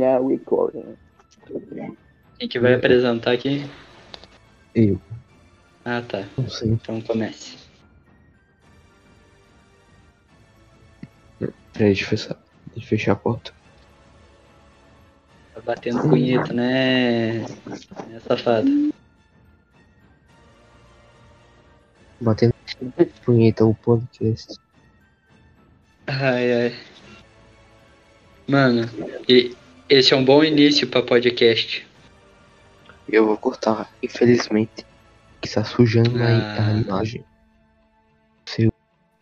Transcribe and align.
Now 0.00 0.26
recording. 0.26 0.96
Quem 2.38 2.48
que 2.48 2.58
vai 2.58 2.72
apresentar 2.72 3.32
aqui? 3.32 3.68
Eu, 4.74 4.98
Ah, 5.84 6.00
tá. 6.00 6.24
não 6.38 6.48
sei. 6.48 6.70
Então 6.70 7.02
comece. 7.02 7.58
Peraí, 11.38 11.52
deixa 11.92 12.04
eu 12.04 12.08
fechar, 12.08 12.36
deixa 12.68 12.86
eu 12.86 12.88
fechar 12.88 13.12
a 13.12 13.16
porta. 13.16 13.52
Tá 15.54 15.60
batendo 15.60 16.00
punheta, 16.08 16.50
né? 16.54 17.40
né 17.40 18.20
safado. 18.26 18.68
Batendo 22.22 22.54
punheta 23.22 23.66
o 23.66 23.74
podcast. 23.74 24.54
Ai, 26.06 26.52
ai. 26.52 26.74
Mano, 28.48 28.82
e 29.28 29.54
esse 29.90 30.14
é 30.14 30.16
um 30.16 30.24
bom 30.24 30.42
início 30.44 30.86
pra 30.88 31.02
podcast. 31.02 31.86
Eu 33.08 33.26
vou 33.26 33.36
cortar, 33.36 33.90
infelizmente, 34.02 34.86
que 35.40 35.48
está 35.48 35.64
sujando 35.64 36.22
a- 36.22 36.26
a 36.26 36.66
Ah. 36.68 36.72
imagem. 36.72 37.24
Seu 38.46 38.72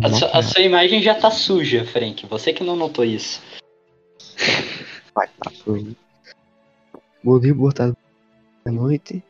A, 0.03 0.09
sua- 0.11 0.31
a 0.39 0.43
sua 0.43 0.63
imagem 0.63 1.03
já 1.03 1.15
tá 1.15 1.31
suja, 1.31 1.85
Frank. 1.85 2.25
Você 2.27 2.53
que 2.53 2.63
não 2.63 2.77
notou 2.77 3.05
isso. 3.05 3.43
Vai, 5.15 5.27
tá 5.43 5.51
sujo. 5.51 5.97
Bom 7.25 7.41
dia, 7.41 7.53
boa 7.55 7.73
tarde, 7.73 7.97
boa 8.65 8.77
noite. 8.77 9.23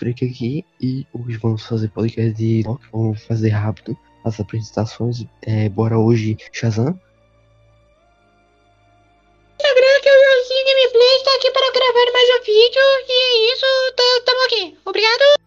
Break 0.00 0.24
aqui 0.24 0.64
e 0.80 1.06
hoje 1.12 1.36
vamos 1.38 1.64
fazer 1.64 1.88
podcast 1.90 2.32
de. 2.34 2.62
Vamos 2.92 3.22
fazer 3.24 3.50
rápido 3.50 3.96
as 4.24 4.40
apresentações. 4.40 5.24
É, 5.42 5.68
bora 5.68 5.98
hoje, 5.98 6.36
Shazam. 6.52 6.98
Vídeo 12.44 12.82
e 13.08 13.12
é 13.12 13.52
isso, 13.52 13.66
tamo 14.24 14.44
aqui. 14.46 14.78
Obrigado. 14.84 15.38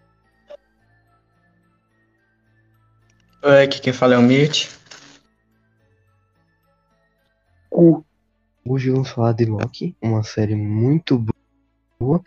Oi, 3.44 3.64
aqui 3.64 3.81
quem 3.81 3.94
fala 3.94 4.16
é 4.16 4.17
o 4.17 4.22
Mitch. 4.22 4.70
Hoje 8.64 8.89
vamos 8.89 9.09
falar 9.09 9.34
de 9.34 9.45
Loki, 9.45 9.95
uma 10.02 10.23
série 10.23 10.56
muito 10.56 11.25
boa. 12.00 12.22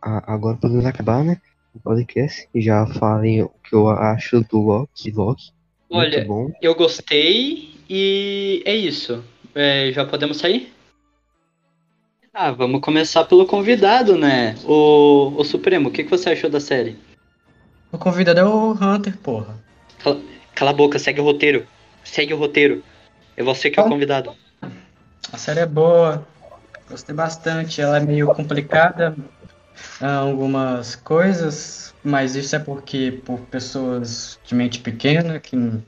Agora 0.00 0.56
podemos 0.56 0.86
acabar, 0.86 1.22
né? 1.22 1.40
O 1.74 1.80
podcast. 1.80 2.48
Já 2.54 2.86
falei 2.86 3.42
o 3.42 3.50
que 3.62 3.74
eu 3.74 3.88
acho 3.88 4.40
do 4.42 4.60
Loki. 4.60 5.10
Loki. 5.10 5.50
Muito 5.90 6.14
Olha, 6.16 6.24
bom. 6.24 6.50
eu 6.62 6.74
gostei 6.74 7.74
e 7.90 8.62
é 8.64 8.74
isso. 8.74 9.22
É, 9.54 9.92
já 9.92 10.04
podemos 10.06 10.38
sair? 10.38 10.72
Ah, 12.34 12.50
vamos 12.50 12.80
começar 12.80 13.24
pelo 13.24 13.46
convidado, 13.46 14.16
né? 14.16 14.54
O, 14.64 15.34
o 15.36 15.44
Supremo, 15.44 15.90
o 15.90 15.92
que, 15.92 16.02
que 16.02 16.10
você 16.10 16.30
achou 16.30 16.48
da 16.48 16.60
série? 16.60 16.96
O 17.92 17.98
convidado 17.98 18.40
é 18.40 18.44
o 18.44 18.72
Hunter, 18.72 19.18
porra. 19.18 19.54
Cala, 20.02 20.20
cala 20.54 20.70
a 20.70 20.74
boca, 20.74 20.98
segue 20.98 21.20
o 21.20 21.24
roteiro. 21.24 21.66
Segue 22.02 22.32
o 22.32 22.38
roteiro. 22.38 22.82
É 23.36 23.42
você 23.42 23.70
que 23.70 23.78
é 23.78 23.82
o 23.82 23.88
convidado. 23.88 24.34
A 25.30 25.36
série 25.36 25.60
é 25.60 25.66
boa, 25.66 26.26
gostei 26.88 27.14
bastante. 27.14 27.82
Ela 27.82 27.98
é 27.98 28.00
meio 28.00 28.28
complicada, 28.28 29.14
ah, 30.00 30.16
algumas 30.16 30.96
coisas, 30.96 31.94
mas 32.02 32.34
isso 32.34 32.56
é 32.56 32.58
porque 32.58 33.20
por 33.26 33.40
pessoas 33.40 34.38
de 34.44 34.54
mente 34.54 34.78
pequena 34.78 35.38
que 35.38 35.54
não 35.54 35.82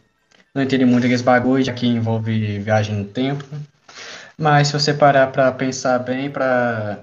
não 0.55 0.63
entendem 0.63 0.87
muito 0.87 1.05
aqueles 1.05 1.21
bagulho, 1.21 1.65
já 1.65 1.73
que 1.73 1.85
envolve 1.85 2.61
viagem 2.61 2.95
no 2.95 3.05
tempo. 3.05 3.45
Mas 4.39 4.69
se 4.69 4.73
você 4.73 4.93
parar 4.93 5.29
pra 5.29 5.53
pensar 5.53 5.99
bem, 6.01 6.31
pra 6.31 6.99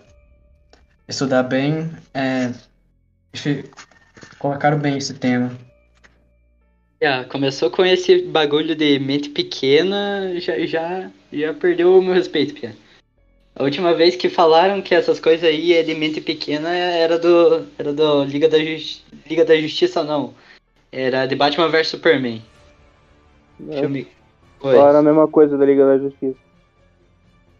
estudar 1.08 1.44
bem, 1.44 1.90
é, 2.14 2.52
colocaram 4.38 4.78
bem 4.78 4.98
esse 4.98 5.14
tema. 5.14 5.52
Ah, 7.04 7.26
começou 7.28 7.72
com 7.72 7.84
esse 7.84 8.22
bagulho 8.24 8.76
de 8.76 9.00
mente 9.00 9.30
pequena, 9.30 10.40
já, 10.40 10.60
já, 10.66 11.10
já 11.34 11.54
perdeu 11.54 11.98
o 11.98 12.02
meu 12.02 12.14
respeito, 12.14 12.54
Pia. 12.54 12.76
A 13.56 13.64
última 13.64 13.94
vez 13.94 14.16
que 14.16 14.30
falaram 14.30 14.82
que 14.82 14.94
essas 14.94 15.20
coisas 15.20 15.44
aí 15.44 15.74
é 15.74 15.84
de 15.84 15.94
mente 15.94 16.22
pequena 16.22 16.70
era 16.74 17.18
do. 17.18 17.66
Era 17.78 17.92
do 17.92 18.24
Liga 18.24 18.48
da, 18.48 18.58
Justi 18.58 19.04
Liga 19.28 19.44
da 19.44 19.60
Justiça, 19.60 20.04
não. 20.04 20.34
Era 20.92 21.26
de 21.26 21.36
Batman 21.36 21.70
vs 21.70 21.88
Superman. 21.90 22.42
Filme. 23.58 24.08
Oi. 24.62 24.76
Falaram 24.76 25.00
a 25.00 25.04
mesma 25.04 25.28
coisa 25.28 25.58
da 25.58 25.66
Liga 25.66 25.86
da 25.86 25.98
Justiça. 25.98 26.51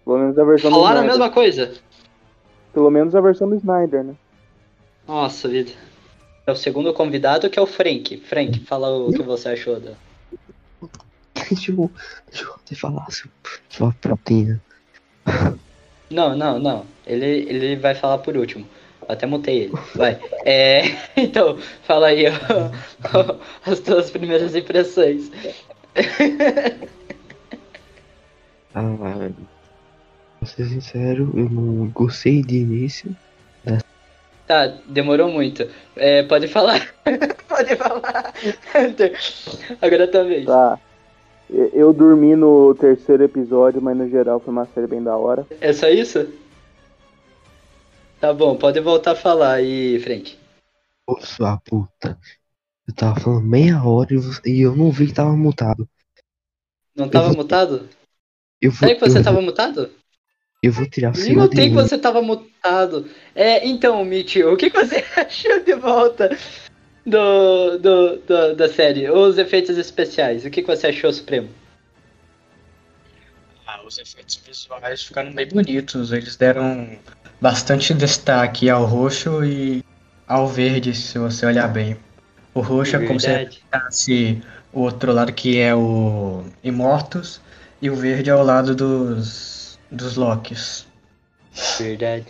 Pelo 0.04 0.18
menos 0.18 0.38
a 0.38 0.44
versão 0.44 0.70
do 0.72 0.76
Falaram 0.76 1.02
a 1.02 1.04
Snyder. 1.04 1.20
mesma 1.20 1.34
coisa? 1.34 1.74
Pelo 2.74 2.90
menos 2.90 3.16
a 3.16 3.22
versão 3.22 3.50
do 3.50 3.56
Snyder, 3.56 4.04
né? 4.04 4.16
Nossa, 5.08 5.48
vida. 5.48 5.72
É 6.48 6.52
o 6.52 6.56
segundo 6.56 6.94
convidado 6.94 7.50
que 7.50 7.60
é 7.60 7.62
o 7.62 7.68
Frank. 7.68 8.18
Frank, 8.18 8.60
fala 8.62 8.90
o 8.90 9.14
que 9.14 9.22
você 9.22 9.50
achou 9.50 9.80
da. 9.80 9.92
Deixa 11.50 11.72
eu, 11.72 11.92
deixa 12.30 12.46
eu 12.46 12.54
até 12.54 12.76
falar, 12.76 13.12
seu, 13.12 13.30
sua 13.70 13.94
proteína. 14.00 14.62
Não, 16.10 16.36
não, 16.36 16.60
não. 16.60 16.86
Ele, 17.06 17.26
ele 17.26 17.76
vai 17.76 17.94
falar 17.94 18.20
por 18.20 18.38
último. 18.38 18.66
Eu 19.02 19.14
até 19.14 19.26
mutei 19.26 19.64
ele. 19.64 19.74
Vai. 19.96 20.20
É, 20.46 20.84
então, 21.18 21.58
fala 21.84 22.08
aí 22.08 22.26
ó, 22.28 23.36
as 23.70 23.80
tuas 23.80 24.12
primeiras 24.12 24.56
impressões. 24.56 25.30
Ah, 28.74 29.30
pra 30.42 30.50
ser 30.50 30.66
sincero, 30.66 31.32
eu 31.36 31.48
não 31.48 31.88
gostei 31.90 32.42
de 32.42 32.58
início. 32.58 33.16
Tá, 34.48 34.68
demorou 34.88 35.30
muito. 35.30 35.70
É, 35.96 36.24
pode 36.24 36.48
falar. 36.48 36.94
pode 37.48 37.76
falar. 37.76 38.34
Hunter. 38.76 39.18
Agora 39.80 40.04
é 40.04 40.24
vez. 40.24 40.46
Tá. 40.46 40.80
Eu 41.74 41.94
dormi 41.94 42.36
no 42.36 42.74
terceiro 42.76 43.24
episódio, 43.24 43.82
mas 43.82 43.96
no 43.96 44.10
geral 44.10 44.40
foi 44.40 44.52
uma 44.52 44.66
série 44.66 44.88
bem 44.88 45.04
da 45.04 45.16
hora. 45.16 45.46
É 45.62 45.72
só 45.72 45.88
isso? 45.88 46.28
Tá 48.20 48.34
bom, 48.34 48.56
pode 48.56 48.80
voltar 48.80 49.12
a 49.12 49.16
falar 49.16 49.54
aí, 49.54 50.00
Frank. 50.00 50.36
Ô, 51.06 51.20
sua 51.22 51.58
puta. 51.58 52.18
Eu 52.88 52.94
tava 52.96 53.20
falando 53.20 53.46
meia 53.46 53.84
hora 53.84 54.10
e 54.46 54.62
eu 54.62 54.76
não 54.76 54.92
vi 54.92 55.08
que 55.08 55.14
tava 55.14 55.36
mutado. 55.36 55.88
Não 56.96 57.08
tava 57.08 57.28
vou- 57.28 57.38
mutado? 57.38 57.88
Eu 58.60 58.72
Sabe 58.72 58.96
que 58.96 59.02
você 59.02 59.20
eu, 59.20 59.24
tava 59.24 59.42
mutado? 59.42 59.90
Eu 60.62 60.72
vou 60.72 60.86
tirar 60.86 61.16
o 61.16 61.18
Nem 61.20 61.36
notei 61.36 61.70
de 61.70 61.70
que 61.70 61.76
você 61.76 61.98
tava 61.98 62.22
mutado. 62.22 63.10
É, 63.34 63.68
então, 63.68 64.04
Mitch, 64.06 64.36
o 64.38 64.56
que, 64.56 64.70
você 64.70 65.04
achou 65.18 65.60
de 65.64 65.74
volta 65.74 66.38
do, 67.06 67.80
do, 67.80 68.18
do- 68.18 68.56
da 68.56 68.70
série? 68.70 69.10
Os 69.10 69.38
efeitos 69.40 69.78
especiais, 69.78 70.46
o 70.46 70.52
que, 70.52 70.62
você 70.62 70.88
achou, 70.88 71.12
Supremo? 71.12 71.50
Ah, 73.66 73.82
os 73.86 73.98
efeitos 73.98 74.40
visuais 74.46 75.04
ficaram 75.04 75.34
bem 75.34 75.48
bonitos. 75.48 76.12
Eles 76.12 76.36
deram 76.36 76.96
bastante 77.40 77.94
destaque 77.94 78.70
ao 78.70 78.86
roxo 78.86 79.44
e 79.44 79.84
ao 80.28 80.48
verde, 80.48 80.94
se 80.94 81.18
você 81.18 81.46
olhar 81.46 81.68
bem. 81.70 81.98
O 82.54 82.62
roxo 82.62 82.98
é 82.98 83.08
como 83.08 83.20
se 83.20 83.28
representasse 83.28 84.44
o 84.72 84.82
outro 84.82 85.12
lado 85.12 85.34
que 85.34 85.60
é 85.60 85.74
o 85.74 86.44
Imortus 86.64 87.42
e 87.82 87.90
o 87.90 87.96
verde 87.96 88.30
é 88.30 88.36
o 88.36 88.44
lado 88.44 88.76
dos, 88.76 89.61
dos 89.92 90.18
Locks. 90.18 90.88
Verdade. 91.80 92.26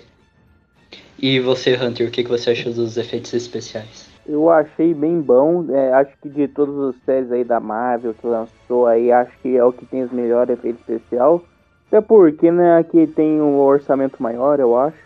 E 1.17 1.39
você, 1.39 1.75
Hunter, 1.75 2.07
o 2.07 2.11
que, 2.11 2.23
que 2.23 2.29
você 2.29 2.51
achou 2.51 2.73
dos 2.73 2.97
efeitos 2.97 3.33
especiais? 3.33 4.09
Eu 4.25 4.49
achei 4.49 4.93
bem 4.93 5.21
bom. 5.21 5.65
é, 5.71 5.93
acho 5.93 6.11
que 6.21 6.29
de 6.29 6.47
todas 6.47 6.95
as 6.95 7.03
séries 7.03 7.31
aí 7.31 7.43
da 7.43 7.59
Marvel 7.59 8.13
que 8.13 8.25
lançou 8.25 8.87
aí, 8.87 9.11
acho 9.11 9.31
que 9.41 9.55
é 9.55 9.63
o 9.63 9.71
que 9.71 9.85
tem 9.85 10.03
os 10.03 10.11
melhores 10.11 10.57
efeitos 10.57 10.81
especial. 10.81 11.43
Até 11.87 12.01
porque, 12.01 12.51
né, 12.51 12.77
aqui 12.77 13.05
tem 13.07 13.41
um 13.41 13.59
orçamento 13.59 14.21
maior, 14.21 14.59
eu 14.59 14.77
acho. 14.77 14.97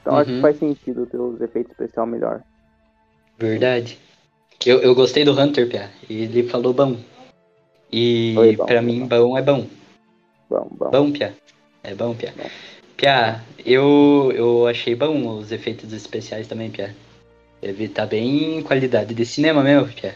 Então 0.00 0.16
acho 0.16 0.30
Uhum. 0.30 0.36
que 0.36 0.42
faz 0.42 0.56
sentido 0.58 1.06
ter 1.06 1.18
os 1.18 1.40
efeitos 1.40 1.72
especial 1.72 2.06
melhor. 2.06 2.40
Verdade. 3.38 3.98
Eu, 4.64 4.80
eu 4.80 4.94
gostei 4.94 5.24
do 5.24 5.38
Hunter, 5.38 5.68
Pia. 5.68 5.90
Ele 6.08 6.44
falou 6.44 6.72
bom. 6.72 6.96
E 7.92 8.32
Foi 8.34 8.56
bom, 8.56 8.66
pra 8.66 8.80
mim, 8.80 9.06
bom. 9.06 9.28
bom 9.28 9.38
é 9.38 9.42
bom. 9.42 9.66
Bom, 10.52 10.68
bom. 10.70 10.90
Bom, 10.90 11.10
Pia. 11.12 11.34
É 11.82 11.94
bom, 11.94 12.14
Pia. 12.14 12.34
Pia, 12.98 13.40
eu, 13.64 14.30
eu 14.34 14.66
achei 14.66 14.94
bom 14.94 15.38
os 15.38 15.50
efeitos 15.50 15.94
especiais 15.94 16.46
também, 16.46 16.70
Pia. 16.70 16.94
Deve 17.62 17.88
tá 17.88 18.04
bem 18.04 18.58
em 18.58 18.62
qualidade 18.62 19.14
de 19.14 19.24
cinema 19.24 19.62
mesmo, 19.62 19.88
Pia. 19.88 20.14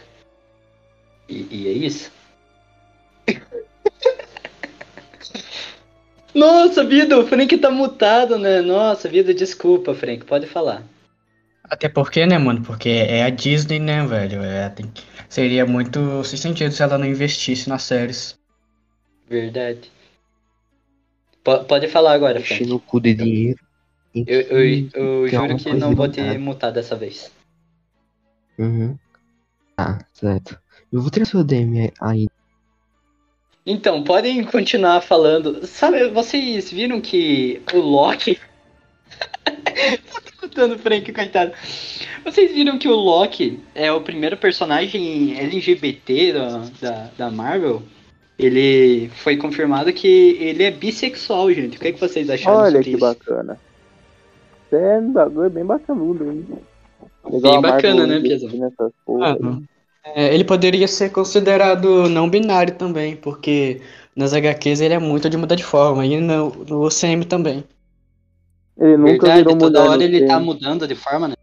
E, 1.26 1.46
e 1.50 1.68
é 1.68 1.72
isso. 1.72 2.12
Nossa, 6.34 6.84
vida, 6.84 7.18
o 7.18 7.26
Frank 7.26 7.56
tá 7.56 7.70
mutado, 7.70 8.36
né? 8.36 8.60
Nossa, 8.60 9.08
vida, 9.08 9.32
desculpa, 9.32 9.94
Frank, 9.94 10.26
pode 10.26 10.46
falar. 10.46 10.82
Até 11.64 11.88
porque, 11.88 12.26
né, 12.26 12.36
mano? 12.36 12.62
Porque 12.62 12.90
é 12.90 13.22
a 13.24 13.30
Disney, 13.30 13.78
né, 13.78 14.04
velho? 14.06 14.42
É, 14.42 14.68
tem- 14.68 14.92
seria 15.30 15.64
muito 15.64 16.22
sem 16.24 16.38
sentido 16.38 16.72
se 16.72 16.82
ela 16.82 16.98
não 16.98 17.06
investisse 17.06 17.70
nas 17.70 17.84
séries. 17.84 18.38
Verdade. 19.26 19.90
Po- 21.46 21.62
pode 21.62 21.86
falar 21.86 22.12
agora, 22.12 22.40
Enchi 22.40 22.56
Frank. 22.56 22.66
no 22.66 22.80
cu 22.80 22.98
de 23.00 23.14
dinheiro. 23.14 23.60
Eu, 24.12 24.40
eu, 24.40 24.88
eu 24.94 25.28
juro 25.28 25.56
que 25.56 25.72
não 25.74 25.94
vou 25.94 26.08
te 26.08 26.20
mutar 26.38 26.72
dessa 26.72 26.96
vez. 26.96 27.30
Uhum. 28.58 28.98
Ah, 29.78 30.00
certo. 30.12 30.58
Eu 30.92 31.00
vou 31.00 31.08
tirar 31.08 31.24
seu 31.24 31.44
DM 31.44 31.92
aí. 32.00 32.26
Então, 33.64 34.02
podem 34.02 34.42
continuar 34.42 35.00
falando. 35.02 35.64
Sabe, 35.68 36.08
vocês 36.08 36.72
viram 36.72 37.00
que 37.00 37.62
o 37.72 37.78
Loki. 37.78 38.40
Tô 39.46 40.40
contando 40.40 40.74
o 40.74 40.78
Frank, 40.80 41.12
coitado. 41.12 41.52
Vocês 42.24 42.52
viram 42.52 42.76
que 42.76 42.88
o 42.88 42.96
Loki 42.96 43.60
é 43.72 43.92
o 43.92 44.00
primeiro 44.00 44.36
personagem 44.36 45.38
LGBT 45.38 46.32
da, 46.32 46.58
da, 46.80 47.10
da 47.16 47.30
Marvel? 47.30 47.84
Ele 48.38 49.08
foi 49.08 49.36
confirmado 49.36 49.92
que 49.92 50.36
ele 50.40 50.62
é 50.62 50.70
bissexual, 50.70 51.50
gente. 51.52 51.76
O 51.76 51.80
que, 51.80 51.88
é 51.88 51.92
que 51.92 52.00
vocês 52.00 52.28
acharam 52.28 52.58
Olha 52.58 52.70
sobre 52.72 52.84
que 52.84 52.90
isso? 52.90 53.00
bacana. 53.00 53.58
Isso 54.66 54.76
é 54.76 54.98
um 54.98 55.12
bagulho 55.12 55.50
bem 55.50 55.64
bacanudo, 55.64 56.30
hein? 56.30 56.46
Bem 57.40 57.60
bacana, 57.60 58.06
né, 58.06 58.20
Piazão? 58.20 58.50
Mano, 59.08 59.64
é, 60.04 60.34
ele 60.34 60.44
poderia 60.44 60.86
ser 60.86 61.10
considerado 61.10 62.08
não 62.08 62.28
binário 62.28 62.74
também, 62.74 63.16
porque 63.16 63.80
nas 64.14 64.32
HQs 64.32 64.80
ele 64.80 64.94
é 64.94 64.98
muito 64.98 65.28
de 65.30 65.36
mudar 65.36 65.54
de 65.54 65.64
forma, 65.64 66.04
e 66.04 66.20
no, 66.20 66.50
no 66.68 66.86
UCM 66.86 67.24
também. 67.24 67.64
Ele 68.78 68.96
nunca 68.96 69.10
Verdade, 69.26 69.38
virou 69.38 69.56
toda 69.56 69.80
mulher 69.80 69.90
hora 69.90 70.04
ele 70.04 70.26
tá 70.26 70.38
mudando 70.38 70.86
de 70.86 70.94
forma, 70.94 71.28
né? 71.28 71.34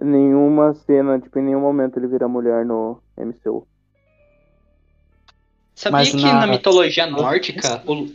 Nenhuma 0.00 0.74
cena, 0.74 1.18
tipo, 1.18 1.38
em 1.38 1.42
nenhum 1.42 1.60
momento 1.60 1.98
ele 1.98 2.06
vira 2.08 2.28
mulher 2.28 2.64
no 2.64 3.00
MCU. 3.16 3.66
Sabia 5.78 5.98
Mas 5.98 6.10
que 6.10 6.16
na- 6.16 6.40
na 6.40 6.46
mitologia 6.48 7.06
nórdica. 7.06 7.80
O... 7.86 8.08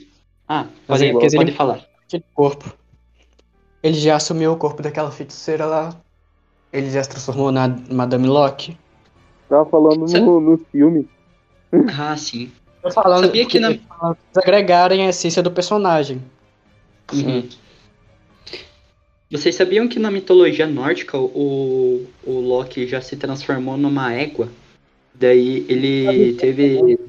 Ah, 0.49 0.65
pode, 0.85 1.05
HQs 1.05 1.33
ele- 1.33 1.37
pode 1.45 1.51
falar. 1.53 1.79
Aquele 2.05 2.23
corpo. 2.33 2.73
Ele 3.81 3.93
já 3.97 4.17
assumiu 4.17 4.51
o 4.51 4.57
corpo 4.57 4.81
daquela 4.81 5.09
feiticeira 5.11 5.65
lá. 5.65 5.95
Ele 6.73 6.89
já 6.91 7.01
se 7.01 7.09
transformou 7.09 7.53
na 7.53 7.69
Madame 7.89 8.27
Locke. 8.27 8.77
Tava 9.47 9.65
falando 9.69 10.09
Sa- 10.09 10.19
no, 10.19 10.41
no 10.41 10.57
filme. 10.73 11.07
Ah, 11.97 12.17
sim. 12.17 12.51
Tô 12.81 12.91
falando 12.91 13.27
Sabia 13.27 13.45
que 13.45 13.57
na- 13.61 13.69
eles 13.71 13.81
agregarem 14.35 15.05
a 15.05 15.09
essência 15.09 15.41
do 15.41 15.49
personagem. 15.49 16.21
Uhum. 17.13 17.47
Vocês 19.31 19.55
sabiam 19.55 19.87
que 19.87 19.99
na 19.99 20.11
mitologia 20.11 20.67
nórdica 20.67 21.17
o, 21.17 22.05
o 22.25 22.31
Loki 22.41 22.85
já 22.87 22.99
se 22.99 23.15
transformou 23.15 23.77
numa 23.77 24.11
égua? 24.13 24.49
Daí 25.15 25.65
ele 25.69 26.33
teve. 26.33 26.99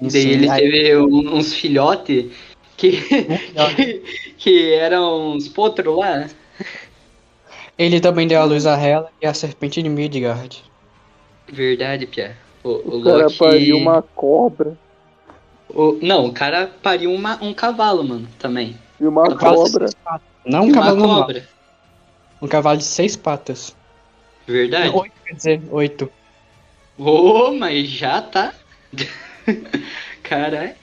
Daí 0.00 0.10
Sim, 0.10 0.28
ele 0.30 0.48
aí- 0.48 0.60
teve 0.62 0.96
um- 0.96 1.34
uns 1.36 1.52
filhotes 1.54 2.32
que, 2.76 2.92
que, 3.02 3.02
que 4.38 4.72
eram 4.74 5.32
uns 5.32 5.48
potros 5.48 5.96
lá. 5.96 6.28
Ele 7.78 8.00
também 8.00 8.26
deu 8.26 8.40
a 8.40 8.44
luz 8.44 8.66
a 8.66 8.76
Hela 8.80 9.10
e 9.20 9.26
a 9.26 9.34
serpente 9.34 9.82
de 9.82 9.88
Midgard. 9.88 10.62
Verdade, 11.50 12.06
Pia. 12.06 12.36
O, 12.62 12.68
o 12.70 12.98
O 13.00 13.04
cara 13.04 13.24
Loki. 13.24 13.38
pariu 13.38 13.76
uma 13.78 14.02
cobra 14.02 14.76
o- 15.72 15.98
não, 16.02 16.26
o 16.26 16.32
cara 16.32 16.66
pariu 16.82 17.12
uma, 17.12 17.42
um 17.42 17.54
cavalo, 17.54 18.02
mano, 18.02 18.28
também. 18.38 18.76
e 19.00 19.06
uma 19.06 19.22
Um 19.22 19.36
cobra. 19.36 19.86
Não 20.44 20.62
um 20.62 20.66
E 20.68 20.72
uma 20.72 20.74
cavalo 20.74 20.96
normal. 20.96 21.20
cobra. 21.26 21.48
Um 22.42 22.48
cavalo 22.48 22.78
de 22.78 22.84
seis 22.84 23.16
patas. 23.16 23.76
Verdade. 24.46 24.88
Oito, 24.94 25.14
quer 25.24 25.34
dizer, 25.34 25.62
oito. 25.70 26.10
Ô, 26.98 27.52
mas 27.52 27.86
já 27.88 28.20
tá. 28.20 28.52
Caralho. 30.22 30.74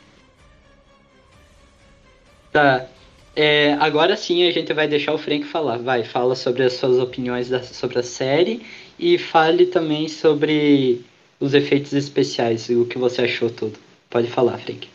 Tá. 2.52 2.88
É, 3.36 3.74
agora 3.74 4.18
sim 4.18 4.48
a 4.48 4.52
gente 4.52 4.74
vai 4.74 4.88
deixar 4.88 5.14
o 5.14 5.18
Frank 5.18 5.46
falar. 5.46 5.78
Vai, 5.78 6.04
fala 6.04 6.36
sobre 6.36 6.64
as 6.64 6.74
suas 6.74 6.98
opiniões 6.98 7.50
da- 7.50 7.62
sobre 7.62 8.00
a 8.00 8.04
série 8.04 8.66
e 8.98 9.18
fale 9.18 9.68
também 9.68 10.08
sobre 10.08 11.06
os 11.40 11.54
efeitos 11.54 11.94
especiais, 11.94 12.68
o 12.70 12.86
que 12.86 12.98
você 12.98 13.22
achou 13.22 13.50
tudo. 13.50 13.78
Pode 14.10 14.28
falar, 14.28 14.58
Frank. 14.58 14.90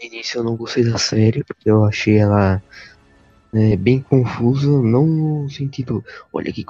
No 0.00 0.06
início 0.06 0.38
eu 0.38 0.44
não 0.44 0.56
gostei 0.56 0.84
da 0.84 0.96
série, 0.96 1.42
porque 1.42 1.68
eu 1.68 1.84
achei 1.84 2.18
ela 2.18 2.62
é, 3.54 3.76
bem 3.76 4.00
confusa, 4.00 4.68
não 4.70 5.06
no 5.06 5.50
sentido, 5.50 6.04
olha 6.32 6.52
que 6.52 6.64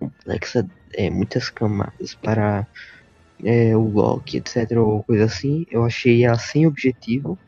complexa, 0.00 0.66
é, 0.94 1.10
muitas 1.10 1.50
camadas 1.50 2.14
para 2.14 2.66
é, 3.44 3.76
o 3.76 3.88
Loki, 3.88 4.38
etc, 4.38 4.72
ou 4.78 5.02
coisa 5.04 5.24
assim. 5.24 5.66
Eu 5.70 5.84
achei 5.84 6.24
ela 6.24 6.38
sem 6.38 6.66
objetivo. 6.66 7.38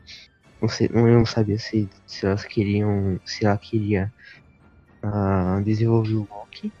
Não 0.61 0.69
sei, 0.69 0.89
eu 0.93 1.07
não 1.07 1.25
sabia 1.25 1.57
se, 1.57 1.89
se 2.05 2.25
elas 2.25 2.45
queriam, 2.45 3.19
se 3.25 3.45
ela 3.45 3.57
queria 3.57 4.13
ah, 5.01 5.61
desenvolver 5.63 6.13
o 6.13 6.27
Loki 6.29 6.71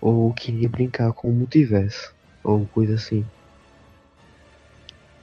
ou 0.00 0.32
queria 0.32 0.68
brincar 0.68 1.12
com 1.12 1.28
o 1.28 1.32
multiverso 1.32 2.14
ou 2.44 2.66
coisa 2.66 2.94
assim. 2.94 3.24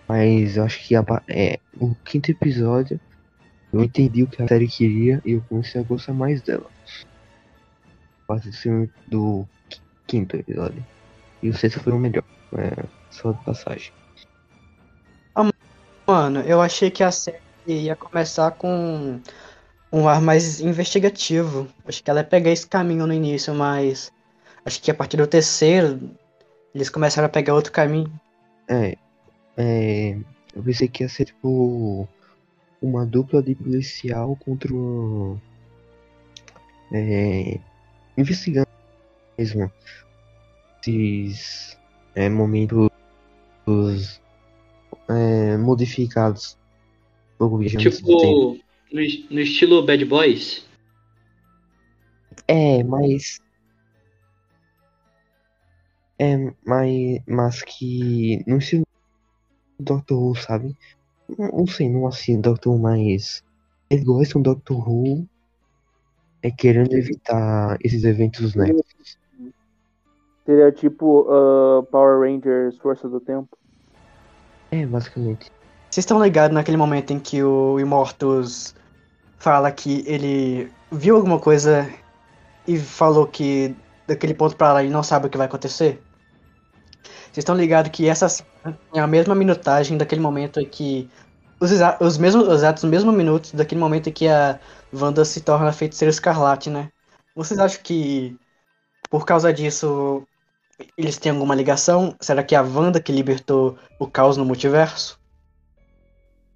Mas 0.08 0.58
eu 0.58 0.64
acho 0.64 0.86
que 0.88 0.96
a 0.96 1.04
é, 1.28 1.60
o 1.80 1.96
quinto 2.04 2.32
episódio 2.32 3.00
eu 3.74 3.84
entendi 3.84 4.24
o 4.24 4.28
que 4.28 4.42
a 4.42 4.48
série 4.48 4.68
queria 4.68 5.22
e 5.26 5.32
eu 5.32 5.44
comecei 5.50 5.82
a 5.82 5.84
gostar 5.84 6.14
mais 6.14 6.42
dela. 6.42 6.70
A 8.30 8.40
do 9.08 9.46
quinto 10.08 10.36
episódio. 10.38 10.84
E 11.44 11.50
o 11.50 11.54
sexto 11.54 11.80
foi 11.80 11.94
o 11.94 12.00
melhor. 12.00 12.24
É, 12.54 12.86
só 13.10 13.32
de 13.32 13.44
passagem. 13.44 13.92
Mano, 16.08 16.42
eu 16.42 16.62
achei 16.62 16.92
que 16.92 17.04
a 17.04 17.10
série 17.12 17.40
ia 17.66 17.96
começar 17.96 18.52
com 18.52 19.20
um 19.92 20.08
ar 20.08 20.22
mais 20.22 20.62
investigativo. 20.62 21.68
Acho 21.84 22.04
que 22.04 22.10
ela 22.12 22.20
ia 22.20 22.24
pegar 22.24 22.52
esse 22.52 22.68
caminho 22.68 23.08
no 23.08 23.14
início, 23.14 23.56
mas 23.56 24.12
acho 24.64 24.80
que 24.82 24.92
a 24.92 24.94
partir 24.94 25.18
do 25.18 25.26
terceiro 25.26 26.12
eles 26.76 26.90
começaram 26.90 27.26
a 27.26 27.30
pegar 27.30 27.56
outro 27.56 27.72
caminho. 27.72 28.12
É, 28.70 28.96
é, 29.58 30.18
eu 30.56 30.62
pensei 30.64 30.88
que 30.88 31.02
ia 31.02 31.10
ser 31.10 31.26
tipo 31.26 32.08
uma 32.80 33.04
dupla 33.04 33.42
de 33.42 33.56
policial 33.56 34.36
contra 34.46 34.72
o. 34.72 35.40
É, 36.94 37.60
investigando 38.16 38.68
mesmo 39.36 39.72
esses 40.82 41.76
é, 42.16 42.30
momentos 42.30 42.90
é, 45.10 45.58
modificados 45.58 46.58
tempo. 48.22 48.54
Tipo, 48.56 48.66
no, 48.92 49.36
no 49.36 49.42
estilo 49.42 49.86
Bad 49.86 50.06
Boys. 50.06 50.66
É, 52.48 52.84
mas. 52.84 53.40
É, 56.18 56.38
mas, 56.66 57.20
mas 57.28 57.62
que. 57.62 58.44
Não 58.48 58.62
estilo 58.62 58.86
Doctor 59.80 60.18
Who, 60.18 60.36
sabe? 60.36 60.76
Não, 61.38 61.48
não 61.50 61.68
sei, 61.68 61.90
não 61.90 62.08
assim, 62.08 62.40
Doctor 62.40 62.74
Who, 62.74 62.80
mas. 62.80 63.44
Eles 63.90 64.04
gostam 64.06 64.42
do 64.42 64.56
Doctor 64.56 64.90
Who. 64.90 65.28
É 66.42 66.52
querendo 66.52 66.94
evitar 66.94 67.78
esses 67.84 68.04
eventos 68.04 68.54
nexos. 68.54 68.85
Seria 70.46 70.72
tipo 70.72 71.28
ah, 71.30 71.84
Power 71.92 72.20
Rangers 72.20 72.78
Força 72.78 73.10
do 73.10 73.20
Tempo. 73.20 73.58
É, 74.72 74.86
basicamente. 74.86 75.52
Vocês 75.90 76.04
estão 76.04 76.22
ligados 76.22 76.54
naquele 76.54 76.78
momento 76.78 77.12
em 77.12 77.20
que 77.20 77.42
o 77.42 77.80
Immortus 77.80 78.76
fala 79.38 79.72
que 79.72 80.04
ele 80.08 80.72
viu 80.92 81.16
alguma 81.16 81.40
coisa 81.40 81.90
e 82.68 82.78
falou 82.78 83.28
que 83.28 83.76
daquele 84.08 84.34
ponto 84.34 84.56
pra 84.56 84.74
lá 84.74 84.84
ele 84.84 84.92
não 84.92 85.04
sabe 85.04 85.28
o 85.28 85.30
que 85.30 85.38
vai 85.38 85.48
acontecer? 85.48 86.02
Vocês 87.04 87.38
estão 87.38 87.56
ligados 87.56 87.92
que 87.92 88.08
essa 88.08 88.28
cena 88.30 88.78
é 88.94 89.00
a 89.00 89.08
mesma 89.08 89.36
minutagem 89.36 89.98
daquele 89.98 90.22
momento 90.22 90.60
em 90.60 90.66
que. 90.66 91.10
Os, 91.60 91.72
exa- 91.72 91.98
os 92.02 92.18
mesmos 92.18 92.48
exatos 92.50 92.84
mesmos 92.84 93.16
minutos 93.16 93.54
daquele 93.54 93.80
momento 93.80 94.10
em 94.10 94.12
que 94.14 94.28
a 94.28 94.60
Wanda 94.94 95.24
se 95.24 95.40
torna 95.42 95.72
feiticeira 95.72 96.10
escarlate, 96.10 96.70
né? 96.70 96.90
Vocês 97.34 97.60
acham 97.60 97.82
que 97.82 98.38
por 99.10 99.26
causa 99.26 99.54
disso 99.54 100.28
eles 100.98 101.18
têm 101.18 101.32
alguma 101.32 101.56
ligação? 101.56 102.16
Será 102.20 102.44
que 102.44 102.56
é 102.56 102.58
a 102.58 102.62
Wanda 102.62 103.02
que 103.02 103.12
libertou 103.12 103.78
o 104.00 104.08
caos 104.08 104.38
no 104.38 104.46
multiverso? 104.46 105.20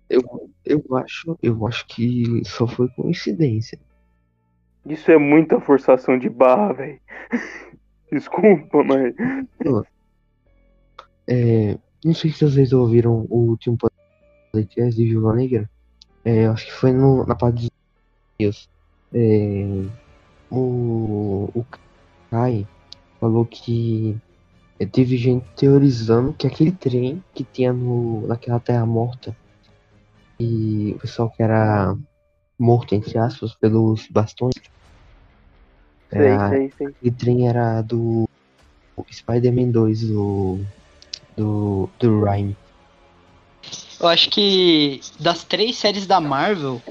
Eu, 0.09 0.49
eu 0.65 0.83
acho, 0.97 1.37
eu 1.41 1.67
acho 1.67 1.85
que 1.87 2.41
só 2.45 2.67
foi 2.67 2.89
coincidência. 2.89 3.79
Isso 4.85 5.11
é 5.11 5.17
muita 5.17 5.59
forçação 5.59 6.17
de 6.17 6.29
barra, 6.29 6.73
velho. 6.73 6.99
Desculpa, 8.11 8.83
mas. 8.83 9.13
É, 11.27 11.77
não 12.03 12.13
sei 12.13 12.31
se 12.31 12.43
vocês 12.43 12.73
ouviram 12.73 13.27
o 13.29 13.49
último 13.49 13.77
podcast 14.51 14.95
de 14.95 15.07
Viúva 15.07 15.35
Negra. 15.35 15.69
É, 16.25 16.47
acho 16.47 16.65
que 16.65 16.73
foi 16.73 16.91
no, 16.91 17.25
na 17.25 17.35
parte 17.35 17.61
dos 17.61 17.71
Deus. 18.39 18.69
É, 19.13 19.85
o, 20.49 21.49
o 21.53 21.65
Kai 22.31 22.67
falou 23.19 23.45
que 23.45 24.17
teve 24.91 25.17
gente 25.17 25.45
teorizando 25.55 26.33
que 26.33 26.47
aquele 26.47 26.71
trem 26.71 27.23
que 27.33 27.43
tinha 27.43 27.73
no, 27.73 28.25
naquela 28.27 28.59
terra 28.59 28.85
morta 28.85 29.35
e 30.39 30.93
o 30.95 30.99
pessoal 30.99 31.29
que 31.29 31.43
era 31.43 31.95
morto, 32.57 32.95
entre 32.95 33.17
aspas, 33.17 33.53
pelos 33.55 34.07
bastões, 34.07 34.53
Sei, 36.11 36.27
a 36.27 36.49
sei, 36.49 36.73
sei. 36.75 36.87
vitrine 37.01 37.45
era 37.45 37.81
do 37.81 38.27
Spider-Man 39.11 39.69
2 39.69 40.01
do. 40.07 40.59
do. 41.37 41.89
do 41.99 42.23
Rhyme. 42.23 42.57
Eu 43.99 44.07
acho 44.07 44.29
que 44.29 45.01
das 45.19 45.43
três 45.43 45.77
séries 45.77 46.07
da 46.07 46.19
Marvel, 46.19 46.81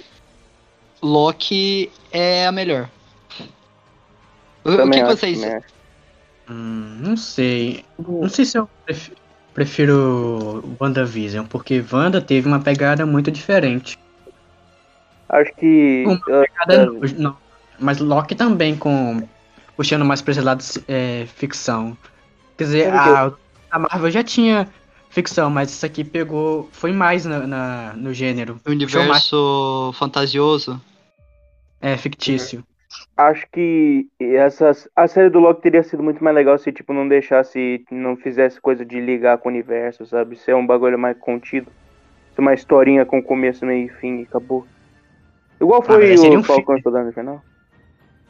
Loki 1.02 1.90
é 2.12 2.46
a 2.46 2.52
melhor. 2.52 2.88
O, 4.64 4.90
que 4.90 5.00
acho, 5.00 5.16
vocês. 5.16 5.40
né? 5.40 5.62
Hum, 6.50 6.98
não 7.00 7.16
sei. 7.16 7.84
Não 7.98 8.28
sei 8.28 8.44
se 8.44 8.58
eu 8.58 8.68
pref- 8.84 9.12
prefiro 9.52 10.76
WandaVision, 10.80 11.46
porque 11.46 11.84
Wanda 11.92 12.20
teve 12.20 12.48
uma 12.48 12.60
pegada 12.60 13.04
muito 13.04 13.30
diferente. 13.30 13.96
Acho 15.28 15.52
que. 15.56 16.04
Uma 16.06 16.14
ah, 16.16 16.44
Pegada 16.66 16.84
ah, 16.90 17.12
não, 17.18 17.36
mas 17.78 17.98
Loki 17.98 18.34
também 18.34 18.76
com 18.76 19.28
puxando 19.76 20.04
mais 20.04 20.20
pra 20.22 20.32
esse 20.32 20.40
lado 20.40 20.64
é, 20.88 21.26
ficção. 21.26 21.96
Quer 22.56 22.64
dizer, 22.64 22.92
a, 22.92 23.32
a 23.70 23.78
Marvel 23.78 24.10
já 24.10 24.24
tinha 24.24 24.68
ficção, 25.10 25.48
mas 25.50 25.70
isso 25.70 25.86
aqui 25.86 26.02
pegou 26.02 26.68
foi 26.72 26.92
mais 26.92 27.24
na, 27.24 27.46
na- 27.46 27.92
no 27.94 28.12
gênero. 28.12 28.60
Universo 28.66 29.92
fantasioso. 29.94 30.80
é 31.80 31.96
fictício. 31.96 32.64
Acho 33.16 33.46
que 33.50 34.06
essa, 34.20 34.72
a 34.94 35.06
série 35.08 35.30
do 35.30 35.38
Loki 35.38 35.62
teria 35.62 35.82
sido 35.82 36.02
muito 36.02 36.22
mais 36.22 36.34
legal 36.34 36.58
se, 36.58 36.72
tipo, 36.72 36.92
não 36.92 37.08
deixasse, 37.08 37.84
não 37.90 38.16
fizesse 38.16 38.60
coisa 38.60 38.84
de 38.84 39.00
ligar 39.00 39.38
com 39.38 39.48
o 39.48 39.52
universo, 39.52 40.06
sabe? 40.06 40.36
Ser 40.36 40.54
um 40.54 40.66
bagulho 40.66 40.98
mais 40.98 41.16
contido. 41.18 41.70
Ser 42.34 42.40
uma 42.40 42.54
historinha 42.54 43.04
com 43.04 43.22
começo, 43.22 43.66
meio 43.66 43.86
e 43.86 43.88
fim 43.88 44.20
e 44.20 44.22
acabou. 44.22 44.66
Igual 45.60 45.82
aí 45.82 45.86
foi 45.86 46.16
seria 46.16 46.38
o 46.38 46.40
um 46.40 46.44
Falcão 46.44 46.76
e 46.76 46.82
Soldado 46.82 47.08
Invernal. 47.08 47.42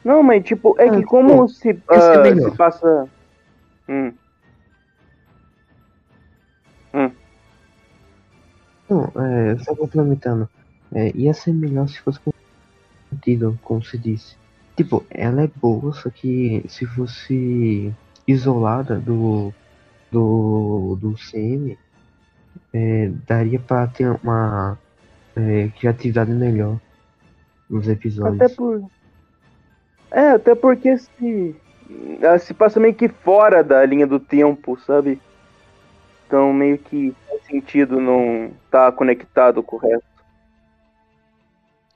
Não, 0.03 0.23
mas, 0.23 0.43
tipo, 0.43 0.75
é 0.79 0.87
Ah, 0.87 0.91
que 0.91 1.03
como 1.03 1.37
pô, 1.37 1.47
se, 1.47 1.69
é 1.69 1.77
ah, 1.89 2.21
melhor. 2.21 2.51
se 2.51 2.57
passa... 2.57 3.09
Hum, 3.87 4.13
Não, 8.89 9.03
é, 9.23 9.57
só 9.59 9.75
complementando. 9.75 10.49
É, 10.91 11.11
ia 11.15 11.33
ser 11.33 11.53
melhor 11.53 11.87
se 11.87 12.01
fosse 12.01 12.19
contido, 13.11 13.57
como 13.63 13.83
se 13.83 13.97
disse. 13.97 14.35
Tipo, 14.79 15.05
ela 15.09 15.43
é 15.43 15.49
boa, 15.57 15.91
só 15.91 16.09
que 16.09 16.63
se 16.69 16.85
fosse 16.85 17.93
isolada 18.25 18.97
do. 18.97 19.53
do. 20.09 20.97
do 21.01 21.15
CM, 21.15 21.77
é, 22.73 23.11
daria 23.27 23.59
pra 23.59 23.87
ter 23.87 24.09
uma 24.23 24.79
é, 25.35 25.67
criatividade 25.77 26.31
melhor 26.31 26.79
nos 27.69 27.89
episódios. 27.89 28.41
até 28.41 28.55
por... 28.55 28.89
É, 30.11 30.29
até 30.29 30.55
porque 30.55 30.97
se... 30.97 31.53
ela 32.21 32.39
se 32.39 32.53
passa 32.53 32.79
meio 32.79 32.93
que 32.95 33.09
fora 33.09 33.61
da 33.61 33.85
linha 33.85 34.07
do 34.07 34.17
tempo, 34.17 34.79
sabe? 34.79 35.19
Então 36.25 36.53
meio 36.53 36.77
que 36.77 37.13
faz 37.27 37.43
sentido 37.47 37.99
não 37.99 38.53
estar 38.63 38.93
conectado 38.93 39.61
com 39.61 39.75
o 39.75 39.79
resto. 39.79 40.08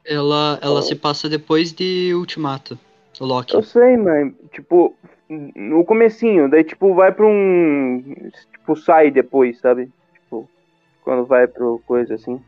Ela, 0.05 0.59
ela 0.61 0.81
se 0.81 0.95
passa 0.95 1.29
depois 1.29 1.71
de 1.71 2.13
Ultimato. 2.13 2.77
O 3.19 3.25
Loki. 3.25 3.53
Eu 3.53 3.63
sei, 3.63 3.95
mas, 3.95 4.33
tipo, 4.51 4.95
no 5.29 5.85
comecinho, 5.85 6.49
daí, 6.49 6.63
tipo, 6.63 6.93
vai 6.93 7.11
pra 7.11 7.25
um. 7.25 8.03
Tipo, 8.51 8.75
sai 8.75 9.11
depois, 9.11 9.59
sabe? 9.59 9.89
Tipo, 10.13 10.49
quando 11.03 11.25
vai 11.25 11.47
pro 11.47 11.81
coisa 11.85 12.15
assim. 12.15 12.41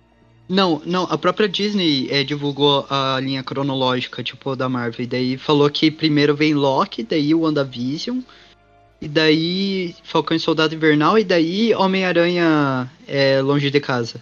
Não, 0.48 0.82
não, 0.86 1.04
a 1.06 1.18
própria 1.18 1.50
Disney 1.50 2.08
é, 2.12 2.24
divulgou 2.24 2.86
a 2.90 3.20
linha 3.20 3.44
cronológica, 3.44 4.24
tipo, 4.24 4.56
da 4.56 4.70
Marvel. 4.70 5.04
E 5.04 5.08
daí 5.08 5.38
falou 5.38 5.70
que 5.70 5.90
primeiro 5.90 6.36
vem 6.36 6.54
Loki, 6.54 7.04
daí 7.04 7.34
o 7.34 7.42
WandaVision, 7.42 8.20
e 9.02 9.08
daí 9.08 9.96
Falcão 10.04 10.38
e 10.38 10.40
Soldado 10.40 10.76
Invernal, 10.76 11.18
e 11.18 11.24
daí 11.24 11.74
Homem-Aranha 11.74 12.90
é, 13.08 13.42
Longe 13.42 13.72
de 13.72 13.80
Casa. 13.80 14.22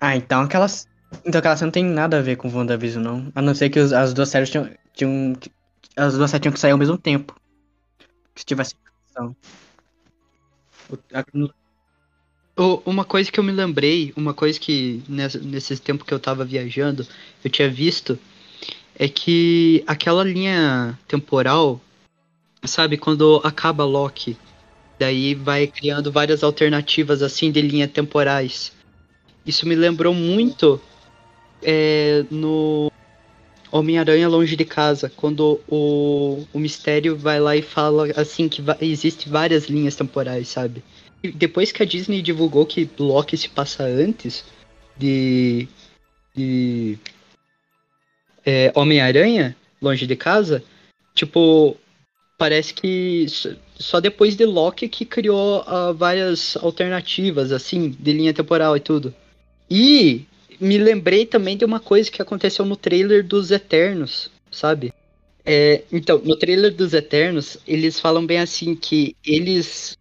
Ah, 0.00 0.16
então 0.16 0.42
aquelas. 0.42 0.88
Então 1.24 1.38
aquela 1.38 1.56
série 1.56 1.66
não 1.66 1.72
tem 1.72 1.84
nada 1.84 2.18
a 2.18 2.22
ver 2.22 2.36
com 2.36 2.48
WandaVision, 2.48 3.02
não. 3.02 3.32
A 3.34 3.42
não 3.42 3.54
ser 3.54 3.70
que 3.70 3.78
os- 3.78 3.92
as 3.92 4.12
duas 4.12 4.28
séries 4.28 4.50
tinham, 4.50 4.70
tinham. 4.94 5.34
As 5.96 6.16
duas 6.16 6.30
séries 6.30 6.42
tinham 6.42 6.52
que 6.52 6.60
sair 6.60 6.72
ao 6.72 6.78
mesmo 6.78 6.98
tempo. 6.98 7.34
Se 8.34 8.44
tivesse 8.44 8.74
ficção. 9.06 9.36
O- 10.90 10.98
a- 11.14 11.24
Ô, 12.56 12.82
Uma 12.84 13.04
coisa 13.04 13.30
que 13.32 13.40
eu 13.40 13.44
me 13.44 13.52
lembrei, 13.52 14.12
uma 14.16 14.34
coisa 14.34 14.58
que 14.60 15.02
nessa, 15.08 15.38
nesses 15.38 15.80
tempos 15.80 16.06
que 16.06 16.12
eu 16.12 16.20
tava 16.20 16.44
viajando, 16.44 17.06
eu 17.42 17.50
tinha 17.50 17.68
visto, 17.70 18.18
é 18.96 19.08
que 19.08 19.82
aquela 19.86 20.24
linha 20.24 20.98
temporal, 21.08 21.80
sabe, 22.64 22.98
quando 22.98 23.40
acaba 23.44 23.84
Loki, 23.84 24.36
daí 24.98 25.34
vai 25.34 25.66
criando 25.66 26.12
várias 26.12 26.42
alternativas 26.44 27.22
assim 27.22 27.52
de 27.52 27.62
linhas 27.62 27.90
temporais. 27.92 28.72
Isso 29.46 29.66
me 29.66 29.74
lembrou 29.74 30.14
muito 30.14 30.80
é, 31.62 32.24
no 32.30 32.90
Homem-Aranha 33.70 34.28
Longe 34.28 34.54
de 34.54 34.64
Casa, 34.64 35.10
quando 35.16 35.60
o, 35.68 36.46
o 36.52 36.58
Mistério 36.58 37.16
vai 37.16 37.40
lá 37.40 37.56
e 37.56 37.62
fala 37.62 38.08
assim 38.16 38.48
que 38.48 38.60
va- 38.60 38.76
existe 38.80 39.28
várias 39.28 39.66
linhas 39.66 39.96
temporais, 39.96 40.48
sabe? 40.48 40.82
E 41.22 41.30
depois 41.30 41.72
que 41.72 41.82
a 41.82 41.86
Disney 41.86 42.20
divulgou 42.20 42.66
que 42.66 42.88
Loki 42.98 43.36
se 43.36 43.48
passa 43.48 43.84
antes 43.84 44.44
de, 44.96 45.68
de 46.34 46.98
é, 48.44 48.72
Homem-Aranha, 48.74 49.56
longe 49.80 50.06
de 50.06 50.16
casa, 50.16 50.62
tipo, 51.14 51.76
parece 52.36 52.74
que 52.74 53.26
só 53.78 54.00
depois 54.00 54.36
de 54.36 54.44
Loki 54.44 54.88
que 54.88 55.04
criou 55.04 55.62
ah, 55.66 55.92
várias 55.92 56.56
alternativas, 56.56 57.52
assim, 57.52 57.88
de 57.90 58.12
linha 58.12 58.34
temporal 58.34 58.76
e 58.76 58.80
tudo. 58.80 59.14
E 59.70 60.26
me 60.62 60.78
lembrei 60.78 61.26
também 61.26 61.56
de 61.56 61.64
uma 61.64 61.80
coisa 61.80 62.08
que 62.08 62.22
aconteceu 62.22 62.64
no 62.64 62.76
trailer 62.76 63.26
dos 63.26 63.50
Eternos, 63.50 64.30
sabe? 64.48 64.94
É, 65.44 65.82
então, 65.90 66.20
no 66.24 66.36
trailer 66.36 66.72
dos 66.72 66.94
Eternos, 66.94 67.58
eles 67.66 67.98
falam 67.98 68.24
bem 68.24 68.38
assim 68.38 68.76
que 68.76 69.16
eles 69.26 69.98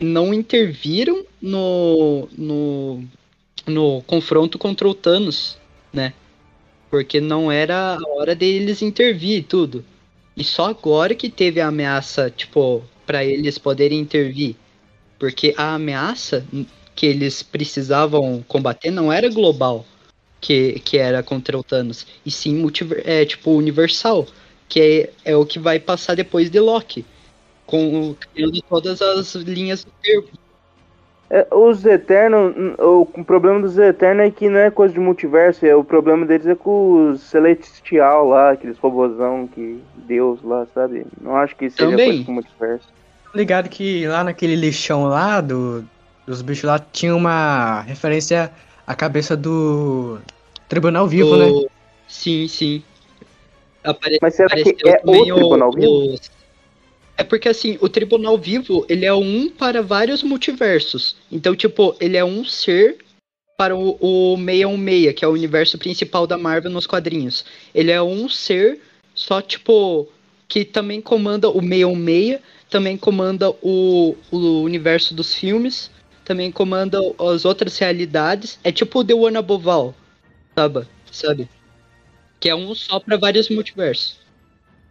não 0.00 0.32
interviram 0.32 1.26
no, 1.42 2.26
no, 2.38 3.04
no 3.66 4.02
confronto 4.06 4.58
contra 4.58 4.88
o 4.88 4.94
Thanos, 4.94 5.58
né? 5.92 6.14
Porque 6.90 7.20
não 7.20 7.52
era 7.52 7.96
a 7.96 8.08
hora 8.16 8.34
deles 8.34 8.80
intervir 8.80 9.40
e 9.40 9.42
tudo. 9.42 9.84
E 10.34 10.42
só 10.42 10.70
agora 10.70 11.14
que 11.14 11.28
teve 11.28 11.60
a 11.60 11.68
ameaça, 11.68 12.30
tipo, 12.30 12.82
para 13.04 13.22
eles 13.22 13.58
poderem 13.58 13.98
intervir. 13.98 14.56
Porque 15.18 15.52
a 15.58 15.74
ameaça 15.74 16.46
que 16.94 17.04
eles 17.04 17.42
precisavam 17.42 18.42
combater 18.48 18.90
não 18.90 19.12
era 19.12 19.28
global, 19.28 19.84
que, 20.40 20.80
que 20.80 20.98
era 20.98 21.22
contra 21.22 21.58
o 21.58 21.62
Thanos, 21.62 22.06
e 22.24 22.30
sim 22.30 22.54
multiver, 22.56 23.02
é, 23.04 23.24
tipo 23.24 23.50
universal, 23.50 24.26
que 24.68 25.10
é, 25.24 25.32
é 25.32 25.36
o 25.36 25.44
que 25.44 25.58
vai 25.58 25.78
passar 25.78 26.14
depois 26.14 26.50
de 26.50 26.60
Loki 26.60 27.04
com 27.68 28.16
criando 28.32 28.62
todas 28.62 29.02
as 29.02 29.34
linhas 29.34 29.84
do 29.84 29.90
tempo. 30.02 30.28
É, 31.30 31.46
os 31.52 31.84
Eternos, 31.84 32.54
o, 32.78 33.02
o 33.02 33.24
problema 33.24 33.60
dos 33.60 33.76
Eternos 33.76 34.24
é 34.26 34.30
que 34.30 34.48
não 34.48 34.58
é 34.58 34.70
coisa 34.70 34.94
de 34.94 35.00
multiverso, 35.00 35.66
é, 35.66 35.76
o 35.76 35.84
problema 35.84 36.24
deles 36.24 36.46
é 36.46 36.54
com 36.54 37.10
os 37.10 37.20
Celestial 37.20 38.28
lá, 38.28 38.52
aqueles 38.52 38.78
robôzão 38.78 39.46
que 39.46 39.82
Deus 39.94 40.42
lá, 40.42 40.66
sabe? 40.74 41.06
Não 41.20 41.36
acho 41.36 41.54
que 41.54 41.68
seja 41.68 41.90
Também. 41.90 42.08
coisa 42.08 42.24
com 42.24 42.32
multiverso. 42.32 42.88
Tô 43.30 43.38
ligado 43.38 43.68
que 43.68 44.06
lá 44.06 44.24
naquele 44.24 44.56
lixão 44.56 45.04
lá 45.04 45.42
do, 45.42 45.84
dos 46.26 46.40
bichos 46.40 46.64
lá 46.64 46.78
tinha 46.78 47.14
uma 47.14 47.82
referência 47.82 48.50
à 48.88 48.94
cabeça 48.94 49.36
do 49.36 50.18
Tribunal 50.66 51.06
Vivo, 51.06 51.36
né? 51.36 51.50
O- 51.50 51.68
Sim, 52.08 52.48
sim. 52.48 52.82
Apare 53.84 54.18
Mas 54.22 54.34
será 54.34 54.56
que 54.56 54.74
é 54.86 55.02
o 55.04 55.34
Tribunal 55.34 55.70
Vivo? 55.72 56.14
os- 56.14 56.30
É 57.18 57.22
porque 57.22 57.48
assim, 57.50 57.76
o 57.82 57.88
Tribunal 57.88 58.38
Vivo, 58.38 58.86
ele 58.88 59.04
é 59.04 59.12
um 59.12 59.50
para 59.50 59.82
vários 59.82 60.22
multiversos. 60.22 61.16
Então, 61.30 61.54
tipo, 61.54 61.94
ele 62.00 62.16
é 62.16 62.24
um 62.24 62.44
ser 62.46 62.96
para 63.58 63.76
o, 63.76 63.98
o 64.00 64.36
616, 64.38 65.12
que 65.14 65.24
é 65.24 65.28
o 65.28 65.32
universo 65.32 65.76
principal 65.76 66.26
da 66.26 66.38
Marvel 66.38 66.70
nos 66.70 66.86
quadrinhos. 66.86 67.44
Ele 67.74 67.90
é 67.90 68.00
um 68.00 68.26
ser 68.28 68.80
só, 69.14 69.42
tipo, 69.42 70.08
que 70.48 70.64
também 70.64 71.00
comanda 71.02 71.50
o 71.50 71.60
616, 71.60 72.40
também 72.70 72.96
comanda 72.96 73.50
o, 73.60 74.14
o 74.30 74.62
universo 74.62 75.12
dos 75.12 75.34
filmes, 75.34 75.90
também 76.28 76.52
comanda 76.52 76.98
as 77.18 77.44
outras 77.46 77.78
realidades. 77.78 78.60
É 78.62 78.70
tipo 78.70 79.00
o 79.00 79.04
The 79.04 79.14
One 79.14 79.36
Above 79.38 79.68
All, 79.68 79.94
sabe? 80.54 80.86
sabe? 81.10 81.48
Que 82.38 82.50
é 82.50 82.54
um 82.54 82.74
só 82.74 83.00
para 83.00 83.16
vários 83.16 83.48
multiversos. 83.48 84.20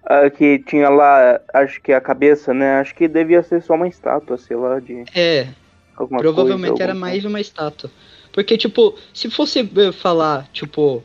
Ah, 0.03 0.29
que 0.29 0.59
tinha 0.59 0.89
lá, 0.89 1.39
acho 1.53 1.81
que 1.81 1.93
a 1.93 2.01
cabeça, 2.01 2.53
né? 2.53 2.79
Acho 2.79 2.95
que 2.95 3.07
devia 3.07 3.43
ser 3.43 3.61
só 3.61 3.75
uma 3.75 3.87
estátua, 3.87 4.37
sei 4.37 4.57
lá, 4.57 4.79
de 4.79 5.03
É, 5.13 5.47
alguma 5.95 6.19
provavelmente 6.19 6.69
coisa. 6.69 6.83
era 6.83 6.93
alguma 6.93 7.07
mais 7.07 7.23
uma 7.23 7.39
estátua. 7.39 7.91
Porque, 8.31 8.57
tipo, 8.57 8.95
se 9.13 9.29
fosse 9.29 9.59
eh, 9.59 9.91
falar, 9.91 10.47
tipo, 10.53 11.03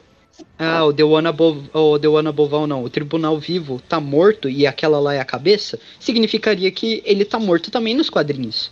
ah, 0.59 0.85
o 0.85 0.93
The 0.93 1.05
One 1.05 1.29
Above, 1.29 1.69
o 1.75 1.99
The 1.99 2.09
One 2.09 2.29
Above 2.29 2.55
All 2.55 2.67
não, 2.67 2.83
o 2.85 2.91
Tribunal 2.91 3.39
Vivo 3.39 3.81
tá 3.89 4.01
morto 4.01 4.49
e 4.49 4.67
aquela 4.67 4.99
lá 5.01 5.15
é 5.15 5.21
a 5.21 5.25
cabeça, 5.25 5.79
significaria 5.99 6.71
que 6.71 7.03
ele 7.05 7.25
tá 7.25 7.39
morto 7.39 7.71
também 7.71 7.95
nos 7.95 8.09
quadrinhos. 8.09 8.71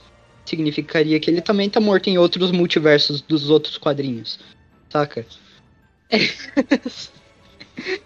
Significaria 0.51 1.21
que 1.21 1.31
ele 1.31 1.41
também 1.41 1.71
tá 1.71 1.79
morto 1.81 2.09
em 2.11 2.19
outros 2.19 2.51
multiversos 2.51 3.23
dos 3.23 3.49
outros 3.49 3.79
quadrinhos. 3.79 4.41
Saca? 4.89 5.25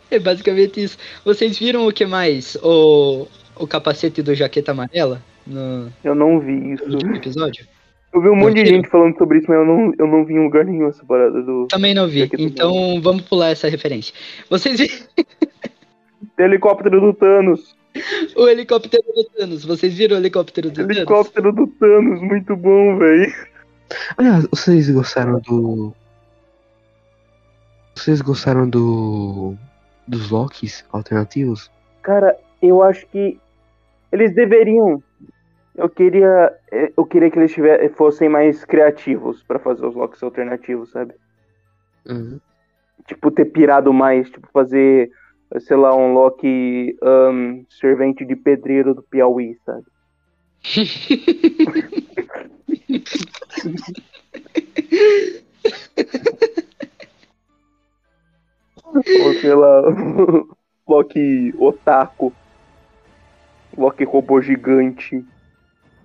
É, 0.08 0.20
basicamente 0.20 0.80
isso. 0.80 0.96
Vocês 1.24 1.58
viram 1.58 1.88
o 1.88 1.92
que 1.92 2.06
mais? 2.06 2.56
O, 2.62 3.26
o 3.56 3.66
capacete 3.66 4.22
do 4.22 4.32
Jaqueta 4.32 4.70
Amarela 4.70 5.20
no, 5.44 5.88
Eu 6.04 6.14
não 6.14 6.38
vi 6.38 6.74
isso. 6.74 6.88
no 6.88 7.16
episódio? 7.16 7.66
Eu 8.12 8.20
vi 8.20 8.28
um 8.28 8.36
monte 8.36 8.62
de 8.62 8.66
gente 8.66 8.88
falando 8.88 9.18
sobre 9.18 9.38
isso, 9.38 9.46
mas 9.48 9.58
eu 9.58 9.66
não, 9.66 9.92
eu 9.98 10.06
não 10.06 10.24
vi 10.24 10.34
em 10.34 10.44
lugar 10.44 10.64
nenhum 10.64 10.86
essa 10.86 11.04
parada 11.04 11.42
do 11.42 11.66
Também 11.66 11.92
não 11.92 12.06
vi, 12.06 12.30
então 12.38 13.00
vamos 13.02 13.22
pular 13.22 13.50
essa 13.50 13.68
referência. 13.68 14.14
Vocês 14.48 14.78
viram 14.78 14.94
helicóptero 16.38 17.00
do 17.00 17.12
Thanos. 17.12 17.74
O 18.36 18.48
helicóptero 18.48 19.02
do 19.02 19.24
Thanos? 19.24 19.64
Vocês 19.64 19.94
viram 19.94 20.16
o 20.16 20.20
helicóptero 20.20 20.70
do 20.70 20.74
Thanos? 20.74 20.96
Helicóptero 20.96 21.52
do 21.52 21.66
Thanos, 21.66 22.20
muito 22.20 22.56
bom, 22.56 22.98
velho. 22.98 23.32
Aliás, 24.16 24.46
vocês 24.46 24.90
gostaram 24.90 25.40
do. 25.40 25.92
Vocês 27.94 28.20
gostaram 28.20 28.68
do. 28.68 29.54
dos 30.06 30.30
Locks 30.30 30.84
alternativos? 30.92 31.70
Cara, 32.02 32.36
eu 32.60 32.82
acho 32.82 33.06
que 33.06 33.38
eles 34.10 34.34
deveriam. 34.34 35.02
Eu 35.76 35.88
queria, 35.88 36.56
eh, 36.70 36.92
eu 36.96 37.04
queria 37.04 37.30
que 37.30 37.38
eles 37.38 37.52
tiver, 37.52 37.90
fossem 37.94 38.28
mais 38.28 38.64
criativos 38.64 39.42
pra 39.42 39.58
fazer 39.58 39.84
os 39.84 39.96
locks 39.96 40.22
alternativos, 40.22 40.92
sabe? 40.92 41.14
Uhum. 42.06 42.38
Tipo, 43.08 43.30
ter 43.32 43.46
pirado 43.46 43.92
mais, 43.92 44.30
tipo, 44.30 44.48
fazer, 44.52 45.10
sei 45.60 45.76
lá, 45.76 45.94
um 45.96 46.12
lock 46.12 46.96
ahn, 47.02 47.64
servente 47.68 48.24
de 48.24 48.34
pedreiro 48.36 48.94
do 48.94 49.02
Piauí, 49.02 49.56
sabe? 49.64 49.84
Ou 58.94 59.34
sei 59.40 59.54
lá, 59.54 59.82
Loki 60.86 61.54
otaku, 61.58 62.32
Loki 63.76 64.04
robô 64.04 64.40
gigante, 64.40 65.24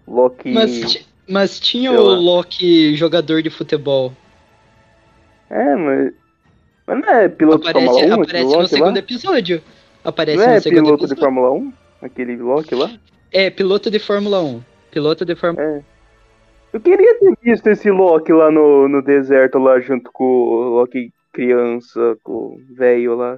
Loki. 0.07 0.51
Mas, 0.51 1.05
mas 1.27 1.59
tinha 1.59 1.91
o 1.91 2.03
lá. 2.03 2.15
Loki 2.17 2.95
jogador 2.95 3.43
de 3.43 3.49
futebol. 3.49 4.13
É, 5.49 5.75
mas. 5.75 6.13
Mas 6.89 7.01
não 7.01 7.09
é 7.13 7.29
piloto 7.29 7.63
de 7.63 7.69
Aparece, 7.69 7.85
Fórmula 7.85 8.07
1 8.17 8.21
aquele 8.21 8.23
aparece 8.23 8.43
no 8.45 8.57
Loki 8.61 8.69
segundo 8.69 8.93
lá? 8.93 8.99
episódio. 8.99 9.61
Aparece 10.03 10.37
Não 10.37 10.53
é 10.53 10.59
piloto 10.61 10.87
de 10.87 10.93
episódio. 11.13 11.17
Fórmula 11.17 11.51
1? 11.51 11.73
Aquele 12.01 12.35
Loki 12.37 12.73
lá? 12.75 12.91
É, 13.31 13.49
piloto 13.51 13.91
de 13.91 13.99
Fórmula 13.99 14.41
1. 14.41 14.61
Piloto 14.89 15.23
de 15.23 15.35
Fórmula 15.35 15.63
É. 15.67 15.83
Eu 16.73 16.79
queria 16.79 17.19
ter 17.19 17.37
visto 17.43 17.67
esse 17.67 17.91
Loki 17.91 18.33
lá 18.33 18.49
no, 18.49 18.87
no 18.89 19.01
deserto, 19.03 19.59
lá 19.59 19.79
junto 19.79 20.11
com 20.11 20.23
o 20.23 20.69
Loki 20.79 21.11
criança, 21.31 22.17
com 22.23 22.31
o 22.31 22.61
velho 22.75 23.15
lá. 23.15 23.37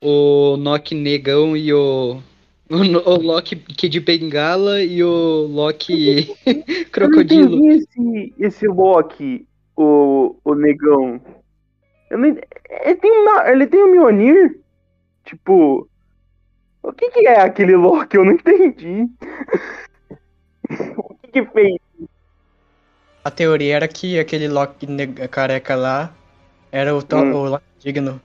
O 0.00 0.56
Loki 0.56 0.94
negão 0.96 1.56
e 1.56 1.72
o. 1.72 2.18
O, 2.70 2.84
No- 2.84 3.02
o 3.06 3.20
Loki 3.20 3.54
Kid 3.54 4.00
Bengala 4.00 4.82
e 4.82 5.04
o 5.04 5.46
Loki 5.46 6.26
Crocodilo. 6.90 7.66
Eu 7.70 7.76
esse, 7.76 8.34
esse 8.38 8.66
Loki, 8.66 9.46
o, 9.76 10.36
o 10.42 10.54
negão. 10.54 11.20
Ent- 12.12 12.44
ele, 12.84 12.94
tem 12.96 13.10
uma, 13.10 13.48
ele 13.50 13.66
tem 13.66 13.82
um 13.82 13.90
Mjolnir? 13.90 14.60
Tipo. 15.24 15.88
O 16.82 16.92
que, 16.92 17.10
que 17.10 17.26
é 17.26 17.40
aquele 17.40 17.76
Loki? 17.76 18.16
Eu 18.16 18.24
não 18.24 18.32
entendi. 18.32 19.08
o 20.96 21.14
que, 21.14 21.28
que 21.28 21.46
fez? 21.46 21.76
A 23.24 23.30
teoria 23.30 23.76
era 23.76 23.86
que 23.86 24.18
aquele 24.18 24.48
Loki 24.48 24.86
careca 25.30 25.76
lá 25.76 26.12
era 26.72 26.94
o, 26.94 27.02
to- 27.02 27.16
Hum. 27.16 27.34
o 27.34 27.44
Loki 27.50 27.64
digno. 27.78 28.20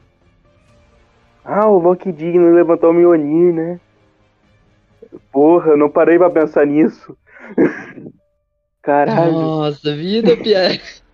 Ah, 1.46 1.68
o 1.68 1.78
Loki 1.80 2.12
digno 2.12 2.54
levantou 2.54 2.90
o 2.90 2.94
Mjolnir, 2.94 3.54
né? 3.54 3.80
Porra, 5.32 5.72
eu 5.72 5.78
não 5.78 5.90
parei 5.90 6.18
pra 6.18 6.30
pensar 6.30 6.66
nisso. 6.66 7.16
Caralho. 8.82 9.32
Nossa, 9.34 9.96
vida, 9.96 10.36
Pierre. 10.36 10.82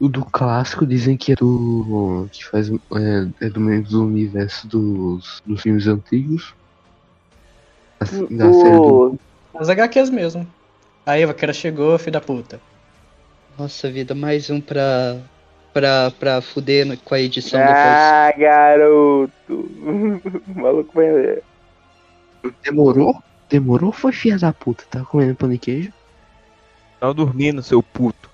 O 0.00 0.08
do 0.08 0.24
clássico 0.24 0.86
dizem 0.86 1.16
que 1.16 1.32
é 1.32 1.34
do. 1.34 2.28
que 2.30 2.44
faz. 2.44 2.70
é, 2.70 3.46
é 3.46 3.48
do 3.50 3.58
mesmo 3.60 4.04
universo 4.04 4.66
dos, 4.68 5.42
dos 5.44 5.60
filmes 5.60 5.86
antigos. 5.88 6.54
Da, 8.00 8.06
da 8.46 8.52
série 8.52 8.76
do. 8.76 9.12
O- 9.12 9.18
As 9.58 9.68
HQs 9.68 10.10
mesmo. 10.10 10.46
Aí 11.04 11.24
o 11.24 11.28
vaqueira 11.28 11.52
chegou, 11.52 11.98
filho 11.98 12.12
da 12.12 12.20
puta. 12.20 12.60
Nossa 13.58 13.90
vida, 13.90 14.14
mais 14.14 14.50
um 14.50 14.60
pra. 14.60 15.16
pra, 15.74 16.12
pra 16.12 16.40
fuder 16.40 16.86
no- 16.86 16.96
com 16.96 17.14
a 17.14 17.20
edição 17.20 17.58
depois. 17.58 17.76
Ah, 17.76 18.32
garoto. 18.38 19.32
O 19.48 20.60
maluco 20.60 20.92
vai. 20.94 21.38
Demorou? 22.62 23.20
Demorou 23.50 23.88
ou 23.88 23.92
foi 23.92 24.12
filha 24.12 24.38
da 24.38 24.52
puta? 24.52 24.84
Tava 24.90 25.04
comendo 25.06 25.34
pão 25.34 25.48
de 25.48 25.58
queijo? 25.58 25.92
Tava 27.00 27.14
dormindo, 27.14 27.62
seu 27.62 27.82
puto. 27.82 28.28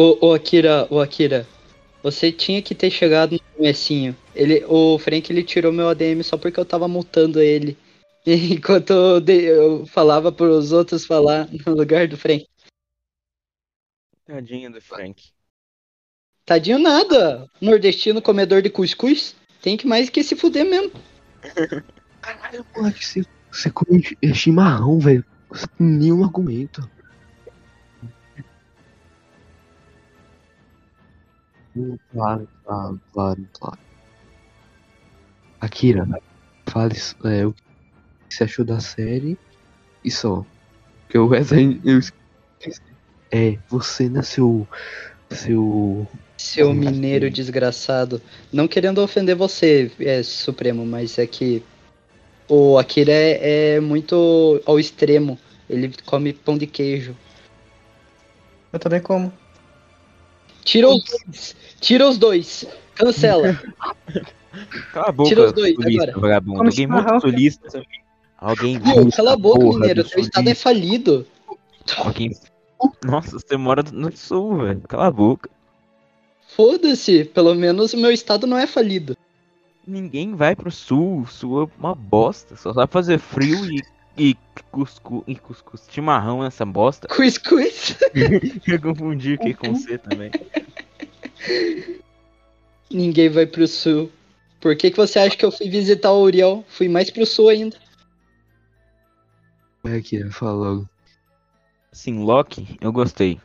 Ô, 0.00 0.28
ô 0.28 0.32
Akira, 0.32 0.86
ô 0.90 1.00
Akira, 1.00 1.44
você 2.04 2.30
tinha 2.30 2.62
que 2.62 2.72
ter 2.72 2.88
chegado 2.88 3.32
no 3.32 3.40
comecinho. 3.56 4.16
Ele, 4.32 4.64
o 4.68 4.96
Frank 4.96 5.28
ele 5.32 5.42
tirou 5.42 5.72
meu 5.72 5.88
ADM 5.88 6.22
só 6.22 6.38
porque 6.38 6.60
eu 6.60 6.64
tava 6.64 6.86
multando 6.86 7.40
ele. 7.40 7.76
Enquanto 8.24 8.90
eu, 8.92 9.20
dei- 9.20 9.50
eu 9.50 9.84
falava 9.86 10.30
pros 10.30 10.70
outros 10.70 11.04
falar 11.04 11.48
no 11.66 11.74
lugar 11.74 12.06
do 12.06 12.16
Frank. 12.16 12.46
Tadinho 14.24 14.70
do 14.70 14.80
Frank. 14.80 15.32
Tadinho 16.46 16.78
nada. 16.78 17.50
Nordestino 17.60 18.22
comedor 18.22 18.62
de 18.62 18.70
cuscuz. 18.70 19.34
Tem 19.60 19.76
que 19.76 19.84
mais 19.84 20.08
que 20.08 20.22
se 20.22 20.36
fuder 20.36 20.64
mesmo. 20.64 20.92
Caralho, 22.22 22.64
moleque, 22.76 23.04
você, 23.04 23.22
você 23.50 23.68
come 23.68 24.00
chi- 24.00 24.16
chimarrão, 24.32 25.00
velho. 25.00 25.24
Nenhum 25.76 26.22
argumento. 26.22 26.88
Hum, 31.78 31.96
Claro, 32.12 32.48
claro, 32.64 33.00
claro, 33.12 33.48
claro. 33.52 33.78
Akira, 35.60 36.06
fale 36.66 36.94
é, 37.24 37.46
o 37.46 37.52
que 37.52 37.62
você 38.34 38.44
achou 38.44 38.64
da 38.64 38.80
série 38.80 39.38
e 40.04 40.10
só. 40.10 40.44
Porque 41.02 41.18
o 41.18 41.28
resto 41.28 41.54
aí 41.54 41.80
eu 41.84 41.98
esqueci. 41.98 42.82
É, 43.30 43.58
você, 43.68 44.08
né, 44.08 44.22
seu. 44.22 44.66
Seu. 45.30 46.06
Seu 46.36 46.72
mineiro 46.72 47.30
desgraçado. 47.30 48.22
Não 48.52 48.68
querendo 48.68 49.02
ofender 49.02 49.34
você, 49.34 49.90
é, 50.00 50.22
Supremo, 50.22 50.86
mas 50.86 51.18
é 51.18 51.26
que 51.26 51.62
o 52.48 52.78
Akira 52.78 53.12
é, 53.12 53.74
é 53.74 53.80
muito 53.80 54.62
ao 54.64 54.78
extremo. 54.78 55.38
Ele 55.68 55.92
come 56.06 56.32
pão 56.32 56.56
de 56.56 56.66
queijo. 56.66 57.16
Eu 58.72 58.78
também 58.78 59.00
como. 59.00 59.32
Tira 60.68 60.86
os 60.90 61.02
dois. 61.02 61.56
Tira 61.80 62.08
os 62.08 62.18
dois. 62.18 62.66
Cancela. 62.94 63.58
Cala 64.92 65.08
a 65.08 65.12
boca, 65.12 65.28
Tira 65.30 65.46
os 65.46 65.52
dois 65.54 65.74
sulista, 65.74 66.02
agora. 66.02 66.20
vagabundo. 66.20 66.62
Alguém 66.64 66.86
muito 66.86 67.20
sulista. 67.20 67.82
Alguém 68.36 68.78
Viu? 68.78 68.94
muito 68.96 69.16
Cala 69.16 69.32
a 69.32 69.36
boca, 69.36 69.64
mineiro. 69.64 70.04
Teu 70.04 70.20
estado 70.20 70.46
é 70.46 70.54
falido. 70.54 71.26
Alguém... 71.96 72.36
Nossa, 73.02 73.38
você 73.38 73.56
mora 73.56 73.82
no 73.90 74.14
sul, 74.14 74.58
velho. 74.58 74.82
Cala 74.82 75.06
a 75.06 75.10
boca. 75.10 75.48
Foda-se. 76.54 77.24
Pelo 77.24 77.54
menos 77.54 77.94
o 77.94 77.96
meu 77.96 78.10
estado 78.10 78.46
não 78.46 78.58
é 78.58 78.66
falido. 78.66 79.16
Ninguém 79.86 80.34
vai 80.34 80.54
pro 80.54 80.70
sul. 80.70 81.22
O 81.22 81.26
sul 81.26 81.62
é 81.62 81.68
uma 81.78 81.94
bosta. 81.94 82.56
Só 82.56 82.74
sabe 82.74 82.92
fazer 82.92 83.18
frio 83.18 83.64
e, 83.72 83.82
e 84.18 84.36
cuscuz. 84.70 85.22
E 85.26 85.36
cuscuz. 85.36 85.86
Chimarrão 85.88 86.42
nessa 86.42 86.66
bosta. 86.66 87.06
Cuscuz. 87.08 87.96
Eu 88.66 88.80
confundi 88.80 89.34
aqui 89.34 89.54
com 89.54 89.74
você 89.74 89.96
também. 89.98 90.30
Ninguém 92.90 93.28
vai 93.28 93.46
pro 93.46 93.66
sul. 93.66 94.10
Por 94.60 94.76
que, 94.76 94.90
que 94.90 94.96
você 94.96 95.18
acha 95.20 95.36
que 95.36 95.44
eu 95.44 95.52
fui 95.52 95.68
visitar 95.70 96.10
o 96.10 96.22
Uriel? 96.22 96.64
Fui 96.68 96.88
mais 96.88 97.10
pro 97.10 97.24
sul 97.24 97.48
ainda. 97.48 97.76
Vai, 99.84 99.98
Akira, 99.98 100.30
fala 100.32 100.52
logo. 100.52 100.88
Assim, 101.92 102.24
Loki, 102.24 102.76
eu 102.80 102.92
gostei. 102.92 103.40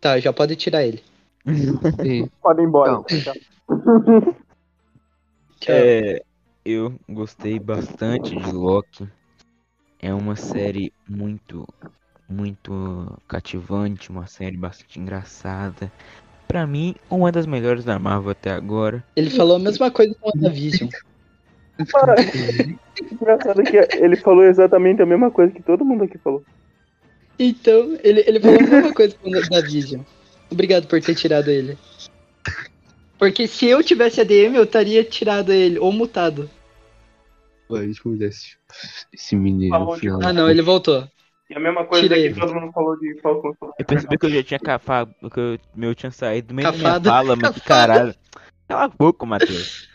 Tá, 0.00 0.20
já 0.20 0.32
pode 0.32 0.54
tirar 0.56 0.84
ele. 0.84 1.02
Pode 2.42 2.60
ir 2.60 2.64
embora. 2.64 3.02
Então. 3.10 3.34
Tchau. 5.60 5.74
É, 5.74 6.22
eu 6.64 6.94
gostei 7.08 7.58
bastante 7.58 8.36
de 8.36 8.52
Loki. 8.52 9.08
É 10.00 10.12
uma 10.14 10.36
série 10.36 10.92
muito, 11.08 11.66
muito 12.28 13.18
cativante, 13.28 14.10
uma 14.10 14.26
série 14.26 14.56
bastante 14.56 14.98
engraçada. 14.98 15.90
pra 16.48 16.66
mim, 16.66 16.96
uma 17.08 17.30
das 17.30 17.46
melhores 17.46 17.84
da 17.84 17.98
Marvel 17.98 18.30
até 18.32 18.50
agora. 18.50 19.04
Ele 19.14 19.30
falou 19.30 19.56
a 19.56 19.58
mesma 19.60 19.90
coisa 19.90 20.14
com 20.20 20.28
o 20.28 20.32
WandaVision. 20.34 20.88
Engraçado 23.12 23.62
que 23.62 23.76
ele 23.96 24.16
falou 24.16 24.44
exatamente 24.44 25.00
a 25.00 25.06
mesma 25.06 25.30
coisa 25.30 25.52
que 25.52 25.62
todo 25.62 25.84
mundo 25.84 26.04
aqui 26.04 26.18
falou. 26.18 26.44
Então, 27.38 27.96
ele, 28.02 28.24
ele 28.26 28.40
falou 28.40 28.58
a 28.58 28.62
mesma 28.62 28.92
coisa 28.92 29.14
com 29.16 29.30
o 29.30 29.32
WandaVision. 29.32 30.02
Obrigado 30.50 30.88
por 30.88 31.00
ter 31.00 31.14
tirado 31.14 31.48
ele. 31.48 31.78
Porque 33.20 33.46
se 33.46 33.66
eu 33.66 33.84
tivesse 33.84 34.18
ADM, 34.22 34.56
eu 34.56 34.64
estaria 34.64 35.04
tirado 35.04 35.52
ele, 35.52 35.78
ou 35.78 35.92
mutado. 35.92 36.48
Esse, 38.18 38.56
esse 39.12 39.36
menino 39.36 39.70
Falou 39.70 40.00
de-. 40.00 40.08
Ah 40.24 40.32
não, 40.32 40.48
ele 40.50 40.62
voltou. 40.62 41.06
E 41.50 41.54
a 41.54 41.60
mesma 41.60 41.84
coisa 41.84 42.08
Tira 42.08 42.32
que 42.32 42.40
todo 42.40 42.54
mundo 42.54 42.72
falou 42.72 42.98
de 42.98 43.20
Falcão. 43.20 43.54
Eu 43.78 43.84
percebi 43.84 44.16
que 44.16 44.24
eu 44.24 44.30
já 44.30 44.42
tinha 44.42 44.58
cafado, 44.58 45.14
que 45.30 45.38
eu, 45.38 45.58
meu 45.76 45.94
tinha 45.94 46.10
saído 46.10 46.48
do 46.48 46.54
meio 46.54 46.72
da 46.72 46.72
Cafado. 46.72 47.00
minha 47.02 47.12
fala, 47.12 47.36
mas 47.36 47.50
que 47.50 47.60
Cafado. 47.60 47.64
caralho. 47.68 48.14
Cala 48.66 48.84
a 48.84 48.88
boca, 48.88 49.26
Matheus. 49.26 49.88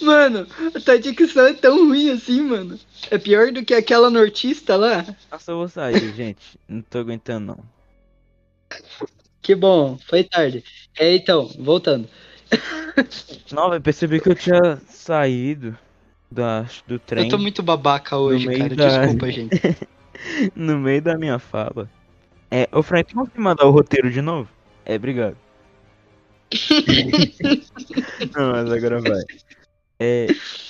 Mano, 0.00 0.46
a 0.74 0.80
tua 0.80 0.98
dicção 0.98 1.46
é 1.46 1.52
tão 1.52 1.88
ruim 1.88 2.08
assim, 2.10 2.40
mano. 2.40 2.78
É 3.10 3.18
pior 3.18 3.52
do 3.52 3.64
que 3.64 3.74
aquela 3.74 4.08
nortista 4.08 4.76
lá. 4.76 5.04
Nossa, 5.30 5.50
eu 5.52 5.58
vou 5.58 5.68
sair, 5.68 6.12
gente. 6.16 6.58
Não 6.66 6.80
tô 6.80 6.98
aguentando, 6.98 7.46
não. 7.48 7.58
Que 9.42 9.54
bom, 9.54 9.98
foi 10.06 10.24
tarde. 10.24 10.64
É, 10.98 11.14
então, 11.14 11.46
voltando. 11.58 12.08
Não, 13.52 13.72
eu 13.74 13.80
percebi 13.80 14.20
que 14.20 14.28
eu 14.30 14.34
tinha 14.34 14.76
saído 14.88 15.76
da, 16.30 16.66
do 16.86 16.98
trem 16.98 17.24
Eu 17.24 17.30
tô 17.30 17.38
muito 17.38 17.62
babaca 17.62 18.16
hoje, 18.16 18.46
cara. 18.46 18.74
da- 18.76 18.88
Desculpa, 18.88 19.30
gente. 19.32 19.60
no 20.54 20.78
meio 20.78 21.02
da 21.02 21.16
minha 21.16 21.38
fala. 21.38 21.88
É, 22.50 22.68
ô 22.72 22.82
Frank, 22.82 23.14
vamos 23.14 23.30
me 23.32 23.40
mandar 23.42 23.66
o 23.66 23.70
roteiro 23.70 24.10
de 24.10 24.20
novo? 24.20 24.48
É, 24.84 24.94
obrigado. 24.96 25.36
Não, 28.36 28.52
mas 28.52 28.70
agora 28.70 29.00
vai. 29.00 29.22
É, 29.98 30.28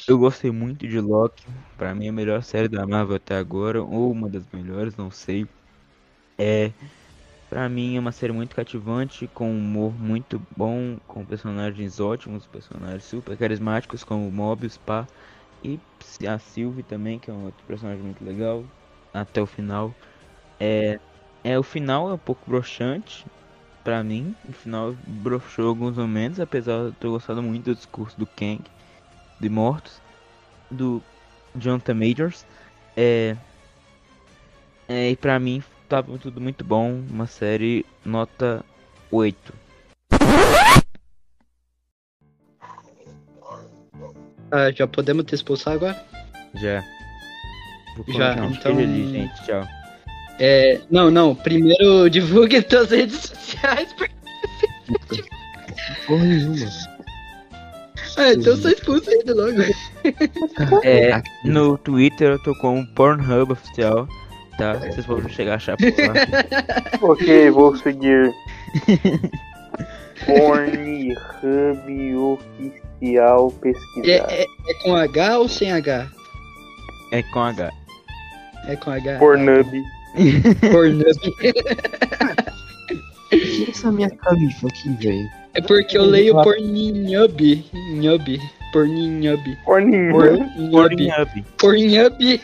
eu 0.09 0.19
gostei 0.19 0.51
muito 0.51 0.87
de 0.87 1.01
Loki. 1.01 1.47
Pra 1.77 1.95
mim, 1.95 2.09
a 2.09 2.13
melhor 2.13 2.43
série 2.43 2.69
da 2.69 2.87
Marvel 2.87 3.17
até 3.17 3.37
agora, 3.37 3.83
ou 3.83 4.11
uma 4.11 4.29
das 4.29 4.45
melhores, 4.53 4.97
não 4.97 5.11
sei. 5.11 5.47
É, 6.39 6.71
pra 7.49 7.69
mim, 7.69 7.97
é 7.97 8.01
uma 8.01 8.13
série 8.13 8.33
muito 8.33 8.55
cativante, 8.57 9.29
com 9.29 9.51
um 9.51 9.59
humor 9.59 9.99
muito 9.99 10.47
bom, 10.57 10.99
com 11.07 11.25
personagens 11.27 12.01
ótimos, 12.01 12.47
personagens 12.47 13.05
super 13.05 13.37
carismáticos, 13.39 14.05
como 14.05 14.31
Mobius, 14.33 14.77
pá. 14.79 15.07
E 15.63 15.83
a 16.29 16.39
Sylvie 16.39 16.83
também, 16.85 17.21
que 17.21 17.31
é 17.31 17.35
um 17.35 17.45
outro 17.45 17.67
personagem 17.67 18.05
muito 18.05 18.25
legal, 18.25 18.71
até 19.13 19.43
o 19.43 19.47
final. 19.47 19.97
É, 20.61 21.01
é 21.45 21.59
o 21.59 21.63
final 21.63 22.11
é 22.11 22.15
um 22.15 22.19
pouco 22.19 22.51
broxante 22.51 23.31
pra 23.85 24.05
mim. 24.05 24.37
O 24.45 24.53
final 24.53 24.95
broxou 25.07 25.69
alguns 25.69 25.97
momentos, 25.99 26.41
apesar 26.41 26.79
de 26.83 26.89
eu 26.91 26.95
ter 26.95 27.09
gostado 27.09 27.43
muito 27.43 27.67
do 27.67 27.75
discurso 27.77 28.19
do 28.19 28.27
Kang, 28.29 28.65
de 29.41 29.49
Mortos, 29.51 30.03
do 30.71 31.07
Jonathan 31.57 31.95
Majors. 31.95 32.47
É, 32.97 33.39
é, 34.89 35.11
e 35.11 35.17
pra 35.17 35.39
mim 35.41 35.61
tava 35.87 36.17
tudo 36.19 36.41
muito 36.41 36.65
bom. 36.65 37.01
Uma 37.11 37.27
série 37.27 37.85
nota 38.05 38.65
8. 39.11 39.53
Ah, 44.51 44.71
já 44.75 44.87
podemos 44.87 45.25
te 45.25 45.35
expulsar 45.35 45.75
agora? 45.75 46.01
Já. 46.55 46.83
Já, 48.09 48.35
então- 48.47 48.73
ali, 48.79 49.11
gente. 49.11 49.45
Tchau. 49.45 49.67
É. 50.39 50.81
Não, 50.91 51.11
não. 51.11 51.35
Primeiro 51.35 52.09
divulgue 52.11 52.63
tuas 52.63 52.91
redes 52.91 53.17
sociais. 53.21 53.93
porque- 53.95 54.15
Porra 56.07 56.25
nenhuma. 56.25 56.57
Ah, 58.19 58.33
então 58.33 58.57
só 58.57 58.69
expulsa 58.71 59.11
ele 59.13 59.33
logo. 59.35 59.61
É, 60.85 61.23
no 61.45 61.77
Twitter 61.77 62.33
eu 62.33 62.43
tô 62.43 62.55
com 62.57 62.81
o 62.81 62.87
Pornhub 62.95 63.53
oficial, 63.53 64.09
tá? 64.57 64.75
Vocês 64.75 65.07
podem 65.07 65.29
chegar 65.29 65.53
a 65.53 65.57
achar 65.57 65.77
por 65.77 65.87
lá. 65.87 66.15
Ok, 67.11 67.51
vou 67.51 67.77
seguir. 67.77 68.33
Pornhub 70.25 72.17
oficial 72.17 73.51
pesquisar. 73.61 74.33
É, 74.33 74.43
é, 74.43 74.43
é 74.43 74.75
com 74.83 74.97
H 74.97 75.39
ou 75.39 75.49
sem 75.49 75.71
H? 75.73 76.09
É 77.13 77.23
com 77.23 77.41
H. 77.41 77.71
É 78.67 78.77
com 78.77 78.91
H. 78.91 79.19
Pornhub. 79.19 79.83
Pornhub. 80.73 81.21
Que 83.31 83.71
essa 83.71 83.93
minha 83.93 84.11
califa 84.11 84.69
aqui, 84.69 84.89
velho? 84.95 85.29
É 85.55 85.61
porque 85.61 85.97
eu 85.97 86.05
leio 86.05 86.35
Pornhub. 86.43 87.65
Nhub. 87.75 88.41
Pornhub. 88.73 89.59
Pornhub. 89.65 90.71
Pornhub. 90.71 91.45
Pornhub. 91.59 92.41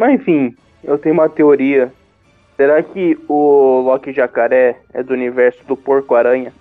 Mas 0.00 0.18
enfim, 0.20 0.56
eu 0.82 0.96
tenho 0.98 1.12
uma 1.14 1.28
teoria. 1.28 1.92
Será 2.56 2.82
que 2.82 3.18
o 3.28 3.82
Loki 3.82 4.12
Jacaré 4.12 4.78
é 4.94 5.02
do 5.02 5.12
universo 5.12 5.62
do 5.66 5.76
Porco-Aranha? 5.76 6.52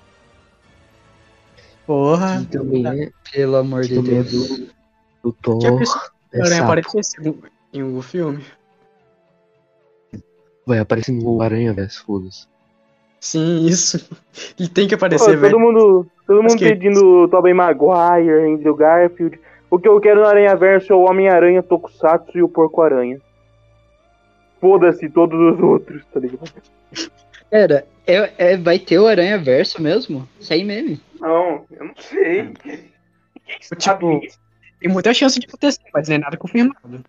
Porra. 1.87 2.41
E 2.41 2.45
também 2.45 2.85
é, 2.85 3.09
Pelo 3.31 3.55
amor 3.55 3.81
de 3.83 3.97
é 3.97 4.01
Deus. 4.01 4.29
do, 4.31 4.67
do 5.23 5.33
Thor. 5.33 5.61
Já 5.61 5.71
pensou 5.77 6.01
é 6.33 6.37
Aranha 6.41 6.55
sapo. 6.57 6.63
aparecesse 6.65 7.35
em 7.73 7.83
um 7.83 8.01
filme? 8.01 8.43
Vai 10.65 10.79
aparecer 10.79 11.11
no 11.13 11.41
Aranha 11.41 11.73
Verso, 11.73 12.05
foda-se. 12.05 12.47
Sim, 13.19 13.65
isso. 13.65 13.97
Ele 14.59 14.69
tem 14.69 14.87
que 14.87 14.95
Pô, 14.95 15.05
aparecer, 15.05 15.35
velho. 15.37 15.51
todo 15.51 15.59
mundo, 15.59 16.07
todo 16.27 16.41
mundo 16.43 16.55
que- 16.57 16.69
pedindo 16.69 17.27
Tobey 17.29 17.53
Maguire, 17.53 18.53
Andrew 18.53 18.75
Garfield. 18.75 19.39
O 19.71 19.77
que 19.79 19.87
eu 19.87 19.99
quero 19.99 20.21
no 20.21 20.27
Aranha 20.27 20.55
Verso 20.55 20.93
é 20.93 20.95
o 20.95 21.01
Homem-Aranha, 21.09 21.61
Tokusatsu 21.63 22.37
e 22.37 22.43
o 22.43 22.47
Porco-Aranha. 22.49 23.19
Foda-se 24.59 25.09
todos 25.09 25.39
os 25.55 25.61
outros, 25.61 26.03
tá 26.13 26.19
ligado? 26.19 26.51
Pera, 27.49 27.85
é, 28.05 28.31
é, 28.37 28.57
vai 28.57 28.77
ter 28.77 28.99
o 28.99 29.07
Aranha 29.07 29.37
Verso 29.37 29.81
mesmo? 29.81 30.27
Sem 30.39 30.65
meme. 30.65 30.99
Não, 31.19 31.65
eu 31.71 31.85
não 31.85 31.93
sei. 31.95 32.53
Tipo, 33.77 34.21
tem 34.79 34.91
muita 34.91 35.13
chance 35.13 35.39
de 35.39 35.47
acontecer, 35.47 35.81
mas 35.93 36.07
não 36.07 36.15
é 36.15 36.19
nada 36.19 36.37
confirmado. 36.37 37.03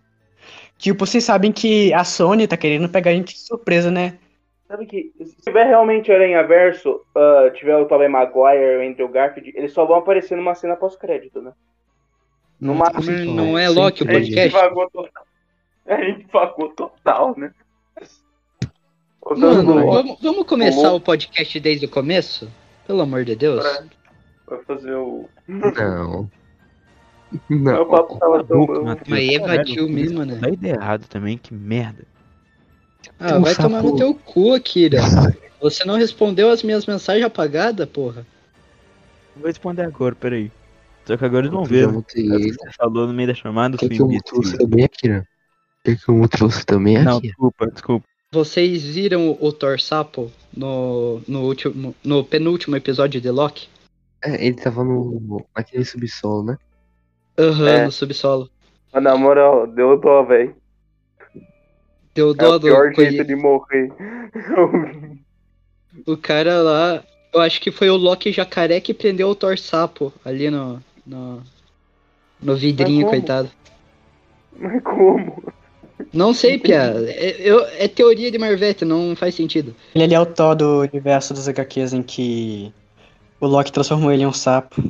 Tipo, 0.78 1.04
vocês 1.04 1.22
sabem 1.22 1.52
que 1.52 1.92
a 1.92 2.04
Sony 2.04 2.46
tá 2.46 2.56
querendo 2.56 2.88
pegar 2.88 3.10
a 3.10 3.14
gente 3.14 3.34
de 3.34 3.40
surpresa, 3.40 3.90
né? 3.90 4.18
Sabe 4.66 4.86
que 4.86 5.12
se 5.24 5.36
tiver 5.42 5.64
realmente 5.64 6.10
Aranha 6.10 6.42
Verso, 6.42 7.02
ah, 7.14 7.50
tiver 7.54 7.76
o 7.76 7.86
Tobey 7.86 8.08
Maguire, 8.08 8.78
o 8.78 8.88
Andrew 8.88 9.08
Garfield, 9.08 9.52
eles 9.54 9.72
só 9.72 9.84
vão 9.84 9.96
aparecer 9.96 10.36
numa 10.36 10.54
cena 10.54 10.76
pós-crédito, 10.76 11.42
né? 11.42 11.52
No 12.60 12.74
máximo. 12.74 13.04
Mas 13.04 13.26
não 13.26 13.58
é 13.58 13.68
Loki 13.68 14.04
o 14.04 14.06
podcast? 14.06 14.56
A 15.90 16.04
gente 16.04 16.24
total, 16.76 17.34
né? 17.36 17.52
Mano, 19.36 19.86
vamos, 19.86 20.18
vamos 20.22 20.46
começar 20.46 20.92
Ô, 20.92 20.96
o 20.96 21.00
podcast 21.00 21.58
desde 21.58 21.86
o 21.86 21.90
começo? 21.90 22.48
Pelo 22.86 23.02
amor 23.02 23.24
de 23.24 23.34
Deus. 23.34 23.60
pra, 23.60 23.84
pra 24.46 24.58
fazer 24.64 24.94
o. 24.94 25.28
Não. 25.46 26.30
O 27.48 27.54
Não. 27.54 27.88
papo 27.88 28.18
tava 28.18 28.42
tão 28.42 28.66
bom. 28.66 28.82
Mas 29.06 29.28
evadiu 29.28 29.88
mesmo, 29.88 30.24
né? 30.24 30.40
Ideia 30.52 30.72
errado 30.74 31.06
também, 31.06 31.38
que 31.38 31.54
merda. 31.54 32.04
Ah, 33.20 33.36
um 33.36 33.42
vai 33.42 33.54
tomar 33.54 33.84
no 33.84 33.96
teu 33.96 34.12
cu, 34.12 34.52
Akira. 34.52 34.98
Você 35.62 35.84
não 35.84 35.94
respondeu 35.96 36.50
as 36.50 36.64
minhas 36.64 36.86
mensagens 36.86 37.24
apagadas, 37.24 37.88
porra. 37.88 38.26
Vou 39.36 39.46
responder 39.46 39.82
agora, 39.82 40.12
peraí. 40.16 40.50
Só 41.04 41.16
que 41.16 41.24
agora 41.24 41.46
eles 41.46 41.52
vão 41.52 41.64
ver. 41.64 41.86
né? 41.86 41.98
o 41.98 42.02
que. 42.02 42.52
Você 42.52 42.72
falou 42.76 43.06
no 43.06 43.12
meio 43.12 43.28
da 43.28 43.34
chamada, 43.34 43.76
Quer 43.78 43.94
seu 43.94 44.08
que 44.08 44.16
eu 44.34 44.42
você 44.42 44.58
também, 44.58 44.84
Akira? 44.84 45.24
Eu 45.84 46.14
mute 46.14 46.38
você 46.38 46.64
também, 46.64 47.02
Não, 47.02 47.16
Akira? 47.18 47.32
desculpa, 47.32 47.66
desculpa. 47.68 48.06
Vocês 48.32 48.84
viram 48.84 49.36
o 49.40 49.52
Thor 49.52 49.80
Sapo 49.80 50.30
no, 50.56 51.20
no, 51.26 51.40
último, 51.42 51.94
no 52.04 52.22
penúltimo 52.24 52.76
episódio 52.76 53.20
de 53.20 53.30
Loki? 53.30 53.68
É, 54.22 54.44
ele 54.46 54.54
tava 54.56 54.84
no, 54.84 55.44
naquele 55.56 55.84
subsolo, 55.84 56.44
né? 56.44 56.58
Aham, 57.38 57.68
É. 57.68 57.84
no 57.86 57.92
subsolo. 57.92 58.48
Mas 58.92 59.02
na 59.02 59.16
moral, 59.16 59.66
deu 59.66 59.98
dó, 59.98 60.22
velho. 60.22 60.54
Deu 62.14 62.32
É 62.32 62.34
dó 62.34 62.54
o 62.56 62.58
do 62.58 62.66
pior 62.66 62.92
jeito 62.94 63.24
de 63.24 63.34
morrer. 63.36 63.90
O 66.06 66.16
cara 66.16 66.62
lá. 66.62 67.02
Eu 67.34 67.40
acho 67.40 67.60
que 67.60 67.72
foi 67.72 67.90
o 67.90 67.96
Loki 67.96 68.30
jacaré 68.30 68.80
que 68.80 68.94
prendeu 68.94 69.28
o 69.28 69.34
Thor 69.34 69.58
Sapo 69.58 70.12
ali 70.24 70.48
no. 70.48 70.80
no, 71.04 71.42
no 72.40 72.54
vidrinho, 72.54 73.06
como? 73.06 73.10
coitado. 73.10 73.50
Mas 74.56 74.80
como? 74.84 75.42
Não 76.12 76.32
sei, 76.34 76.58
Pia. 76.58 76.94
É, 77.08 77.36
eu- 77.40 77.64
é 77.78 77.86
teoria 77.88 78.30
de 78.30 78.38
Marvete, 78.38 78.84
não 78.84 79.14
faz 79.16 79.34
sentido. 79.34 79.74
Ele 79.94 80.04
ali 80.04 80.14
é 80.14 80.20
o 80.20 80.26
Thor 80.26 80.54
do 80.54 80.80
universo 80.80 81.32
dos 81.34 81.48
HQs 81.48 81.92
em 81.92 82.02
que 82.02 82.72
o 83.40 83.46
Loki 83.46 83.72
transformou 83.72 84.12
ele 84.12 84.22
em 84.22 84.26
um 84.26 84.32
sapo. 84.32 84.82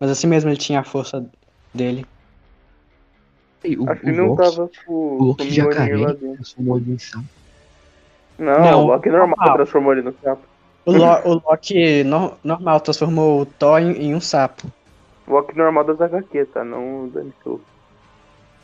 Mas 0.00 0.10
assim 0.10 0.26
mesmo 0.26 0.48
ele 0.50 0.56
tinha 0.56 0.80
a 0.80 0.84
força 0.84 1.24
dele. 1.74 2.06
O, 3.78 3.90
Acho 3.90 4.00
que 4.00 4.10
o 4.10 4.14
não 4.16 4.26
Loki, 4.28 4.42
tava 4.42 4.64
o 4.64 4.68
com, 4.86 5.18
com 5.18 5.24
Loki 5.24 5.48
o 5.48 5.50
jacaré 5.50 5.96
lá 5.96 6.10
ele 6.10 6.18
dentro. 6.18 6.34
transformou 6.36 6.76
ele 6.78 6.92
em 6.92 6.98
sapo. 6.98 7.24
Não, 8.38 8.60
Não, 8.60 8.84
o 8.84 8.86
Loki 8.86 9.08
normal 9.10 9.36
normal. 9.36 9.56
transformou 9.56 9.92
ele 9.92 10.02
no 10.02 10.14
sapo. 10.22 10.42
O, 10.86 10.92
Lo- 10.92 11.20
o 11.28 11.34
Loki 11.44 12.04
no- 12.04 12.34
normal 12.44 12.80
transformou 12.80 13.40
o 13.42 13.46
Thor 13.46 13.80
em, 13.80 13.90
em 13.92 14.14
um 14.14 14.20
sapo. 14.20 14.72
O 15.26 15.32
Loki 15.32 15.58
normal 15.58 15.84
das 15.84 16.00
HQ, 16.00 16.44
tá? 16.46 16.64
Não 16.64 17.10
o. 17.44 17.60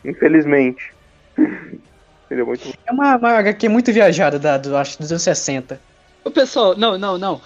Infelizmente. 0.05 0.94
Ele 2.31 2.41
é 2.41 2.45
muito. 2.45 2.73
É 2.87 2.93
uma, 2.93 3.17
uma 3.17 3.31
HQ 3.39 3.69
muito 3.69 3.93
viajada, 3.93 4.39
da, 4.39 4.59
do, 4.59 4.77
acho 4.77 4.99
dos 4.99 5.11
anos 5.11 5.23
60. 5.23 5.81
Ô, 6.25 6.31
pessoal, 6.31 6.77
não, 6.77 6.97
não, 6.99 7.19
não. 7.19 7.41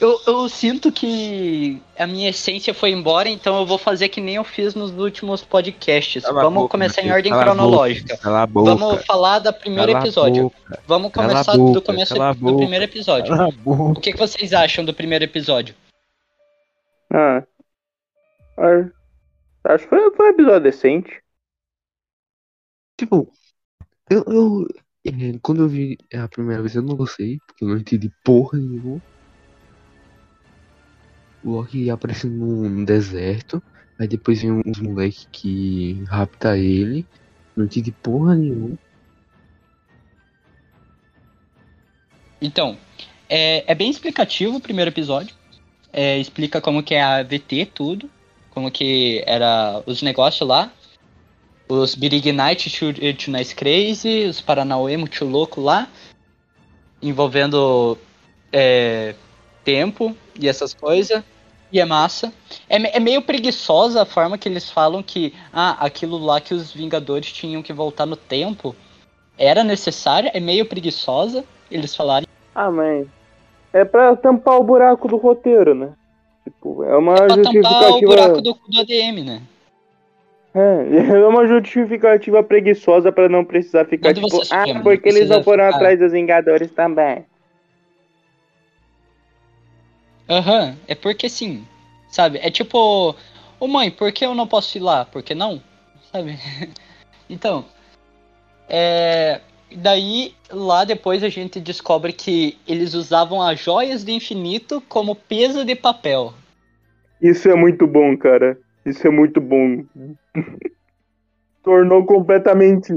Eu, 0.00 0.20
eu 0.26 0.48
sinto 0.48 0.92
que 0.92 1.80
a 1.98 2.06
minha 2.06 2.28
essência 2.28 2.74
foi 2.74 2.90
embora, 2.90 3.28
então 3.28 3.58
eu 3.58 3.64
vou 3.66 3.78
fazer 3.78 4.08
que 4.08 4.20
nem 4.20 4.34
eu 4.36 4.44
fiz 4.44 4.74
nos 4.74 4.92
últimos 4.92 5.42
podcasts. 5.42 6.22
Cala 6.24 6.42
Vamos 6.42 6.62
boca, 6.64 6.72
começar 6.72 7.02
em 7.02 7.10
ordem 7.10 7.32
cronológica. 7.32 8.08
boca, 8.14 8.22
Cala 8.22 8.42
a 8.42 8.46
boca. 8.46 8.74
Vamos 8.76 9.04
falar 9.06 9.38
da 9.38 9.52
primeiro 9.52 9.92
episódio. 9.92 10.44
boca, 10.44 10.82
Vamos 10.86 11.12
começar 11.12 11.56
boca, 11.56 11.72
do 11.72 11.82
começo 11.82 12.14
do 12.14 12.56
primeiro 12.56 12.84
episódio. 12.84 13.34
O 13.64 13.94
que, 13.94 14.12
que 14.12 14.18
vocês 14.18 14.52
acham 14.52 14.84
do 14.84 14.92
primeiro 14.92 15.24
episódio? 15.24 15.74
Ah. 17.12 17.42
Ah, 18.58 18.84
Acho 19.64 19.84
que 19.84 19.90
foi 19.90 20.26
um 20.26 20.30
episódio 20.30 20.60
decente. 20.60 21.22
Tipo, 22.98 23.32
eu, 24.10 24.24
eu 24.26 24.66
é, 25.06 25.38
quando 25.40 25.62
eu 25.62 25.68
vi 25.68 25.96
a 26.12 26.26
primeira 26.26 26.60
vez 26.60 26.74
eu 26.74 26.82
não 26.82 26.96
gostei, 26.96 27.38
porque 27.46 27.64
eu 27.64 27.68
não 27.68 27.78
entendi 27.78 28.10
porra 28.24 28.58
nenhuma. 28.58 29.00
O 31.44 31.52
Loki 31.52 31.88
aparecendo 31.88 32.34
no, 32.34 32.68
no 32.68 32.84
deserto, 32.84 33.62
aí 33.98 34.08
depois 34.08 34.42
vem 34.42 34.50
uns 34.50 34.80
moleque 34.80 35.26
que 35.30 36.02
rapta 36.08 36.58
ele, 36.58 37.06
não 37.56 37.64
entendi 37.64 37.92
porra 37.92 38.34
nenhuma. 38.34 38.76
Então, 42.42 42.76
é, 43.28 43.64
é 43.70 43.74
bem 43.74 43.90
explicativo 43.90 44.56
o 44.56 44.60
primeiro 44.60 44.90
episódio. 44.90 45.34
É, 45.92 46.18
explica 46.18 46.60
como 46.60 46.82
que 46.82 46.94
é 46.94 47.02
a 47.02 47.22
VT, 47.22 47.66
tudo. 47.74 48.10
Como 48.50 48.70
que 48.70 49.22
era 49.26 49.82
os 49.86 50.02
negócios 50.02 50.46
lá. 50.48 50.72
Os 51.68 51.96
Night 51.96 52.70
to, 52.70 52.92
to 52.94 53.30
Nice 53.30 53.54
Crazy, 53.54 54.24
os 54.24 54.40
Paranauê 54.40 54.96
muito 54.96 55.24
louco 55.24 55.60
lá. 55.60 55.86
Envolvendo 57.02 57.96
é, 58.52 59.14
tempo 59.62 60.16
e 60.40 60.48
essas 60.48 60.72
coisas. 60.72 61.22
E 61.70 61.78
é 61.78 61.84
massa. 61.84 62.32
É, 62.68 62.96
é 62.96 63.00
meio 63.00 63.20
preguiçosa 63.20 64.02
a 64.02 64.06
forma 64.06 64.38
que 64.38 64.48
eles 64.48 64.70
falam 64.70 65.02
que 65.02 65.34
ah, 65.52 65.76
aquilo 65.84 66.16
lá 66.16 66.40
que 66.40 66.54
os 66.54 66.72
Vingadores 66.72 67.30
tinham 67.30 67.62
que 67.62 67.72
voltar 67.72 68.06
no 68.06 68.16
tempo 68.16 68.74
era 69.36 69.62
necessário. 69.62 70.30
É 70.32 70.40
meio 70.40 70.64
preguiçosa 70.64 71.44
eles 71.70 71.94
falarem. 71.94 72.26
Ah, 72.54 72.70
mas. 72.70 73.06
É 73.72 73.84
pra 73.84 74.16
tampar 74.16 74.58
o 74.58 74.64
buraco 74.64 75.06
do 75.06 75.18
roteiro, 75.18 75.74
né? 75.74 75.92
Tipo, 76.44 76.82
é 76.84 76.96
uma 76.96 77.14
pra 77.14 77.36
tampar 77.36 77.90
o 77.90 78.00
buraco 78.00 78.40
do, 78.40 78.54
do 78.54 78.80
ADM, 78.80 79.22
né? 79.22 79.42
É, 80.58 81.14
é 81.14 81.26
uma 81.26 81.46
justificativa 81.46 82.42
preguiçosa 82.42 83.12
pra 83.12 83.28
não 83.28 83.44
precisar 83.44 83.84
ficar 83.84 84.12
Quando 84.12 84.24
tipo, 84.24 84.42
ah, 84.50 84.66
chama, 84.66 84.82
porque 84.82 85.08
eles 85.08 85.28
não 85.28 85.42
foram 85.42 85.64
ficar- 85.64 85.76
atrás 85.76 85.98
dos 86.00 86.12
Vingadores 86.12 86.70
também. 86.72 87.24
Aham, 90.28 90.76
é 90.86 90.94
porque 90.94 91.28
sim, 91.28 91.64
sabe? 92.10 92.38
É 92.42 92.50
tipo, 92.50 93.14
ô 93.60 93.66
mãe, 93.68 93.90
por 93.90 94.12
que 94.12 94.26
eu 94.26 94.34
não 94.34 94.46
posso 94.46 94.76
ir 94.76 94.80
lá? 94.80 95.04
Por 95.04 95.22
que 95.22 95.34
não? 95.34 95.62
Sabe? 96.12 96.36
então, 97.30 97.64
é. 98.68 99.40
Daí, 99.70 100.34
lá 100.50 100.84
depois 100.84 101.22
a 101.22 101.28
gente 101.28 101.60
descobre 101.60 102.10
que 102.10 102.56
eles 102.66 102.94
usavam 102.94 103.42
as 103.42 103.60
joias 103.60 104.02
do 104.02 104.10
infinito 104.10 104.82
como 104.88 105.14
peso 105.14 105.62
de 105.62 105.74
papel. 105.74 106.32
Isso 107.20 107.50
é 107.50 107.54
muito 107.54 107.86
bom, 107.86 108.16
cara. 108.16 108.58
Isso 108.88 109.06
é 109.06 109.10
muito 109.10 109.40
bom. 109.40 109.84
Tornou 111.62 112.04
completamente. 112.06 112.92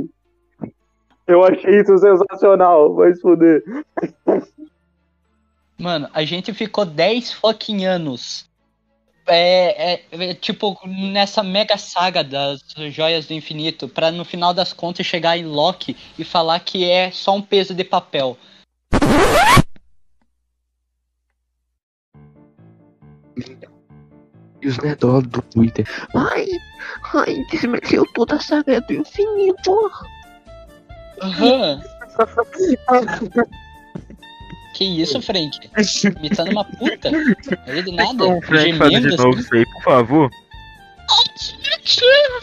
Eu 1.27 1.43
achei 1.43 1.82
isso 1.82 1.97
sensacional. 1.97 2.95
Vai 2.95 3.13
se 3.13 3.21
fuder. 3.21 3.63
Mano, 5.77 6.10
a 6.13 6.23
gente 6.23 6.54
ficou 6.54 6.86
10 6.86 7.34
fucking 7.34 7.86
anos. 7.86 8.49
É, 9.27 9.93
é- 9.93 10.04
é, 10.12 10.34
tipo, 10.34 10.77
nessa 10.86 11.43
mega 11.43 11.77
saga 11.77 12.23
das 12.23 12.62
joias 12.89 13.27
do 13.27 13.34
infinito, 13.34 13.88
pra 13.88 14.12
no 14.12 14.25
final 14.25 14.54
das 14.54 14.73
contas 14.73 15.06
chegar 15.06 15.38
em 15.38 15.45
Loki 15.45 15.95
e 16.17 16.23
falar 16.23 16.60
que 16.60 16.89
é 16.89 17.12
só 17.12 17.36
um 17.36 17.41
peso 17.41 17.73
de 17.73 17.84
papel. 17.84 18.38
E 24.62 24.67
os 24.67 24.78
nerdolas 24.78 25.24
do 25.28 25.41
Twitter. 25.41 25.86
Ai, 26.13 26.47
ai, 27.13 27.43
desmereceu 27.50 28.06
toda 28.13 28.36
a 28.36 28.39
saga 28.39 28.80
do 28.82 28.93
infinito. 28.93 29.91
Aham. 31.21 31.82
Que 34.74 34.86
isso, 34.86 35.21
Frank? 35.21 35.60
Imitando 36.17 36.52
uma 36.52 36.63
puta? 36.63 37.10
Aí 37.67 37.82
do 37.84 37.91
nada, 37.91 38.13
Então, 38.13 38.41
Frank, 38.41 38.71
gemendo 38.71 39.10
de 39.10 39.17
novo 39.17 39.30
assim. 39.32 39.39
isso 39.41 39.54
aí, 39.56 39.65
por 39.65 39.84
favor. 39.84 40.30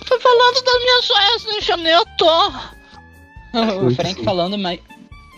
Tô 0.06 0.20
falando 0.20 0.62
das 0.62 0.78
minhas 0.78 1.06
joias 1.06 1.42
do 1.42 1.52
infinito. 1.52 2.26
O 3.86 3.90
Frank 3.94 4.22
falando 4.24 4.58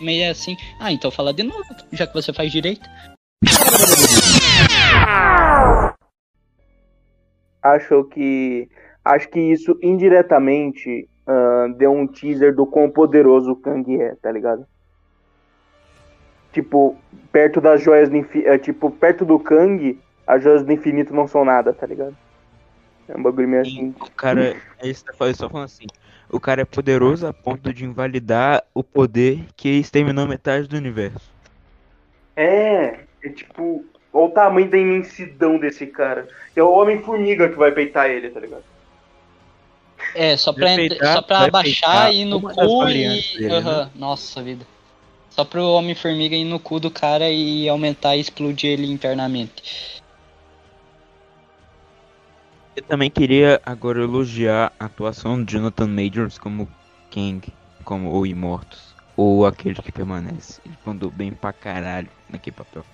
meio 0.01 0.31
assim. 0.31 0.57
Ah, 0.79 0.91
então 0.91 1.09
fala 1.09 1.33
de 1.33 1.43
novo, 1.43 1.63
já 1.93 2.05
que 2.05 2.13
você 2.13 2.33
faz 2.33 2.51
direito. 2.51 2.87
Acho 7.61 8.03
que. 8.05 8.69
Acho 9.03 9.29
que 9.29 9.39
isso 9.39 9.77
indiretamente 9.81 11.09
ah, 11.31 11.67
deu 11.77 11.91
um 11.91 12.07
teaser 12.07 12.53
do 12.53 12.65
quão 12.65 12.89
poderoso 12.89 13.51
o 13.51 13.55
Kang 13.55 14.01
é, 14.01 14.15
tá 14.15 14.31
ligado? 14.31 14.65
Tipo, 16.51 16.97
perto 17.31 17.61
das 17.61 17.81
joias 17.81 18.09
do 18.09 18.17
infinito. 18.17 18.57
Tipo, 18.59 18.91
perto 18.91 19.23
do 19.23 19.39
Kang, 19.39 19.97
as 20.27 20.43
joias 20.43 20.63
do 20.63 20.71
infinito 20.71 21.13
não 21.13 21.27
são 21.27 21.45
nada, 21.45 21.71
tá 21.71 21.85
ligado? 21.85 22.15
É 23.07 23.17
um 23.17 23.23
bagulho 23.23 23.47
meio 23.47 23.61
assim. 23.61 23.95
O 23.99 24.11
cara, 24.11 24.49
é 24.49 24.53
que 24.53 24.89
eu 24.89 25.15
falei, 25.15 25.33
só 25.33 25.49
falando 25.49 25.65
assim. 25.65 25.87
O 26.29 26.39
cara 26.39 26.61
é 26.61 26.65
poderoso 26.65 27.27
a 27.27 27.33
ponto 27.33 27.73
de 27.73 27.85
invalidar 27.85 28.63
o 28.73 28.83
poder 28.83 29.45
que 29.55 29.69
exterminou 29.79 30.27
metade 30.27 30.67
do 30.67 30.77
universo. 30.77 31.31
É, 32.35 32.99
é 33.23 33.29
tipo. 33.29 33.85
Olha 34.13 34.25
o 34.25 34.29
tamanho 34.31 34.69
da 34.69 34.77
imensidão 34.77 35.57
desse 35.57 35.87
cara. 35.87 36.27
É 36.55 36.61
o 36.61 36.71
Homem-Formiga 36.71 37.47
que 37.49 37.55
vai 37.55 37.71
peitar 37.71 38.09
ele, 38.09 38.29
tá 38.29 38.39
ligado? 38.39 38.63
É, 40.13 40.35
só 40.35 40.51
pra, 40.51 40.75
peitar- 40.75 41.13
só 41.13 41.21
pra 41.21 41.45
abaixar 41.45 41.89
peitar 41.91 42.13
e 42.13 42.21
ir 42.21 42.25
no 42.25 42.41
cu 42.41 42.87
e. 42.89 42.93
dele, 42.93 43.53
Aham, 43.53 43.89
Nossa 43.95 44.41
vida. 44.43 44.65
Só 45.29 45.45
pro 45.45 45.63
Homem-Formiga 45.63 46.35
ir 46.35 46.43
no 46.43 46.59
cu 46.59 46.79
do 46.79 46.91
cara 46.91 47.29
e 47.29 47.69
aumentar 47.69 48.17
e 48.17 48.19
explodir 48.19 48.71
ele 48.71 48.91
internamente. 48.91 50.01
Eu 52.75 52.83
também 52.83 53.09
queria 53.09 53.61
agora 53.65 54.01
elogiar 54.01 54.73
a 54.79 54.85
atuação 54.85 55.43
de 55.43 55.53
Jonathan 55.53 55.87
Majors 55.87 56.37
como 56.37 56.67
Kang, 57.13 57.41
como 57.85 58.11
o 58.11 58.25
Imortus, 58.25 58.93
ou 59.15 59.45
aquele 59.45 59.75
que 59.81 59.91
permanece. 59.91 60.61
Ele 60.65 60.77
mandou 60.85 61.09
bem 61.11 61.31
pra 61.31 61.53
caralho 61.53 62.09
naquele 62.29 62.55
papel. 62.55 62.85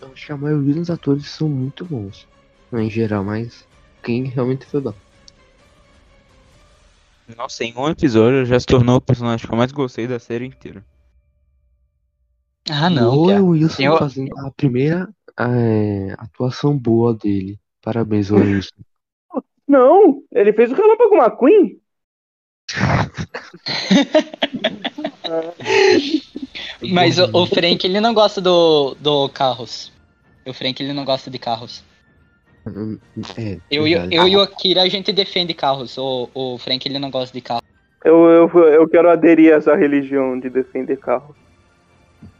Eu 0.00 0.12
acho 0.12 0.26
que 0.26 0.32
a 0.32 0.36
maioria 0.36 0.74
dos 0.74 0.90
atores 0.90 1.28
são 1.28 1.48
muito 1.48 1.84
bons. 1.84 2.26
Em 2.72 2.88
geral, 2.88 3.24
mas 3.24 3.66
quem 4.02 4.24
realmente 4.24 4.64
foi 4.66 4.80
bom. 4.80 4.94
Nossa, 7.36 7.64
em 7.64 7.76
um 7.76 7.88
episódio 7.88 8.44
já 8.44 8.58
se 8.58 8.66
tornou 8.66 8.96
o 8.96 9.00
personagem 9.00 9.46
que 9.46 9.52
eu 9.52 9.58
mais 9.58 9.72
gostei 9.72 10.06
da 10.06 10.18
série 10.18 10.46
inteira. 10.46 10.84
Ah, 12.68 12.88
o 12.88 12.90
não, 12.90 13.26
cara. 13.26 13.42
Wilson 13.42 13.82
Eu- 13.82 13.98
fazendo 13.98 14.36
a 14.38 14.50
primeira 14.52 15.08
é, 15.38 16.14
atuação 16.18 16.76
boa 16.76 17.14
dele. 17.14 17.58
Parabéns, 17.82 18.30
Wilson. 18.30 18.70
Não, 19.66 20.24
ele 20.32 20.52
fez 20.52 20.72
o 20.72 20.74
Relâmpago 20.74 21.14
McQueen. 21.14 21.80
Mas 26.92 27.18
o, 27.18 27.28
o 27.32 27.46
Frank, 27.46 27.86
ele 27.86 28.00
não 28.00 28.14
gosta 28.14 28.40
do, 28.40 28.96
do 29.00 29.28
carros. 29.28 29.92
O 30.46 30.52
Frank, 30.52 30.82
ele 30.82 30.92
não 30.92 31.04
gosta 31.04 31.30
de 31.30 31.38
carros. 31.38 31.82
É, 33.36 33.58
Eu, 33.70 33.86
e- 33.86 33.94
verdade. 33.94 34.14
eu 34.14 34.28
e 34.28 34.36
o 34.36 34.40
Akira, 34.40 34.82
a 34.82 34.88
gente 34.88 35.12
defende 35.12 35.54
carros. 35.54 35.96
O, 35.98 36.28
o 36.34 36.58
Frank, 36.58 36.86
ele 36.88 36.98
não 36.98 37.10
gosta 37.10 37.32
de 37.32 37.40
carro. 37.40 37.62
Eu, 38.04 38.24
eu, 38.26 38.48
eu 38.68 38.88
quero 38.88 39.10
aderir 39.10 39.52
a 39.52 39.56
essa 39.56 39.76
religião 39.76 40.38
de 40.38 40.48
defender 40.48 40.96
carro. 40.96 41.36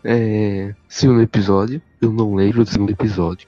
É, 0.03 0.75
segundo 0.89 1.23
episódio, 1.23 1.81
eu 2.01 2.11
não 2.11 2.35
lembro 2.35 2.65
do 2.65 2.71
segundo 2.71 2.91
episódio. 2.91 3.47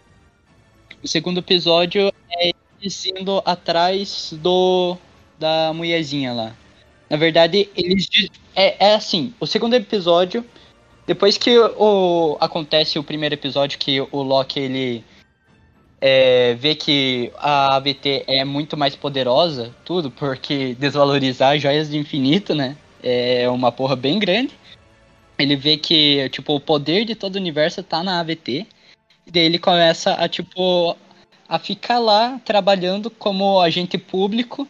O 1.02 1.08
segundo 1.08 1.38
episódio 1.40 2.12
é 2.30 2.50
eles 2.80 3.06
indo 3.06 3.42
atrás 3.44 4.34
do 4.40 4.96
da 5.38 5.72
mulherzinha 5.72 6.32
lá. 6.32 6.52
Na 7.12 7.18
verdade, 7.18 7.68
eles 7.76 8.08
é, 8.56 8.86
é 8.86 8.94
assim, 8.94 9.34
o 9.38 9.46
segundo 9.46 9.74
episódio 9.74 10.42
depois 11.06 11.36
que 11.36 11.58
o, 11.58 12.38
acontece 12.40 12.98
o 12.98 13.04
primeiro 13.04 13.34
episódio 13.34 13.78
que 13.78 14.00
o 14.00 14.22
Loki 14.22 14.58
ele 14.58 15.04
é, 16.00 16.54
vê 16.54 16.74
que 16.74 17.30
a 17.36 17.76
AVT 17.76 18.24
é 18.26 18.46
muito 18.46 18.78
mais 18.78 18.96
poderosa, 18.96 19.74
tudo, 19.84 20.10
porque 20.10 20.74
desvalorizar 20.80 21.58
joias 21.58 21.90
de 21.90 21.98
infinito, 21.98 22.54
né? 22.54 22.78
É 23.02 23.46
uma 23.50 23.70
porra 23.70 23.94
bem 23.94 24.18
grande. 24.18 24.54
Ele 25.38 25.54
vê 25.54 25.76
que, 25.76 26.30
tipo, 26.30 26.54
o 26.54 26.60
poder 26.60 27.04
de 27.04 27.14
todo 27.14 27.34
o 27.34 27.38
universo 27.38 27.82
tá 27.82 28.02
na 28.02 28.20
AVT. 28.20 28.66
Daí 29.30 29.42
ele 29.42 29.58
começa 29.58 30.14
a, 30.14 30.26
tipo, 30.30 30.96
a 31.46 31.58
ficar 31.58 31.98
lá 31.98 32.40
trabalhando 32.42 33.10
como 33.10 33.60
agente 33.60 33.98
público 33.98 34.66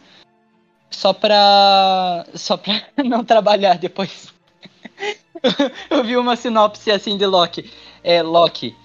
só 0.93 1.11
pra. 1.11 2.25
só 2.35 2.55
pra 2.55 2.81
não 3.03 3.23
trabalhar 3.23 3.77
depois. 3.77 4.31
Eu 5.89 6.03
vi 6.03 6.15
uma 6.15 6.35
sinopse 6.35 6.91
assim 6.91 7.17
de 7.17 7.25
Loki. 7.25 7.69
É, 8.03 8.21
Loki. 8.21 8.75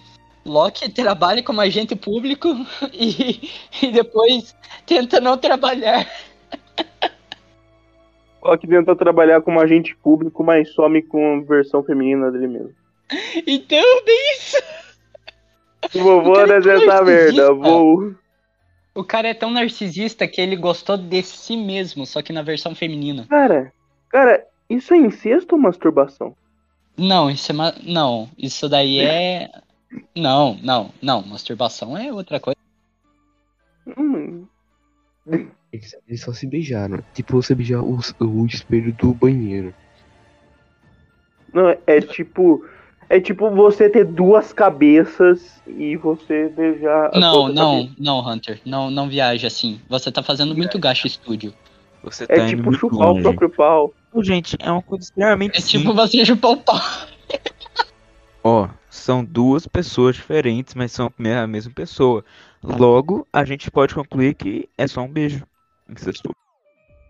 Loki 0.44 0.88
trabalha 0.88 1.42
como 1.42 1.60
agente 1.60 1.94
público 1.94 2.48
e, 2.92 3.50
e 3.82 3.92
depois 3.92 4.56
tenta 4.86 5.20
não 5.20 5.36
trabalhar. 5.36 6.10
Loki 8.42 8.66
tenta 8.66 8.96
trabalhar 8.96 9.42
como 9.42 9.60
agente 9.60 9.94
público, 9.96 10.42
mas 10.42 10.72
some 10.72 11.02
com 11.02 11.44
versão 11.44 11.82
feminina 11.82 12.30
dele 12.30 12.46
mesmo. 12.46 12.74
Então, 13.46 14.04
bem 14.04 14.32
isso. 14.32 14.56
Vovô 15.94 16.34
tão 16.34 17.04
merda, 17.04 17.52
vou. 17.52 18.14
O 18.98 19.04
cara 19.04 19.28
é 19.28 19.34
tão 19.34 19.48
narcisista 19.52 20.26
que 20.26 20.40
ele 20.40 20.56
gostou 20.56 20.96
de 20.96 21.22
si 21.22 21.56
mesmo, 21.56 22.04
só 22.04 22.20
que 22.20 22.32
na 22.32 22.42
versão 22.42 22.74
feminina. 22.74 23.24
Cara, 23.28 23.72
cara, 24.08 24.44
isso 24.68 24.92
é 24.92 24.96
incesto 24.96 25.54
ou 25.54 25.60
masturbação? 25.60 26.34
Não, 26.96 27.30
isso 27.30 27.52
é 27.52 27.54
ma... 27.54 27.72
não, 27.84 28.28
isso 28.36 28.68
daí 28.68 28.98
é 28.98 29.48
não, 30.16 30.58
não, 30.64 30.90
não, 31.00 31.22
masturbação 31.22 31.96
é 31.96 32.12
outra 32.12 32.40
coisa. 32.40 32.58
Hum, 33.96 34.48
Eles, 35.72 35.96
eles 36.08 36.20
só 36.20 36.32
se 36.32 36.48
beijaram. 36.48 36.98
Tipo 37.14 37.40
você 37.40 37.54
beijar 37.54 37.80
o, 37.80 38.00
o 38.18 38.46
espelho 38.46 38.92
do 38.94 39.14
banheiro. 39.14 39.72
não, 41.54 41.70
é 41.86 42.00
tipo. 42.00 42.66
É 43.10 43.18
tipo 43.20 43.50
você 43.50 43.88
ter 43.88 44.04
duas 44.04 44.52
cabeças 44.52 45.62
e 45.66 45.96
você 45.96 46.48
beijar. 46.50 47.10
a 47.14 47.18
Não, 47.18 47.48
não, 47.48 47.76
cabeça. 47.82 47.94
não, 47.98 48.28
Hunter, 48.28 48.60
não, 48.66 48.90
não 48.90 49.08
viaja 49.08 49.46
assim. 49.46 49.80
Você 49.88 50.12
tá 50.12 50.22
fazendo 50.22 50.54
muito 50.54 50.78
gasto 50.78 51.06
estúdio. 51.06 51.54
Você 52.02 52.26
tá 52.26 52.34
É 52.34 52.46
tipo 52.46 52.64
muito 52.64 52.78
chupar 52.78 53.08
o 53.08 53.12
longe. 53.12 53.22
próprio 53.22 53.50
pau. 53.50 53.94
Gente, 54.20 54.56
é 54.60 54.70
uma 54.70 54.82
coisa 54.82 55.04
extremamente 55.04 55.56
É 55.56 55.60
simples. 55.60 55.82
tipo 55.82 55.94
você 55.94 56.24
chupar 56.24 56.50
o 56.52 56.56
pau. 56.58 56.78
Ó, 58.44 58.68
são 58.90 59.24
duas 59.24 59.66
pessoas 59.66 60.16
diferentes, 60.16 60.74
mas 60.74 60.92
são 60.92 61.10
a 61.18 61.46
mesma 61.46 61.72
pessoa. 61.72 62.24
Logo, 62.62 63.26
a 63.32 63.44
gente 63.44 63.70
pode 63.70 63.94
concluir 63.94 64.34
que 64.34 64.68
é 64.76 64.86
só 64.86 65.00
um 65.02 65.08
beijo. 65.08 65.44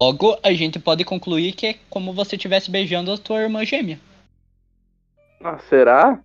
Logo, 0.00 0.38
a 0.42 0.52
gente 0.52 0.78
pode 0.78 1.04
concluir 1.04 1.52
que 1.52 1.66
é 1.66 1.74
como 1.90 2.12
você 2.12 2.37
estivesse 2.37 2.70
beijando 2.70 3.12
a 3.12 3.18
tua 3.18 3.42
irmã 3.42 3.64
gêmea. 3.64 3.98
Ah, 5.42 5.59
será? 5.68 6.20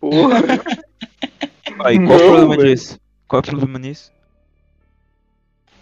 Porra. 0.00 0.36
Aí, 1.84 1.96
qual 1.96 2.06
Não, 2.08 2.14
o 2.14 2.18
problema 2.18 2.56
velho. 2.56 2.68
disso? 2.74 3.00
Qual 3.26 3.38
é 3.38 3.42
o 3.42 3.46
problema 3.46 3.78
nisso? 3.78 4.12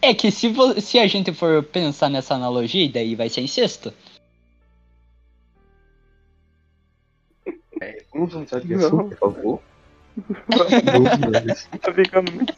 É 0.02 0.14
que 0.14 0.30
se, 0.30 0.48
vo- 0.48 0.80
se 0.80 0.98
a 0.98 1.06
gente 1.06 1.32
for 1.34 1.62
pensar 1.62 2.08
nessa 2.08 2.34
analogia, 2.34 2.90
daí 2.90 3.14
vai 3.14 3.28
ser 3.28 3.42
incesto. 3.42 3.92
Vamos 8.12 8.32
voltar 8.32 8.60
de 8.60 8.74
assunto, 8.74 9.16
por 9.16 9.34
favor? 9.34 9.62
Vamos 10.92 11.18
mudar 11.18 11.40
de 11.40 11.50
assunto. 11.52 11.78
Tá 11.78 11.94
ficando 11.94 12.32
muito. 12.32 12.54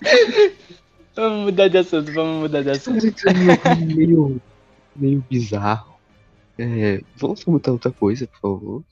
Vamos 1.15 1.41
mudar 1.45 1.69
de 1.69 1.79
assunto, 1.79 2.13
vamos 2.13 2.41
mudar 2.43 2.63
de 2.63 2.71
assunto. 2.71 3.07
É 3.29 3.75
meio, 3.95 4.41
meio 4.97 5.25
bizarro. 5.31 5.95
É, 6.59 7.01
vamos 7.17 7.45
comentar 7.45 7.73
outra 7.73 7.91
coisa, 7.93 8.27
por 8.27 8.41
favor. 8.41 8.85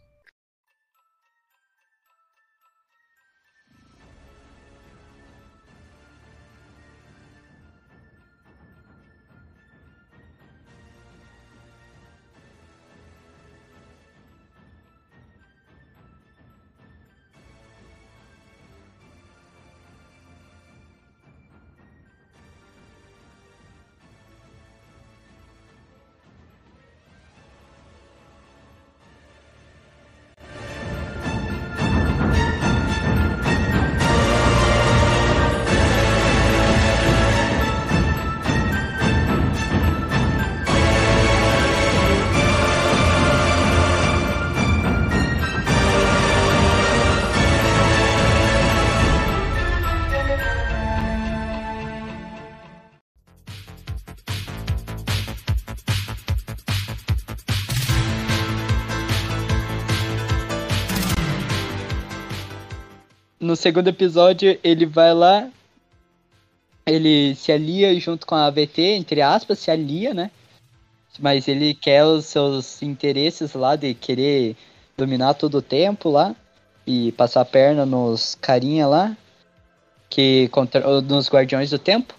No 63.50 63.56
segundo 63.56 63.88
episódio, 63.88 64.56
ele 64.62 64.86
vai 64.86 65.12
lá, 65.12 65.50
ele 66.86 67.34
se 67.34 67.50
alia 67.50 67.98
junto 67.98 68.24
com 68.24 68.36
a 68.36 68.46
AVT, 68.46 68.80
entre 68.80 69.20
aspas, 69.20 69.58
se 69.58 69.72
alia, 69.72 70.14
né? 70.14 70.30
Mas 71.18 71.48
ele 71.48 71.74
quer 71.74 72.04
os 72.04 72.26
seus 72.26 72.80
interesses 72.80 73.52
lá 73.54 73.74
de 73.74 73.92
querer 73.92 74.56
dominar 74.96 75.34
todo 75.34 75.58
o 75.58 75.62
tempo 75.62 76.10
lá 76.10 76.32
e 76.86 77.10
passar 77.10 77.40
a 77.40 77.44
perna 77.44 77.84
nos 77.84 78.36
carinha 78.40 78.86
lá, 78.86 79.16
que 80.08 80.46
contra, 80.52 81.00
nos 81.00 81.28
Guardiões 81.28 81.70
do 81.70 81.78
Tempo. 81.80 82.14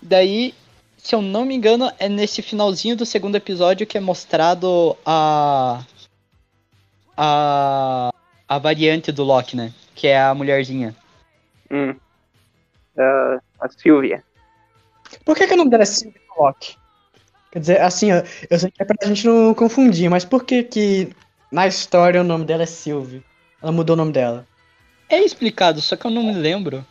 Daí, 0.00 0.54
se 0.96 1.12
eu 1.12 1.20
não 1.20 1.44
me 1.44 1.56
engano, 1.56 1.90
é 1.98 2.08
nesse 2.08 2.40
finalzinho 2.40 2.94
do 2.94 3.04
segundo 3.04 3.34
episódio 3.34 3.84
que 3.84 3.98
é 3.98 4.00
mostrado 4.00 4.96
a 5.04 5.84
a 7.16 8.14
a 8.48 8.58
variante 8.58 9.10
do 9.10 9.24
Loki, 9.24 9.56
né? 9.56 9.72
Que 9.94 10.08
é 10.08 10.22
a 10.22 10.34
mulherzinha. 10.34 10.94
Hum. 11.70 11.94
Ah, 12.98 13.40
a 13.60 13.68
Silvia. 13.68 14.22
Por 15.24 15.36
que, 15.36 15.46
que 15.46 15.54
o 15.54 15.56
nome 15.56 15.70
dela 15.70 15.82
é 15.82 15.86
Sylvie 15.86 16.20
Locke? 16.38 16.76
Quer 17.50 17.58
dizer, 17.58 17.80
assim, 17.80 18.12
ó, 18.12 18.22
eu 18.48 18.58
sei 18.58 18.70
que 18.70 18.82
é 18.82 18.86
pra 18.86 19.06
gente 19.06 19.26
não 19.26 19.52
confundir, 19.52 20.08
mas 20.08 20.24
por 20.24 20.44
que 20.44 20.62
que 20.62 21.14
na 21.50 21.66
história 21.66 22.20
o 22.20 22.24
nome 22.24 22.46
dela 22.46 22.62
é 22.62 22.66
Sylvie? 22.66 23.22
Ela 23.62 23.72
mudou 23.72 23.94
o 23.94 23.96
nome 23.96 24.12
dela. 24.12 24.46
É 25.08 25.20
explicado, 25.20 25.80
só 25.80 25.94
que 25.94 26.06
eu 26.06 26.10
não 26.10 26.22
me 26.22 26.32
lembro. 26.32 26.84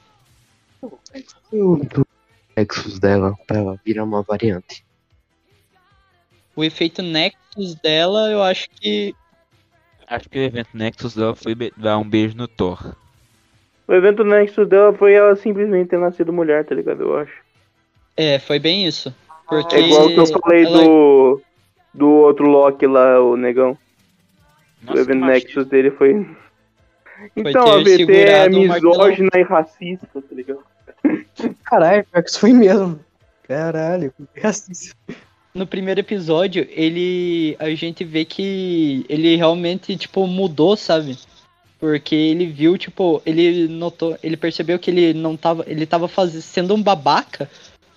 O 1.52 1.78
do 1.78 2.08
Nexus 2.56 3.00
dela 3.00 3.36
pra 3.48 3.58
ela 3.58 3.80
virar 3.84 4.04
uma 4.04 4.22
variante. 4.22 4.86
O 6.56 6.64
efeito 6.64 7.02
Nexus 7.02 7.76
dela, 7.76 8.30
eu 8.30 8.44
acho 8.44 8.70
que. 8.70 9.16
Acho 10.12 10.30
que 10.30 10.38
o 10.40 10.42
evento 10.44 10.70
Nexus 10.74 11.16
dela 11.16 11.34
foi 11.36 11.56
be- 11.56 11.72
dar 11.78 11.98
um 11.98 12.08
beijo 12.08 12.36
no 12.36 12.46
Thor. 12.48 12.94
O 13.88 13.94
evento 13.94 14.24
Nexus 14.26 14.68
dela 14.68 14.92
foi 14.94 15.14
ela 15.14 15.36
simplesmente 15.38 15.88
ter 15.90 15.98
nascido 15.98 16.34
mulher, 16.34 16.66
tá 16.66 16.76
ligado? 16.76 17.02
Eu 17.04 17.18
acho. 17.18 17.34
É, 18.18 18.38
foi 18.38 18.60
bem 18.60 18.86
isso. 18.86 19.16
Porque. 19.48 19.76
É 19.76 19.80
igual 19.82 20.10
que 20.10 20.20
eu 20.20 20.28
falei 20.28 20.66
ela- 20.66 20.84
do. 20.84 21.42
Do 21.94 22.10
outro 22.10 22.46
Loki 22.48 22.88
lá, 22.88 23.22
o 23.22 23.36
negão. 23.38 23.78
Nossa, 24.84 24.98
o 24.98 25.02
evento. 25.02 25.26
Nexus 25.26 25.66
dele 25.68 25.92
foi. 25.92 26.26
Então, 27.36 27.66
a 27.72 27.78
VT 27.78 28.12
é 28.12 28.50
misógina 28.50 29.30
e 29.36 29.42
racista, 29.44 30.08
tá 30.14 30.22
ligado? 30.32 30.60
Caralho, 31.64 32.04
pior 32.06 32.24
que 32.24 32.30
isso 32.30 32.40
foi 32.40 32.52
mesmo. 32.54 33.00
Caralho, 33.48 34.14
que 34.34 34.40
racista. 34.42 34.96
No 35.54 35.68
primeiro 35.68 36.00
episódio, 36.00 36.66
ele. 36.72 37.58
A 37.60 37.70
gente 37.76 38.06
vê 38.06 38.24
que 38.24 39.06
ele 39.10 39.36
realmente, 39.36 39.98
tipo, 39.98 40.26
mudou, 40.26 40.78
sabe? 40.78 41.18
Porque 41.78 42.16
ele 42.16 42.46
viu, 42.46 42.78
tipo, 42.78 43.22
ele 43.26 43.68
notou, 43.68 44.18
ele 44.24 44.38
percebeu 44.38 44.80
que 44.80 44.90
ele 44.90 45.14
não 45.14 45.36
tava. 45.36 45.66
Ele 45.68 45.86
tava 45.86 46.08
faz... 46.08 46.32
sendo 46.46 46.74
um 46.74 46.82
babaca, 46.82 47.50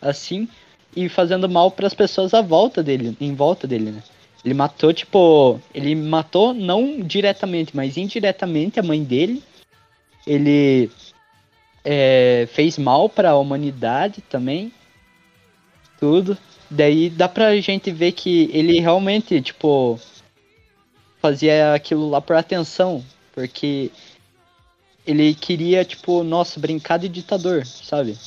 assim, 0.02 0.48
e 0.96 1.08
fazendo 1.08 1.48
mal 1.48 1.70
pras 1.70 1.94
pessoas 1.94 2.34
à 2.34 2.40
volta 2.40 2.82
dele, 2.82 3.16
em 3.20 3.34
volta 3.34 3.68
dele, 3.68 3.92
né? 3.92 4.02
Ele 4.44 4.54
matou, 4.54 4.92
tipo. 4.92 5.60
Ele 5.72 5.94
matou 5.94 6.52
não 6.52 7.00
diretamente, 7.00 7.74
mas 7.74 7.96
indiretamente 7.96 8.80
a 8.80 8.82
mãe 8.82 9.02
dele. 9.04 9.42
Ele 10.26 10.90
é, 11.84 12.48
fez 12.52 12.78
mal 12.78 13.08
pra 13.08 13.36
humanidade 13.36 14.22
também. 14.22 14.72
Tudo. 16.00 16.36
Daí 16.74 17.08
dá 17.08 17.28
pra 17.28 17.56
gente 17.60 17.92
ver 17.92 18.12
que 18.12 18.50
ele 18.52 18.80
realmente, 18.80 19.40
tipo. 19.40 19.98
Fazia 21.22 21.72
aquilo 21.72 22.10
lá 22.10 22.20
por 22.20 22.36
atenção. 22.36 23.04
Porque 23.32 23.90
ele 25.06 25.34
queria, 25.34 25.84
tipo, 25.84 26.24
nossa, 26.24 26.58
brincar 26.58 26.98
de 26.98 27.08
ditador, 27.08 27.64
sabe? 27.64 28.18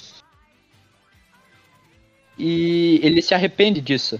E 2.39 2.99
ele 3.03 3.21
se 3.21 3.33
arrepende 3.33 3.81
disso. 3.81 4.17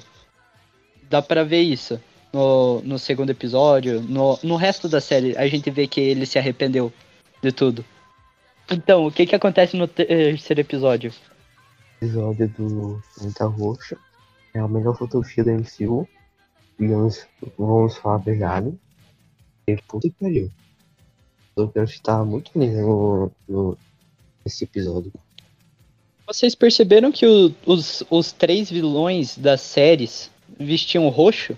Dá 1.09 1.21
pra 1.21 1.43
ver 1.43 1.61
isso 1.61 1.99
no, 2.33 2.81
no 2.81 2.99
segundo 2.99 3.29
episódio. 3.29 4.01
No, 4.01 4.37
no 4.43 4.57
resto 4.57 4.89
da 4.89 4.99
série, 4.99 5.37
a 5.37 5.47
gente 5.47 5.71
vê 5.71 5.87
que 5.87 6.01
ele 6.01 6.25
se 6.25 6.37
arrependeu 6.37 6.91
de 7.41 7.51
tudo. 7.51 7.85
Então, 8.69 9.07
o 9.07 9.11
que 9.11 9.25
que 9.25 9.35
acontece 9.35 9.77
no 9.77 9.87
terceiro 9.87 10.59
episódio? 10.59 11.13
episódio 12.01 12.47
do 12.49 13.01
Planeta 13.15 13.45
Roxo. 13.45 13.97
É 14.57 14.59
a 14.59 14.67
melhor 14.67 14.97
fotografia 14.97 15.43
da 15.43 15.51
MCU. 15.53 16.07
E 16.79 16.87
vamos, 16.87 17.27
vamos 17.57 17.95
falar 17.97 18.15
a 18.15 18.19
verdade. 18.19 18.73
E 19.67 19.75
puta 19.87 20.09
que 20.09 20.15
pariu. 20.19 20.49
Eu 21.55 21.67
quero 21.69 21.85
estar 21.85 22.23
muito 22.25 22.51
feliz 22.51 22.73
no, 22.77 23.31
no, 23.47 23.77
nesse 24.45 24.63
episódio. 24.63 25.11
Vocês 26.25 26.55
perceberam 26.55 27.11
que 27.11 27.25
o- 27.25 27.53
os, 27.65 28.03
os 28.09 28.31
três 28.31 28.69
vilões 28.69 29.37
das 29.37 29.61
séries 29.61 30.29
vestiam 30.59 31.07
roxo? 31.09 31.57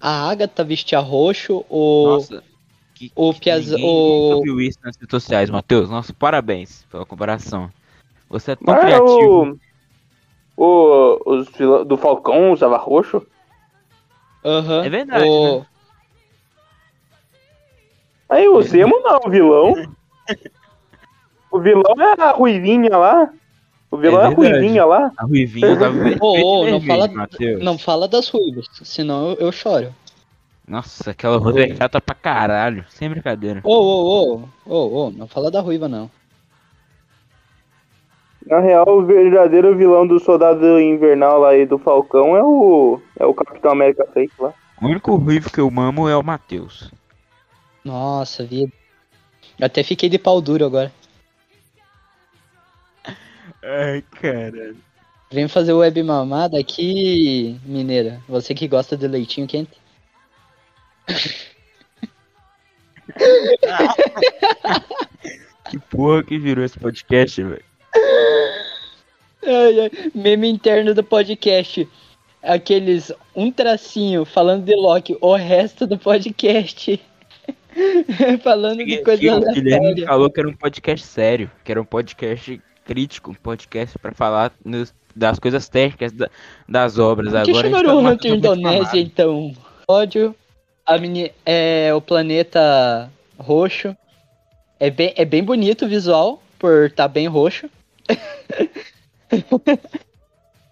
A 0.00 0.28
Agatha 0.30 0.62
vestia 0.64 1.00
roxo, 1.00 1.64
o, 1.68 2.06
Nossa. 2.14 2.42
Que, 2.94 3.10
o 3.14 3.32
que 3.34 3.40
Piazza. 3.40 3.76
ninguém 3.76 3.84
O, 3.90 4.42
viu 4.42 4.60
isso 4.60 4.78
nas 4.82 4.96
redes 4.96 5.10
sociais, 5.10 5.50
Matheus. 5.50 5.88
Nossa, 5.90 6.12
parabéns 6.14 6.84
pela 6.90 7.04
comparação. 7.04 7.70
Você 8.28 8.52
é 8.52 8.56
tão 8.56 8.64
Mas 8.74 8.80
criativo. 8.84 9.52
o, 9.52 9.58
o, 10.58 11.20
os 11.24 11.48
vilão- 11.50 11.84
do 11.84 11.96
Falcão 11.96 12.52
usava 12.52 12.76
roxo? 12.76 13.24
Aham, 14.44 14.84
É 14.84 14.88
verdade, 14.88 15.24
o- 15.28 15.58
né? 15.60 15.66
Aí 18.28 18.48
o 18.48 18.60
Zemo 18.60 19.00
não, 19.00 19.20
o 19.24 19.30
vilão. 19.30 19.74
O 21.50 21.60
vilão 21.60 21.94
é 21.98 22.20
a 22.22 22.32
Ruivinha 22.32 22.96
lá. 22.96 23.30
O 23.90 23.96
vilão 23.96 24.20
é, 24.20 24.24
É 24.24 24.28
a. 24.28 24.34
Ruivinha 24.34 24.84
lá. 24.84 25.12
A 25.16 25.24
Ruivinha 25.24 25.66
Ô, 26.20 26.60
ô, 26.60 26.66
e 26.66 26.70
não 26.70 26.78
vermelho, 26.80 26.86
fala- 26.86 27.08
Matheus. 27.08 27.62
Não 27.64 27.78
fala 27.78 28.06
das 28.06 28.28
ruivas, 28.28 28.66
senão 28.84 29.30
eu, 29.30 29.36
eu 29.46 29.52
choro. 29.52 29.94
Nossa, 30.66 31.12
aquela 31.12 31.38
roupa 31.38 31.60
é 31.60 31.74
chata 31.74 31.98
pra 31.98 32.14
caralho. 32.14 32.84
Sem 32.90 33.08
brincadeira. 33.08 33.62
Ô, 33.64 33.72
ô, 33.72 34.34
ô, 34.36 34.48
ô, 34.66 35.06
ô, 35.06 35.10
não 35.10 35.26
fala 35.26 35.50
da 35.50 35.62
ruiva, 35.62 35.88
não. 35.88 36.10
Na 38.46 38.60
real, 38.60 38.86
o 38.88 39.04
verdadeiro 39.04 39.76
vilão 39.76 40.06
do 40.06 40.18
Soldado 40.18 40.80
Invernal 40.80 41.40
lá 41.40 41.54
e 41.56 41.66
do 41.66 41.78
Falcão 41.78 42.36
é 42.36 42.42
o. 42.42 43.00
É 43.18 43.26
o 43.26 43.34
Capitão 43.34 43.72
América 43.72 44.06
fake 44.12 44.32
lá. 44.38 44.54
O 44.80 44.86
único 44.86 45.14
ruivo 45.16 45.50
que 45.50 45.60
eu 45.60 45.70
mamo 45.70 46.08
é 46.08 46.16
o 46.16 46.22
Matheus. 46.22 46.90
Nossa, 47.84 48.44
vida. 48.44 48.72
Eu 49.58 49.66
até 49.66 49.82
fiquei 49.82 50.08
de 50.08 50.18
pau 50.18 50.40
duro 50.40 50.64
agora. 50.64 50.92
Ai, 53.62 54.02
caralho. 54.20 54.76
Vem 55.30 55.48
fazer 55.48 55.72
o 55.72 55.78
web 55.78 56.02
mamada 56.02 56.58
aqui, 56.58 57.60
mineira. 57.64 58.22
Você 58.28 58.54
que 58.54 58.68
gosta 58.68 58.96
de 58.96 59.06
leitinho 59.06 59.46
quente. 59.46 59.78
Que 65.68 65.78
porra 65.78 66.22
que 66.22 66.38
virou 66.38 66.64
esse 66.64 66.78
podcast, 66.78 67.42
velho. 67.42 67.64
Ai, 69.44 69.80
ai, 69.80 69.90
meme 70.14 70.48
interno 70.48 70.94
do 70.94 71.02
podcast. 71.02 71.88
Aqueles 72.42 73.12
um 73.34 73.50
tracinho 73.50 74.24
falando 74.24 74.64
de 74.64 74.74
Loki, 74.74 75.16
o 75.20 75.34
resto 75.34 75.86
do 75.86 75.98
podcast. 75.98 77.00
falando 78.42 78.78
de 78.78 78.84
Que- 78.84 78.98
coisa 79.04 79.20
que 79.20 79.30
o 79.30 79.52
Guilherme 79.52 80.04
falou 80.06 80.30
que 80.30 80.40
era 80.40 80.48
um 80.48 80.54
podcast 80.54 81.06
sério, 81.06 81.50
que 81.64 81.70
era 81.72 81.80
um 81.80 81.84
podcast 81.84 82.60
crítico, 82.84 83.30
um 83.30 83.34
podcast 83.34 83.98
pra 83.98 84.12
falar 84.12 84.52
nos- 84.64 84.94
das 85.14 85.38
coisas 85.38 85.68
técnicas 85.68 86.12
da- 86.12 86.30
das 86.68 86.98
obras. 86.98 87.32
Por 87.32 87.42
que 87.44 87.50
Agora 87.50 87.68
chamaram 87.68 87.88
tá 87.88 87.94
o 88.08 88.12
Hunter 88.12 88.34
Indonésia, 88.34 89.00
então? 89.00 89.52
Ódio. 89.88 90.34
A 90.86 90.96
mini, 90.98 91.32
é 91.44 91.92
o 91.94 92.00
planeta 92.00 93.10
roxo. 93.38 93.96
É 94.80 94.90
bem, 94.90 95.12
é 95.16 95.24
bem 95.24 95.42
bonito 95.42 95.84
o 95.84 95.88
visual, 95.88 96.42
por 96.58 96.86
estar 96.86 97.08
bem 97.08 97.26
roxo. 97.26 97.68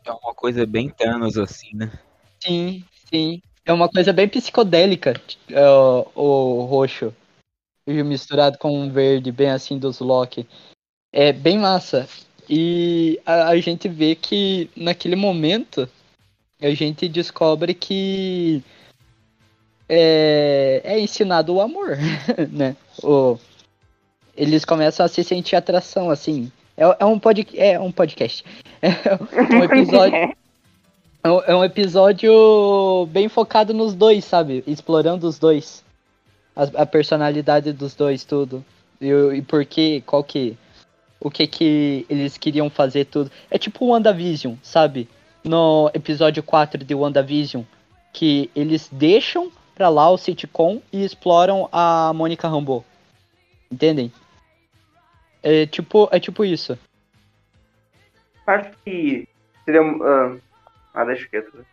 É 0.05 0.13
uma 0.13 0.35
coisa 0.35 0.65
bem 0.65 0.89
Thanos, 0.89 1.37
assim, 1.37 1.75
né? 1.75 1.93
Sim, 2.41 2.85
sim. 3.11 3.43
É 3.65 3.73
uma 3.73 3.89
coisa 3.89 4.13
bem 4.13 4.29
psicodélica, 4.29 5.21
é, 5.51 5.69
o, 5.69 6.07
o 6.15 6.65
roxo. 6.65 7.13
Misturado 7.87 8.59
com 8.59 8.81
um 8.81 8.91
verde, 8.91 9.31
bem 9.31 9.51
assim 9.51 9.79
dos 9.79 10.01
Loki. 10.01 10.47
É 11.13 11.33
bem 11.33 11.59
massa. 11.59 12.09
E 12.49 13.21
a, 13.27 13.49
a 13.49 13.61
gente 13.61 13.89
vê 13.89 14.15
que 14.15 14.71
naquele 14.77 15.17
momento 15.17 15.89
a 16.61 16.71
gente 16.71 17.09
descobre 17.09 17.75
que 17.75 18.63
é, 19.89 20.81
é 20.85 20.99
ensinado 20.99 21.55
o 21.55 21.61
amor, 21.61 21.97
né? 22.51 22.77
O, 23.03 23.39
eles 24.37 24.65
começam 24.65 25.05
a 25.05 25.09
se 25.09 25.23
sentir 25.25 25.57
atração, 25.57 26.11
assim. 26.11 26.51
É, 26.77 26.97
é 27.01 27.05
um, 27.05 27.19
pod, 27.19 27.47
é 27.55 27.81
um 27.81 27.91
podcast. 27.91 28.45
É 28.83 29.55
um 29.55 29.65
episódio. 29.65 30.37
É 31.25 31.29
um, 31.29 31.41
é 31.41 31.57
um 31.57 31.65
episódio 31.65 33.09
bem 33.11 33.29
focado 33.29 33.75
nos 33.75 33.95
dois, 33.95 34.25
sabe? 34.25 34.63
Explorando 34.65 35.27
os 35.27 35.41
dois. 35.41 35.83
A, 36.55 36.83
a 36.83 36.87
personalidade 36.87 37.73
dos 37.73 37.97
dois, 37.97 38.23
tudo. 38.23 38.65
E, 39.01 39.09
e 39.09 39.43
por 39.43 39.65
que, 39.65 40.03
qual 40.03 40.23
que. 40.23 40.57
O 41.19 41.29
que 41.29 41.49
que 41.49 42.07
eles 42.09 42.39
queriam 42.39 42.71
fazer, 42.71 43.07
tudo. 43.07 43.29
É 43.51 43.59
tipo 43.59 43.85
o 43.85 43.89
WandaVision, 43.89 44.55
sabe? 44.63 45.09
No 45.43 45.91
episódio 45.93 46.45
4 46.45 46.85
de 46.85 46.95
WandaVision. 46.95 47.65
Que 48.13 48.49
eles 48.55 48.89
deixam 48.93 49.51
pra 49.75 49.89
lá 49.89 50.09
o 50.09 50.17
sitcom 50.17 50.81
e 50.93 51.05
exploram 51.05 51.69
a 51.73 52.13
Mônica 52.15 52.47
Rambeau. 52.47 52.85
Entendem? 53.69 54.13
É 55.43 55.67
tipo, 55.67 56.09
é 56.11 56.19
tipo 56.19 56.45
isso. 56.45 56.79
Acho 58.47 58.71
que 58.85 59.29
seria. 59.65 59.81
ah, 59.81 60.37
Ah, 60.95 61.05
deixa 61.05 61.29
quieto. 61.29 61.65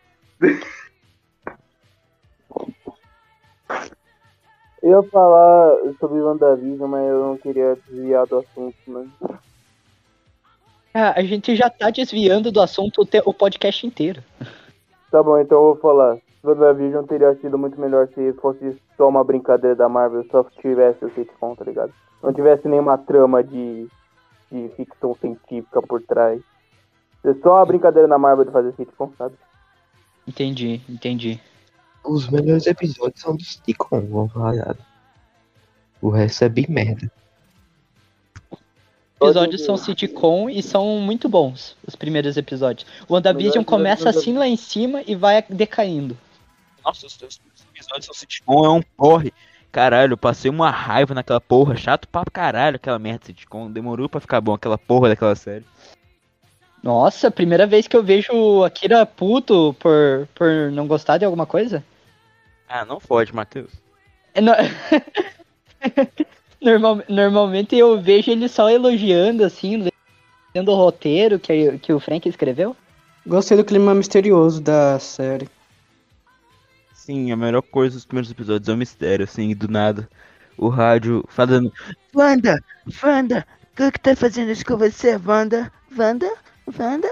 Eu 4.82 5.02
ia 5.02 5.10
falar 5.10 5.78
sobre 5.98 6.20
WandaVision, 6.20 6.90
mas 6.90 7.08
eu 7.08 7.20
não 7.28 7.38
queria 7.38 7.78
desviar 7.88 8.28
do 8.28 8.40
assunto, 8.40 8.76
né? 8.88 9.08
Ah, 10.94 11.14
a 11.16 11.24
gente 11.24 11.56
já 11.56 11.70
tá 11.70 11.90
desviando 11.90 12.52
do 12.52 12.62
assunto 12.62 13.08
o 13.26 13.34
podcast 13.34 13.88
inteiro. 13.88 14.22
Tá 15.10 15.24
bom, 15.24 15.40
então 15.40 15.58
eu 15.58 15.64
vou 15.74 15.78
falar. 15.78 16.18
WandaVision 16.44 17.06
teria 17.06 17.34
sido 17.36 17.58
muito 17.58 17.80
melhor 17.80 18.08
se 18.10 18.34
fosse 18.34 18.78
só 18.98 19.08
uma 19.08 19.24
brincadeira 19.24 19.76
da 19.76 19.88
Marvel, 19.88 20.26
só 20.30 20.44
tivesse 20.44 21.06
o 21.06 21.14
sitcom, 21.14 21.56
tá 21.56 21.64
ligado? 21.64 21.94
Não 22.22 22.34
tivesse 22.34 22.68
nenhuma 22.68 22.98
trama 22.98 23.42
de, 23.42 23.88
de 24.52 24.70
ficção 24.76 25.16
científica 25.16 25.82
por 25.82 26.02
trás. 26.02 26.42
É 27.24 27.34
só 27.36 27.56
uma 27.56 27.66
brincadeira 27.66 28.08
da 28.08 28.18
Marvel 28.18 28.44
de 28.46 28.52
fazer 28.52 28.74
sitcom, 28.74 29.12
sabe? 29.18 29.36
Entendi, 30.28 30.82
entendi. 30.90 31.40
Os 32.04 32.30
melhores 32.30 32.68
episódios 32.68 33.22
são 33.22 33.36
do 33.36 33.44
sitcom, 33.44 34.02
vamos 34.02 34.34
falar. 34.34 34.72
a. 34.72 34.76
O 36.02 36.10
resto 36.10 36.44
é 36.44 36.50
bem 36.50 36.66
merda. 36.68 37.10
Os 39.18 39.30
episódios 39.30 39.64
são 39.64 39.78
sitcom 39.78 40.50
e 40.50 40.62
são 40.62 41.00
muito 41.00 41.30
bons, 41.30 41.78
os 41.88 41.96
primeiros 41.96 42.36
episódios. 42.36 42.86
O 43.08 43.14
WandaVision 43.14 43.64
começa 43.64 44.10
assim 44.10 44.34
lá 44.34 44.46
em 44.46 44.58
cima 44.58 45.02
e 45.08 45.16
vai 45.16 45.42
decaindo. 45.50 46.18
Nossa, 46.84 47.08
os 47.08 47.18
episódios 47.74 48.06
são 48.06 48.14
sitcom, 48.14 48.66
é 48.66 48.70
um 48.70 48.82
porre. 48.98 49.34
Caralho, 49.72 50.14
eu 50.14 50.18
passei 50.18 50.52
uma 50.52 50.70
raiva 50.70 51.16
naquela 51.16 51.42
porra, 51.42 51.76
chato 51.76 52.08
pra 52.08 52.24
caralho 52.32 52.76
aquela 52.76 53.00
merda 53.00 53.20
de 53.20 53.26
sitcom. 53.28 53.72
Demorou 53.72 54.08
pra 54.08 54.20
ficar 54.20 54.40
bom 54.42 54.54
aquela 54.54 54.78
porra 54.78 55.10
daquela 55.10 55.36
série. 55.36 55.66
Nossa, 56.84 57.32
primeira 57.32 57.66
vez 57.66 57.88
que 57.88 57.96
eu 57.96 58.04
vejo 58.04 58.34
o 58.34 58.64
Akira 58.64 59.06
puto 59.06 59.76
por, 59.80 60.28
por 60.36 60.70
não 60.72 60.86
gostar 60.86 61.18
de 61.18 61.26
alguma 61.26 61.46
coisa. 61.46 61.84
Ah, 62.68 62.84
não 62.86 63.00
fode, 63.00 63.34
Matheus. 63.34 63.72
É, 64.36 64.42
no- 64.42 64.52
Normal- 66.62 67.04
normalmente 67.10 67.76
eu 67.76 68.00
vejo 68.02 68.32
ele 68.32 68.48
só 68.48 68.70
elogiando, 68.70 69.44
assim, 69.44 69.90
lendo 70.56 70.72
o 70.72 70.76
roteiro 70.76 71.40
que, 71.40 71.78
que 71.80 71.94
o 71.94 72.00
Frank 72.00 72.28
escreveu. 72.28 72.76
Gostei 73.26 73.58
do 73.58 73.66
clima 73.66 73.94
misterioso 73.94 74.62
da 74.62 74.98
série. 75.00 75.50
Assim, 77.04 77.32
a 77.32 77.36
melhor 77.36 77.62
coisa 77.62 77.96
dos 77.96 78.06
primeiros 78.06 78.32
episódios 78.32 78.70
é 78.70 78.74
o 78.74 78.78
mistério, 78.78 79.26
assim, 79.26 79.54
do 79.54 79.68
nada. 79.68 80.10
O 80.58 80.70
rádio 80.70 81.24
falando, 81.28 81.74
Wanda, 82.16 82.64
Wanda, 83.04 83.46
o 83.64 83.76
que 83.76 83.92
que 83.92 84.00
tá 84.00 84.16
fazendo 84.16 84.52
isso 84.52 84.66
com 84.66 84.78
você, 84.78 85.20
Wanda? 85.26 85.72
Wanda? 85.98 86.32
Wanda? 86.80 87.10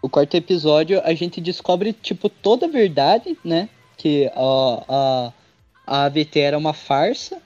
O 0.00 0.08
quarto 0.08 0.36
episódio 0.36 1.00
a 1.04 1.14
gente 1.14 1.40
descobre, 1.40 1.92
tipo, 1.92 2.28
toda 2.28 2.66
a 2.66 2.70
verdade, 2.70 3.38
né? 3.44 3.68
Que 3.96 4.26
a, 4.34 4.84
a, 4.88 5.32
a 5.86 6.04
AVT 6.06 6.40
era 6.40 6.58
uma 6.58 6.72
farsa, 6.72 7.40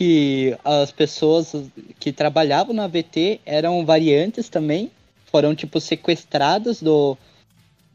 que 0.00 0.56
as 0.64 0.90
pessoas 0.90 1.54
que 1.98 2.10
trabalhavam 2.10 2.72
na 2.72 2.84
AVT 2.84 3.38
eram 3.44 3.84
variantes 3.84 4.48
também, 4.48 4.90
foram, 5.26 5.54
tipo, 5.54 5.78
sequestradas 5.78 6.80
do, 6.80 7.18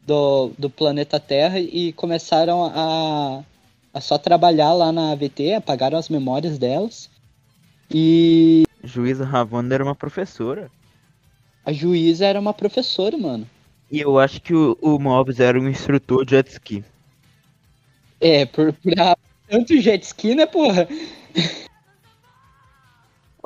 do, 0.06 0.52
do 0.56 0.70
planeta 0.70 1.18
Terra 1.18 1.58
e 1.58 1.92
começaram 1.94 2.64
a, 2.64 3.42
a 3.92 4.00
só 4.00 4.16
trabalhar 4.18 4.72
lá 4.72 4.92
na 4.92 5.10
AVT, 5.10 5.54
apagaram 5.54 5.98
as 5.98 6.08
memórias 6.08 6.58
delas. 6.58 7.10
E 7.90 8.62
Juíza 8.84 9.24
Ravonna 9.24 9.74
era 9.74 9.82
uma 9.82 9.96
professora. 9.96 10.70
a 11.64 11.72
juíza 11.72 12.24
era 12.24 12.38
uma 12.38 12.54
professora, 12.54 13.18
mano. 13.18 13.50
E 13.90 13.98
eu 13.98 14.16
acho 14.16 14.40
que 14.40 14.54
o, 14.54 14.78
o 14.80 14.96
Mobius 15.00 15.40
era 15.40 15.58
um 15.58 15.68
instrutor 15.68 16.24
de 16.24 16.36
jet 16.36 16.52
ski. 16.52 16.84
É, 18.20 18.46
por, 18.46 18.72
pra 18.74 19.16
tanto 19.48 19.76
jet 19.80 20.04
ski, 20.04 20.36
né, 20.36 20.46
porra? 20.46 20.86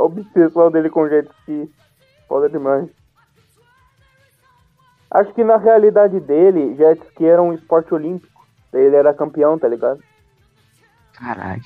Obsessão 0.00 0.70
dele 0.70 0.90
com 0.90 1.08
jet 1.08 1.28
ski. 1.40 1.70
Foda 2.26 2.48
demais. 2.48 2.88
Acho 5.10 5.32
que 5.34 5.42
na 5.42 5.56
realidade 5.56 6.20
dele, 6.20 6.76
jet 6.76 7.02
ski 7.08 7.26
era 7.26 7.42
um 7.42 7.52
esporte 7.52 7.92
olímpico. 7.92 8.46
Ele 8.72 8.94
era 8.94 9.12
campeão, 9.12 9.58
tá 9.58 9.68
ligado? 9.68 10.02
Caralho. 11.12 11.62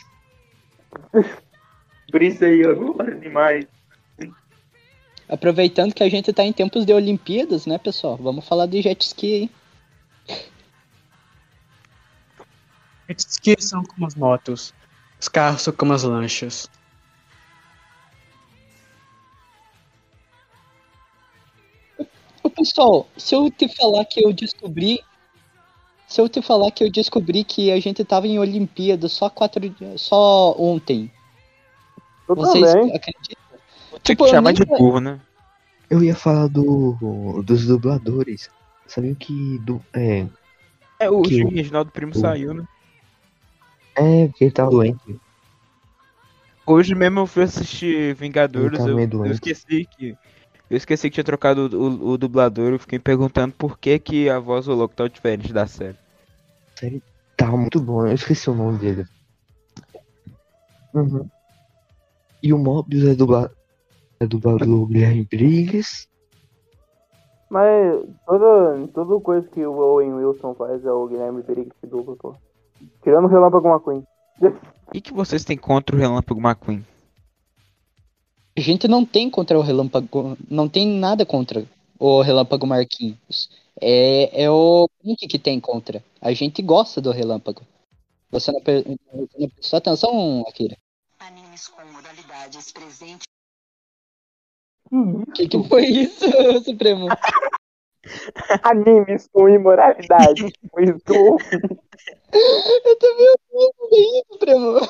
Por 2.10 2.22
isso 2.22 2.44
aí, 2.44 2.64
agora 2.64 3.14
demais. 3.14 3.66
Aproveitando 5.28 5.94
que 5.94 6.02
a 6.02 6.08
gente 6.08 6.32
tá 6.32 6.42
em 6.42 6.52
tempos 6.52 6.84
de 6.84 6.92
Olimpíadas, 6.92 7.66
né, 7.66 7.78
pessoal? 7.78 8.16
Vamos 8.16 8.46
falar 8.46 8.66
de 8.66 8.82
jet 8.82 9.04
ski 9.04 9.50
aí. 10.28 10.38
Jet 13.08 13.20
ski 13.20 13.56
são 13.58 13.84
como 13.84 14.06
as 14.06 14.14
motos. 14.14 14.74
Os 15.20 15.28
carros 15.28 15.62
são 15.62 15.72
como 15.72 15.92
as 15.92 16.02
lanchas. 16.02 16.70
Pessoal, 22.54 23.06
se 23.16 23.34
eu 23.34 23.50
te 23.50 23.68
falar 23.74 24.04
que 24.04 24.24
eu 24.24 24.32
descobri. 24.32 25.00
Se 26.06 26.20
eu 26.20 26.28
te 26.28 26.40
falar 26.42 26.70
que 26.70 26.84
eu 26.84 26.90
descobri 26.90 27.42
que 27.44 27.72
a 27.72 27.80
gente 27.80 28.04
tava 28.04 28.26
em 28.26 28.38
Olimpíadas 28.38 29.12
só 29.12 29.28
quatro 29.30 29.68
dias. 29.68 30.02
Só 30.02 30.54
ontem. 30.58 31.10
Eu 32.28 32.36
Vocês 32.36 32.72
também. 32.72 32.94
acreditam? 32.94 33.44
Tem 33.90 34.00
Tipo, 34.02 34.24
que 34.24 34.30
chamar 34.30 34.52
de 34.52 34.64
burro, 34.64 35.00
né? 35.00 35.20
Eu 35.88 36.02
ia 36.02 36.14
falar 36.14 36.48
do 36.48 37.42
dos 37.44 37.66
dubladores. 37.66 38.50
Sabiam 38.86 39.14
que 39.14 39.58
do, 39.58 39.80
é, 39.94 40.26
É, 41.00 41.10
o 41.10 41.22
Que- 41.22 41.42
Reginaldo 41.44 41.90
Primo 41.90 42.12
o- 42.14 42.18
saiu, 42.18 42.54
né? 42.54 42.64
é 43.96 44.26
porque 44.28 44.44
ele 44.44 44.50
tava 44.52 44.70
doente. 44.70 45.20
Hoje 46.66 46.94
mesmo 46.94 47.20
eu 47.20 47.26
fui 47.26 47.42
assistir 47.42 48.14
Vingadores, 48.14 48.78
tá 48.78 48.88
eu, 48.88 48.98
eu 48.98 49.26
esqueci 49.32 49.86
que. 49.96 50.16
Eu 50.70 50.76
esqueci 50.76 51.08
que 51.10 51.14
tinha 51.14 51.24
trocado 51.24 51.68
o, 51.76 51.82
o- 51.82 52.08
o 52.12 52.18
dublador, 52.18 52.72
eu 52.72 52.78
fiquei 52.78 52.98
perguntando 52.98 53.54
por 53.54 53.78
que, 53.78 53.98
que 53.98 54.28
a 54.30 54.38
voz 54.38 54.66
do 54.66 54.74
louco 54.74 54.94
tá 54.94 55.06
diferente 55.06 55.52
da 55.52 55.66
série. 55.66 55.96
Tava 57.36 57.56
muito 57.56 57.80
bom, 57.80 58.06
eu 58.06 58.14
esqueci 58.14 58.48
o 58.50 58.54
nome 58.54 58.78
dele. 58.78 59.04
Uhum. 60.94 61.28
E 62.42 62.52
o 62.52 62.58
Mobius 62.58 63.04
é 63.08 63.14
dublado, 63.14 63.50
é 64.20 64.26
dublado 64.26 64.58
pelo 64.58 64.86
Guilherme 64.86 65.24
Briggs. 65.24 66.08
Mas 67.50 68.00
toda, 68.26 68.88
toda 68.88 69.20
coisa 69.20 69.46
que 69.48 69.64
o 69.64 69.76
Owen 69.76 70.14
Wilson 70.14 70.54
faz 70.54 70.84
é 70.84 70.90
o 70.92 71.06
Guilherme 71.06 71.42
Briggs 71.42 71.74
que 71.80 71.86
dubla, 71.86 72.16
pô. 72.16 72.34
Tirando 73.02 73.24
o 73.26 73.28
Relâmpago 73.28 73.68
McQueen. 73.68 74.04
E 74.92 75.00
que 75.00 75.12
vocês 75.12 75.44
têm 75.44 75.56
contra 75.56 75.94
o 75.94 75.98
Relâmpago 75.98 76.40
McQueen? 76.40 76.84
A 78.56 78.60
gente 78.60 78.86
não 78.86 79.04
tem 79.04 79.28
contra 79.28 79.58
o 79.58 79.62
Relâmpago. 79.62 80.36
Não 80.48 80.68
tem 80.68 80.86
nada 80.86 81.26
contra 81.26 81.66
o 81.98 82.20
Relâmpago 82.22 82.66
Marquinhos. 82.66 83.50
É, 83.80 84.44
é 84.44 84.50
o 84.50 84.88
Pink 85.02 85.26
que 85.26 85.38
tem 85.38 85.58
contra. 85.60 86.04
A 86.20 86.32
gente 86.32 86.62
gosta 86.62 87.00
do 87.00 87.10
Relâmpago. 87.10 87.62
Você 88.30 88.52
não, 88.52 88.60
não 88.60 89.48
prestou 89.48 89.76
atenção, 89.76 90.44
Akira? 90.48 90.76
Animes 91.18 91.68
com 91.68 91.84
modalidades 91.92 92.72
presente. 92.72 93.24
O 94.90 95.26
que, 95.32 95.48
que 95.48 95.62
foi 95.68 95.86
isso, 95.86 96.24
Supremo? 96.64 97.08
Animes 98.62 99.28
com 99.32 99.48
imoralidade. 99.48 100.52
Foi 100.70 100.84
isso 100.84 101.00
que 101.00 101.12
eu. 101.16 101.38
Eu 102.84 102.98
também 102.98 103.34
ouvi 103.52 104.18
isso, 104.18 104.32
Supremo. 104.32 104.80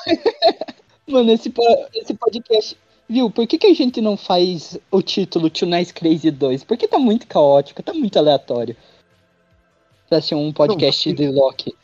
Mano, 1.07 1.31
esse, 1.31 1.53
esse 1.93 2.13
podcast. 2.13 2.77
Viu, 3.07 3.29
por 3.29 3.45
que, 3.45 3.57
que 3.57 3.67
a 3.67 3.73
gente 3.73 4.01
não 4.01 4.17
faz 4.17 4.77
o 4.89 5.01
título 5.01 5.51
Nice 5.67 5.93
Crazy 5.93 6.31
2? 6.31 6.63
Porque 6.63 6.87
tá 6.87 6.97
muito 6.97 7.27
caótico, 7.27 7.83
tá 7.83 7.93
muito 7.93 8.17
aleatório. 8.17 8.75
Pra 10.09 10.21
ser 10.21 10.35
um 10.35 10.51
podcast 10.51 11.13
de 11.13 11.27
Loki. 11.29 11.75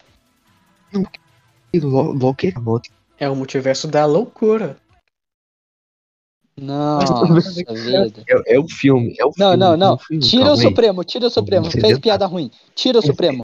Lo- 1.75 2.11
Loki 2.13 2.47
é 2.47 2.51
caótico. 2.51 2.95
É 3.19 3.29
o 3.29 3.35
multiverso 3.35 3.87
da 3.87 4.05
loucura. 4.05 4.77
Vida. 6.57 8.23
É, 8.27 8.55
é 8.55 8.59
o 8.59 8.67
filme, 8.67 9.15
é 9.19 9.25
o 9.25 9.29
Não, 9.37 9.51
filme. 9.51 9.57
não, 9.57 9.73
é 9.73 9.77
não. 9.77 9.97
filme, 9.97 10.21
Tira 10.23 10.49
o 10.49 10.51
aí. 10.51 10.57
Supremo, 10.57 11.03
tira 11.03 11.27
o 11.27 11.29
Supremo. 11.29 11.71
Fez 11.71 11.97
piada 11.99 12.25
ruim. 12.25 12.51
Tira 12.75 12.99
o 12.99 13.01
Supremo. 13.01 13.43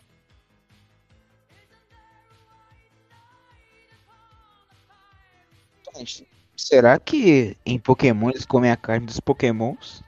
Será 6.58 6.98
que 6.98 7.56
em 7.64 7.78
Pokémon 7.78 8.32
eles 8.32 8.46
comem 8.46 8.72
a 8.72 8.76
carne 8.76 9.06
dos 9.06 9.20
Pokémons? 9.20 10.02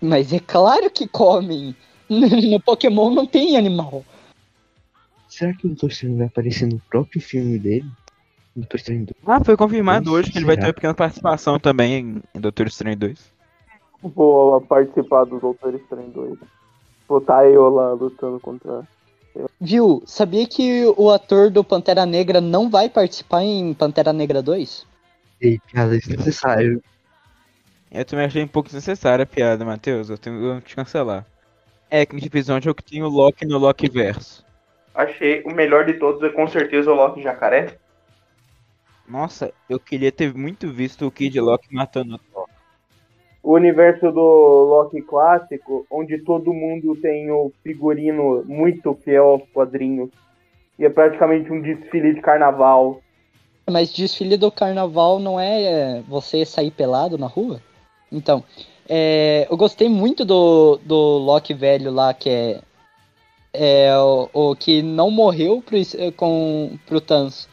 Mas 0.00 0.32
é 0.32 0.40
claro 0.40 0.90
que 0.90 1.06
comem. 1.06 1.74
No 2.10 2.60
Pokémon 2.60 3.10
não 3.10 3.26
tem 3.26 3.56
animal. 3.56 4.02
Será 5.28 5.52
que 5.52 5.66
o 5.66 5.68
Doutor 5.68 5.90
Estranho 5.90 6.16
vai 6.16 6.26
aparecer 6.26 6.66
no 6.66 6.80
próprio 6.90 7.20
filme 7.20 7.58
dele? 7.58 7.84
Doutor 8.56 8.76
Estranho 8.78 9.00
2. 9.00 9.10
Ah, 9.26 9.44
foi 9.44 9.56
confirmado 9.56 10.06
Ixi, 10.06 10.16
hoje 10.16 10.32
que 10.32 10.38
ele 10.38 10.46
vai 10.46 10.56
ter 10.56 10.64
uma 10.64 10.72
pequena 10.72 10.94
participação 10.94 11.60
também 11.60 11.94
em, 11.94 12.22
em 12.34 12.40
Doutor 12.40 12.66
Estranho 12.66 12.96
2. 12.96 13.30
Vou 14.02 14.60
participar 14.62 15.24
do 15.24 15.38
Doutor 15.38 15.74
Estranho 15.74 16.08
2. 16.08 16.38
Vou 17.06 17.20
tá 17.20 17.46
eu 17.46 17.68
lá 17.68 17.92
lutando 17.92 18.40
contra. 18.40 18.88
Viu? 19.60 20.02
Sabia 20.06 20.46
que 20.46 20.84
o 20.96 21.10
ator 21.10 21.50
do 21.50 21.62
Pantera 21.62 22.04
Negra 22.06 22.40
não 22.40 22.68
vai 22.70 22.88
participar 22.88 23.42
em 23.42 23.74
Pantera 23.74 24.12
Negra 24.12 24.42
2? 24.42 24.87
Ei, 25.40 25.58
piada 25.70 25.96
desnecessária. 25.96 26.80
Eu 27.90 28.04
também 28.04 28.26
achei 28.26 28.42
um 28.42 28.48
pouco 28.48 28.68
desnecessária 28.68 29.22
a 29.22 29.26
piada, 29.26 29.64
Matheus. 29.64 30.10
Eu 30.10 30.18
tenho 30.18 30.40
vou 30.40 30.60
te 30.60 30.76
cancelar. 30.76 31.24
É, 31.90 32.04
que 32.04 32.16
episódio 32.24 32.68
é 32.68 32.72
o 32.72 32.74
que 32.74 32.84
tem 32.84 33.02
o 33.02 33.08
Loki 33.08 33.46
no 33.46 33.56
Loki 33.56 33.88
verso. 33.88 34.44
Achei 34.94 35.42
o 35.44 35.54
melhor 35.54 35.86
de 35.86 35.94
todos 35.94 36.22
é 36.22 36.28
com 36.28 36.46
certeza 36.48 36.90
o 36.90 36.94
Loki 36.94 37.22
Jacaré. 37.22 37.78
Nossa, 39.08 39.54
eu 39.70 39.80
queria 39.80 40.12
ter 40.12 40.34
muito 40.34 40.70
visto 40.70 41.06
o 41.06 41.10
Kid 41.10 41.40
Loki 41.40 41.74
matando 41.74 42.16
o 42.16 42.18
Thor. 42.18 42.46
O 43.42 43.54
universo 43.54 44.12
do 44.12 44.20
Loki 44.20 45.00
clássico, 45.00 45.86
onde 45.90 46.18
todo 46.18 46.52
mundo 46.52 46.94
tem 46.96 47.30
o 47.30 47.50
figurino 47.62 48.44
muito 48.44 48.94
fiel 48.96 49.24
aos 49.24 49.48
quadrinhos. 49.50 50.10
E 50.78 50.84
é 50.84 50.90
praticamente 50.90 51.50
um 51.50 51.62
desfile 51.62 52.12
de 52.12 52.20
carnaval. 52.20 53.00
Mas 53.70 53.92
desfile 53.92 54.36
do 54.36 54.50
carnaval 54.50 55.18
não 55.18 55.38
é 55.38 55.62
é, 55.62 56.02
você 56.08 56.44
sair 56.44 56.70
pelado 56.70 57.18
na 57.18 57.26
rua? 57.26 57.60
Então, 58.10 58.42
é, 58.88 59.46
eu 59.50 59.56
gostei 59.56 59.88
muito 59.88 60.24
do, 60.24 60.80
do 60.84 61.18
Loki 61.18 61.52
velho 61.52 61.92
lá, 61.92 62.14
que 62.14 62.30
é, 62.30 62.60
é 63.52 63.98
o, 63.98 64.28
o 64.32 64.56
que 64.56 64.80
não 64.80 65.10
morreu 65.10 65.62
pro, 65.62 65.78
com, 66.16 66.78
pro 66.86 67.00
Thanos. 67.00 67.46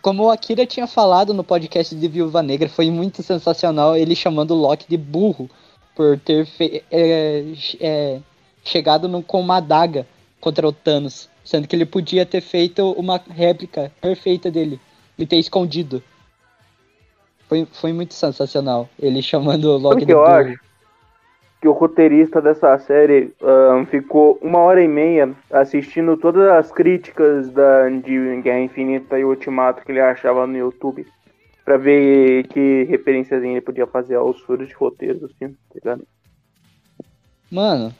Como 0.00 0.24
o 0.24 0.30
Akira 0.30 0.66
tinha 0.66 0.88
falado 0.88 1.32
no 1.32 1.44
podcast 1.44 1.94
de 1.94 2.08
Viúva 2.08 2.42
Negra, 2.42 2.68
foi 2.68 2.90
muito 2.90 3.22
sensacional 3.22 3.96
ele 3.96 4.16
chamando 4.16 4.50
o 4.50 4.60
Loki 4.60 4.86
de 4.88 4.96
burro 4.96 5.48
por 5.94 6.18
ter 6.18 6.44
fe- 6.44 6.82
é, 6.90 8.18
chegado 8.64 9.06
no, 9.06 9.22
com 9.22 9.40
uma 9.40 9.58
adaga 9.58 10.04
contra 10.40 10.66
o 10.66 10.72
Thanos, 10.72 11.28
sendo 11.44 11.68
que 11.68 11.76
ele 11.76 11.86
podia 11.86 12.26
ter 12.26 12.40
feito 12.40 12.90
uma 12.92 13.20
réplica 13.30 13.92
perfeita 14.00 14.50
dele 14.50 14.80
e 15.18 15.26
ter 15.26 15.36
escondido. 15.36 16.02
foi, 17.48 17.66
foi 17.66 17.92
muito 17.92 18.14
sensacional. 18.14 18.88
Ele 18.98 19.22
chamando 19.22 19.66
o 19.66 19.78
Loki 19.78 20.06
que 20.06 20.12
eu 20.12 20.24
acho? 20.24 20.58
Que 21.60 21.68
o 21.68 21.72
roteirista 21.72 22.42
dessa 22.42 22.76
série 22.78 23.32
ahn, 23.40 23.84
ficou 23.86 24.38
uma 24.42 24.58
hora 24.58 24.82
e 24.82 24.88
meia 24.88 25.32
assistindo 25.50 26.16
todas 26.16 26.48
as 26.50 26.72
críticas 26.72 27.50
da, 27.50 27.88
de 27.88 28.40
Guerra 28.42 28.60
Infinita 28.60 29.18
e 29.18 29.24
Ultimato 29.24 29.84
que 29.84 29.92
ele 29.92 30.00
achava 30.00 30.46
no 30.46 30.56
YouTube. 30.56 31.06
Pra 31.64 31.76
ver 31.76 32.48
que 32.48 32.84
referências 32.84 33.42
ele 33.44 33.60
podia 33.60 33.86
fazer 33.86 34.16
aos 34.16 34.40
furos 34.40 34.66
de 34.66 34.74
roteiro 34.74 35.28
filme, 35.38 35.54
tá 35.68 35.74
ligado? 35.76 36.06
Mano. 37.48 37.94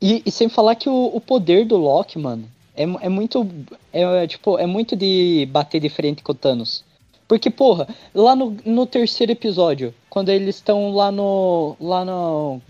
E, 0.00 0.22
e 0.24 0.30
sem 0.30 0.48
falar 0.48 0.76
que 0.76 0.88
o, 0.88 1.06
o 1.12 1.20
poder 1.20 1.64
do 1.64 1.76
Loki, 1.76 2.18
mano, 2.18 2.48
é, 2.78 3.06
é 3.06 3.08
muito. 3.08 3.46
É, 3.92 4.26
tipo, 4.26 4.56
é 4.56 4.66
muito 4.66 4.94
de 4.94 5.48
bater 5.50 5.80
de 5.80 5.88
frente 5.88 6.22
com 6.22 6.30
o 6.32 6.34
Thanos. 6.34 6.84
Porque, 7.26 7.50
porra, 7.50 7.88
lá 8.14 8.36
no, 8.36 8.56
no 8.64 8.86
terceiro 8.86 9.32
episódio, 9.32 9.92
quando 10.08 10.28
eles 10.28 10.56
estão 10.56 10.92
lá 10.92 11.10
no. 11.10 11.76
lá 11.80 12.04
no. 12.04 12.60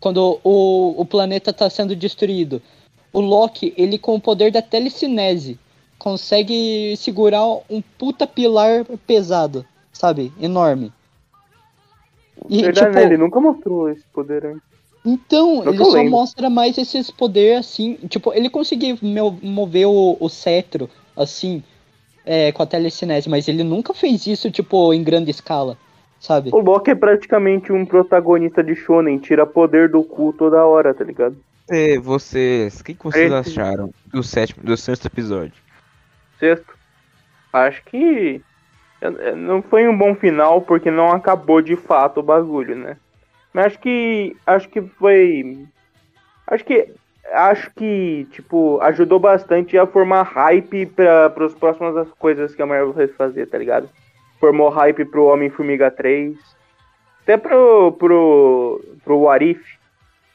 Quando 0.00 0.40
o, 0.42 1.00
o 1.00 1.04
planeta 1.04 1.52
tá 1.52 1.70
sendo 1.70 1.94
destruído, 1.94 2.60
o 3.12 3.20
Loki, 3.20 3.72
ele 3.76 3.98
com 3.98 4.14
o 4.14 4.20
poder 4.20 4.50
da 4.50 4.62
telecinese, 4.62 5.58
consegue 5.98 6.94
segurar 6.96 7.46
um 7.68 7.82
puta 7.98 8.26
pilar 8.26 8.84
pesado, 9.06 9.64
sabe? 9.92 10.32
Enorme. 10.40 10.92
E, 12.48 12.62
Verdade, 12.62 12.88
tipo? 12.88 12.98
Ele 12.98 13.18
nunca 13.18 13.40
mostrou 13.40 13.90
esse 13.90 14.04
poder 14.12 14.46
antes. 14.46 14.69
Então, 15.04 15.64
Não 15.64 15.72
ele 15.72 15.84
só 15.84 15.90
lembro. 15.92 16.10
mostra 16.10 16.50
mais 16.50 16.76
esses 16.78 17.10
poderes 17.10 17.58
assim. 17.60 17.94
Tipo, 18.08 18.32
ele 18.34 18.50
conseguiu 18.50 18.98
meu- 19.00 19.36
mover 19.42 19.86
o, 19.86 20.16
o 20.20 20.28
cetro 20.28 20.88
assim, 21.16 21.62
é, 22.24 22.52
com 22.52 22.62
a 22.62 22.66
telecinese, 22.66 23.28
mas 23.28 23.48
ele 23.48 23.64
nunca 23.64 23.94
fez 23.94 24.26
isso, 24.26 24.50
tipo, 24.50 24.92
em 24.92 25.02
grande 25.02 25.30
escala, 25.30 25.76
sabe? 26.18 26.50
O 26.52 26.58
Loki 26.60 26.90
é 26.90 26.94
praticamente 26.94 27.72
um 27.72 27.84
protagonista 27.86 28.62
de 28.62 28.74
Shonen, 28.74 29.18
tira 29.18 29.46
poder 29.46 29.88
do 29.88 30.02
cu 30.02 30.32
toda 30.32 30.64
hora, 30.66 30.92
tá 30.94 31.02
ligado? 31.04 31.36
É, 31.68 31.98
vocês, 31.98 32.80
o 32.80 32.84
que, 32.84 32.94
que 32.94 33.04
vocês 33.04 33.32
Esse- 33.32 33.50
acharam 33.60 33.90
do 34.12 34.22
sétimo, 34.22 34.62
do 34.64 34.76
sexto 34.76 35.06
episódio? 35.06 35.54
Sexto. 36.38 36.74
Acho 37.52 37.82
que 37.84 38.40
eh, 39.00 39.34
não 39.34 39.62
foi 39.62 39.86
um 39.88 39.96
bom 39.96 40.14
final 40.14 40.60
porque 40.62 40.90
não 40.90 41.10
acabou 41.12 41.60
de 41.62 41.76
fato 41.76 42.20
o 42.20 42.22
bagulho, 42.22 42.76
né? 42.76 42.96
Mas 43.52 43.66
acho 43.66 43.78
que 43.80 44.36
acho 44.46 44.68
que 44.68 44.80
foi 44.82 45.66
acho 46.46 46.64
que 46.64 46.88
acho 47.32 47.70
que 47.74 48.26
tipo 48.32 48.80
ajudou 48.80 49.18
bastante 49.18 49.76
a 49.78 49.86
formar 49.86 50.22
hype 50.22 50.86
para 50.86 51.32
as 51.44 51.54
próximas 51.54 52.08
coisas 52.12 52.54
que 52.54 52.62
a 52.62 52.66
Marvel 52.66 52.92
vai 52.92 53.08
fazer, 53.08 53.46
tá 53.46 53.58
ligado? 53.58 53.88
Formou 54.38 54.68
hype 54.68 55.04
pro 55.04 55.26
Homem-Formiga 55.26 55.90
3, 55.90 56.36
até 57.22 57.36
pro 57.36 57.92
pro 57.92 58.84
pro 59.04 59.18
What 59.18 59.44
If, 59.44 59.60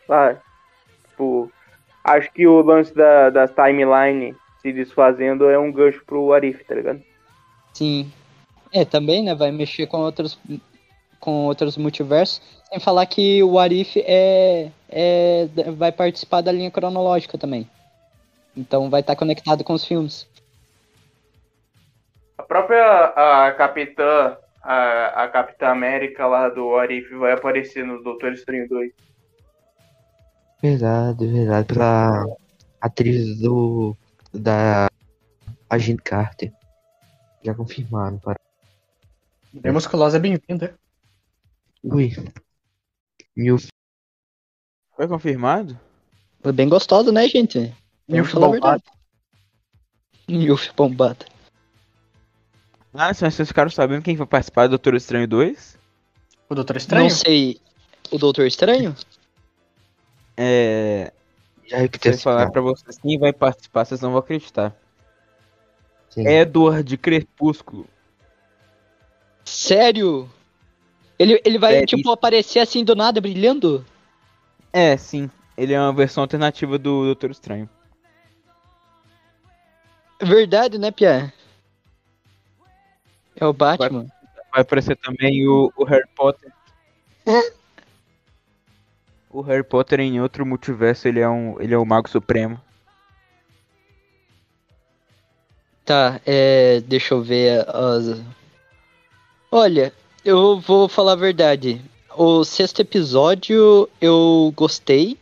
lá, 0.08 0.36
tipo, 1.10 1.52
acho 2.04 2.32
que 2.32 2.46
o 2.46 2.62
lance 2.62 2.94
da, 2.94 3.30
das 3.30 3.52
timeline 3.52 4.36
se 4.62 4.72
desfazendo 4.72 5.50
é 5.50 5.60
um 5.60 5.72
gancho 5.72 6.04
pro 6.06 6.34
Arif, 6.34 6.64
tá 6.64 6.76
ligado? 6.76 7.02
Sim. 7.74 8.12
É, 8.72 8.84
também, 8.84 9.24
né? 9.24 9.36
Vai 9.36 9.52
mexer 9.52 9.88
com 9.88 9.98
outros, 9.98 10.40
com 11.20 11.46
outros 11.46 11.78
multiversos. 11.78 12.42
Sem 12.70 12.80
falar 12.80 13.06
que 13.06 13.42
o 13.44 13.58
Arif 13.60 14.00
é, 14.06 14.72
é, 14.90 15.48
vai 15.78 15.92
participar 15.92 16.42
da 16.42 16.52
linha 16.52 16.72
cronológica 16.72 17.38
também. 17.38 17.70
Então 18.56 18.90
vai 18.90 19.02
estar 19.02 19.16
conectado 19.16 19.64
com 19.64 19.74
os 19.74 19.86
filmes. 19.86 20.28
A 22.38 22.44
própria 22.44 23.06
a 23.16 23.52
Capitã, 23.54 24.38
a, 24.62 25.24
a 25.24 25.28
Capitã 25.28 25.68
América 25.68 26.26
lá 26.26 26.50
do 26.50 26.76
Arif 26.76 27.14
vai 27.16 27.34
aparecer 27.34 27.86
no 27.86 28.02
Doutor 28.04 28.34
Estranho 28.34 28.68
2. 28.68 28.92
Verdade, 30.62 31.28
verdade. 31.28 31.68
Pela 31.68 32.26
atriz 32.82 33.40
do. 33.40 33.96
da 34.34 34.88
Agente 35.70 36.02
Carter. 36.02 36.52
Já 37.44 37.54
confirmaram. 37.54 38.18
Para... 38.18 38.40
Bem 39.54 39.72
musculosa 39.72 40.18
é 40.18 40.20
bem-vinda. 40.20 40.76
Ui. 41.86 42.12
Mil 43.36 43.58
Foi 44.96 45.08
confirmado? 45.08 45.80
Foi 46.42 46.52
bem 46.52 46.68
gostoso, 46.70 47.12
né, 47.12 47.28
gente? 47.28 47.74
Milf 48.08 48.32
falar 48.32 48.48
a 48.48 48.50
bombado. 48.52 48.84
verdade. 48.84 49.00
Milf 50.28 50.72
bombada. 50.76 51.26
Ah, 52.94 53.08
mas 53.10 53.18
vocês 53.18 53.48
ficaram 53.48 53.70
sabendo 53.70 54.02
quem 54.04 54.16
vai 54.16 54.26
participar 54.26 54.68
do 54.68 54.72
Doutor 54.72 54.96
Estranho 54.96 55.28
2? 55.28 55.78
O 56.50 56.56
Doutor 56.56 56.78
Estranho? 56.78 57.04
Não 57.04 57.10
sei. 57.10 57.60
O 58.12 58.18
Doutor 58.18 58.46
Estranho? 58.48 58.96
É. 60.38 61.12
Já 61.68 61.78
Se 61.78 61.82
repeti 61.82 62.08
eu 62.08 62.14
assim. 62.14 62.24
falar 62.24 62.50
pra 62.52 62.62
vocês 62.62 62.98
quem 62.98 63.18
vai 63.18 63.34
participar, 63.34 63.86
vocês 63.86 64.00
não 64.02 64.12
vão 64.12 64.20
acreditar. 64.20 64.74
Sim. 66.10 66.28
Edward 66.28 66.98
Crepúsculo. 66.98 67.86
Sério? 69.44 70.30
Ele, 71.18 71.42
ele 71.46 71.58
vai, 71.58 71.78
É, 71.78 71.86
tipo, 71.86 72.12
aparecer 72.12 72.60
assim 72.60 72.84
do 72.84 72.96
nada, 72.96 73.22
brilhando? 73.22 73.86
É, 74.74 74.98
sim. 74.98 75.30
Ele 75.58 75.74
é 75.74 75.80
uma 75.80 75.94
versão 75.94 76.24
alternativa 76.24 76.78
do 76.78 77.06
Doutor 77.06 77.32
Estranho. 77.32 77.70
Verdade, 80.22 80.78
né, 80.78 80.92
Pia? 80.92 81.34
É 83.36 83.46
o 83.46 83.54
Batman. 83.54 84.08
Vai 84.52 84.62
aparecer 84.62 84.98
também 84.98 85.48
o, 85.48 85.72
o 85.76 85.84
Harry 85.84 86.08
Potter. 86.16 86.52
o 89.30 89.42
Harry 89.42 89.64
Potter 89.64 90.00
em 90.00 90.22
outro 90.22 90.46
multiverso, 90.46 91.08
ele 91.08 91.20
é 91.20 91.30
um, 91.30 91.60
ele 91.62 91.74
é 91.74 91.78
o 91.78 91.86
Mago 91.86 92.10
Supremo. 92.10 92.60
Tá, 95.84 96.20
é. 96.26 96.82
Deixa 96.82 97.14
eu 97.14 97.22
ver 97.22 97.64
as. 97.70 98.20
Olha, 99.52 99.94
eu 100.26 100.60
vou 100.60 100.90
falar 100.90 101.14
a 101.14 101.16
verdade. 101.16 101.80
O 102.18 102.44
sexto 102.44 102.82
episódio 102.82 103.88
eu 104.02 104.52
gostei. 104.56 105.18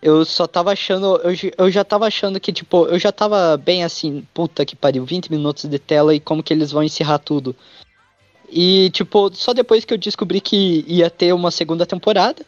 Eu 0.00 0.24
só 0.24 0.46
tava 0.46 0.72
achando. 0.72 1.16
Eu, 1.18 1.32
eu 1.58 1.70
já 1.70 1.84
tava 1.84 2.06
achando 2.06 2.40
que, 2.40 2.52
tipo, 2.52 2.86
eu 2.86 2.98
já 2.98 3.12
tava 3.12 3.56
bem 3.58 3.84
assim, 3.84 4.26
puta 4.32 4.64
que 4.64 4.74
pariu, 4.74 5.04
20 5.04 5.30
minutos 5.30 5.64
de 5.66 5.78
tela 5.78 6.14
e 6.14 6.20
como 6.20 6.42
que 6.42 6.54
eles 6.54 6.72
vão 6.72 6.82
encerrar 6.82 7.18
tudo. 7.18 7.54
E, 8.50 8.88
tipo, 8.90 9.30
só 9.34 9.52
depois 9.52 9.84
que 9.84 9.92
eu 9.92 9.98
descobri 9.98 10.40
que 10.40 10.84
ia 10.88 11.10
ter 11.10 11.34
uma 11.34 11.50
segunda 11.50 11.84
temporada. 11.84 12.46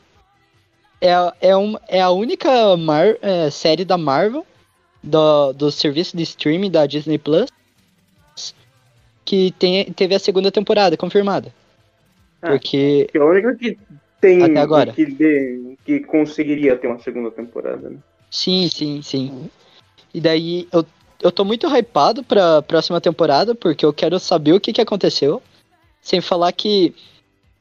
É, 0.99 1.13
é, 1.41 1.57
um, 1.57 1.77
é 1.89 2.01
a 2.01 2.11
única 2.11 2.77
Mar, 2.77 3.17
é, 3.21 3.51
série 3.51 3.85
da 3.85 3.99
Marvel 3.99 4.47
do, 5.03 5.53
do 5.55 5.71
serviço 5.71 6.17
de 6.17 6.23
streaming 6.23 6.71
da 6.71 6.87
Disney 6.87 7.19
Plus 7.19 7.51
que 9.31 9.53
tem, 9.53 9.85
teve 9.93 10.13
a 10.13 10.19
segunda 10.19 10.51
temporada 10.51 10.97
confirmada. 10.97 11.55
Ah. 12.43 12.49
Porque. 12.49 13.07
Que 13.13 13.17
é 13.17 13.21
a 13.21 13.25
única 13.25 13.55
que 13.55 13.79
tem. 14.21 14.43
Até 14.43 14.59
agora. 14.59 14.93
Que, 14.93 15.07
dê- 15.07 15.77
que 15.85 16.01
conseguiria 16.01 16.77
ter 16.77 16.89
uma 16.89 16.99
segunda 16.99 17.31
temporada, 17.31 17.91
né? 17.91 17.99
Sim, 18.29 18.69
sim, 18.69 19.01
sim. 19.03 19.49
E 20.13 20.21
daí 20.21 20.67
eu, 20.73 20.85
eu 21.23 21.31
tô 21.31 21.45
muito 21.45 21.69
hypado 21.69 22.25
pra 22.25 22.61
próxima 22.61 23.01
temporada, 23.01 23.55
porque 23.55 23.87
eu 23.87 23.93
quero 23.93 24.19
saber 24.19 24.53
o 24.53 24.59
que, 24.59 24.73
que 24.73 24.81
aconteceu. 24.81 25.41
Sem 26.03 26.21
falar 26.21 26.51
que 26.51 26.93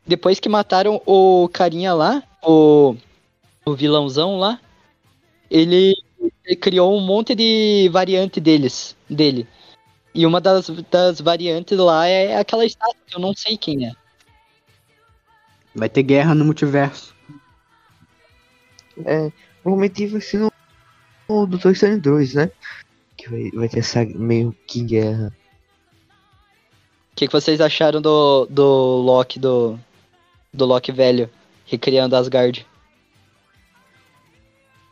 depois 0.07 0.39
que 0.39 0.49
mataram 0.49 0.99
o 1.05 1.47
carinha 1.53 1.93
lá, 1.93 2.23
o, 2.43 2.95
o 3.63 3.75
vilãozão 3.75 4.39
lá, 4.39 4.59
ele, 5.51 5.93
ele 6.43 6.55
criou 6.55 6.97
um 6.97 7.01
monte 7.01 7.35
de 7.35 7.87
variante 7.93 8.39
deles, 8.39 8.95
dele. 9.07 9.45
E 10.13 10.25
uma 10.25 10.41
das, 10.41 10.69
das 10.91 11.21
variantes 11.21 11.77
lá 11.77 12.07
é 12.07 12.37
aquela 12.37 12.65
estátua 12.65 12.95
que 13.05 13.15
eu 13.15 13.19
não 13.19 13.33
sei 13.35 13.57
quem 13.57 13.87
é. 13.87 13.91
Vai 15.75 15.87
ter 15.87 16.03
guerra 16.03 16.33
no 16.33 16.45
multiverso. 16.45 17.15
É, 19.05 19.31
provavelmente 19.61 20.07
vai 20.07 20.21
ser 20.21 20.39
no, 20.39 20.51
no 21.29 21.47
Doutor 21.47 21.71
Estranho 21.71 22.01
2, 22.01 22.33
né? 22.33 22.51
Que 23.15 23.29
vai, 23.29 23.51
vai 23.51 23.69
ter 23.69 23.79
essa 23.79 24.03
meio 24.03 24.55
que 24.67 24.81
guerra. 24.81 25.33
O 27.11 27.15
que, 27.15 27.27
que 27.27 27.33
vocês 27.33 27.61
acharam 27.61 28.01
do, 28.01 28.45
do 28.47 28.63
Loki, 28.63 29.39
do, 29.39 29.79
do 30.53 30.65
Loki 30.65 30.91
velho, 30.91 31.29
recriando 31.65 32.15
Asgard? 32.15 32.65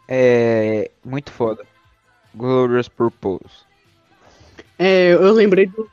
É. 0.07 0.91
Muito 1.03 1.31
foda. 1.31 1.65
Glorious 2.35 2.87
Purpose. 2.87 3.66
É, 4.77 5.13
eu 5.13 5.31
lembrei 5.33 5.65
do. 5.65 5.89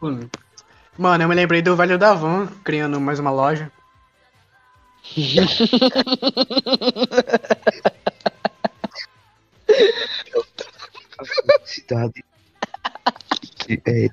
Mano, 0.99 1.25
eu 1.25 1.29
me 1.29 1.35
lembrei 1.35 1.63
do 1.63 1.75
velho 1.75 1.99
da 1.99 2.15
Van 2.15 2.47
criando 2.63 3.01
mais 3.01 3.19
uma 3.19 3.31
loja. 3.31 3.71
Cidade. 11.65 12.25
É, 13.87 14.11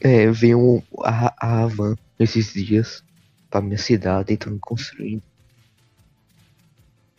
é, 0.00 0.30
vem 0.30 0.54
um, 0.54 0.80
a, 1.02 1.64
a 1.64 1.66
van 1.66 1.96
esses 2.20 2.52
dias 2.52 3.02
pra 3.50 3.60
minha 3.60 3.76
cidade 3.76 4.26
tentando 4.26 4.60
construir. 4.60 5.20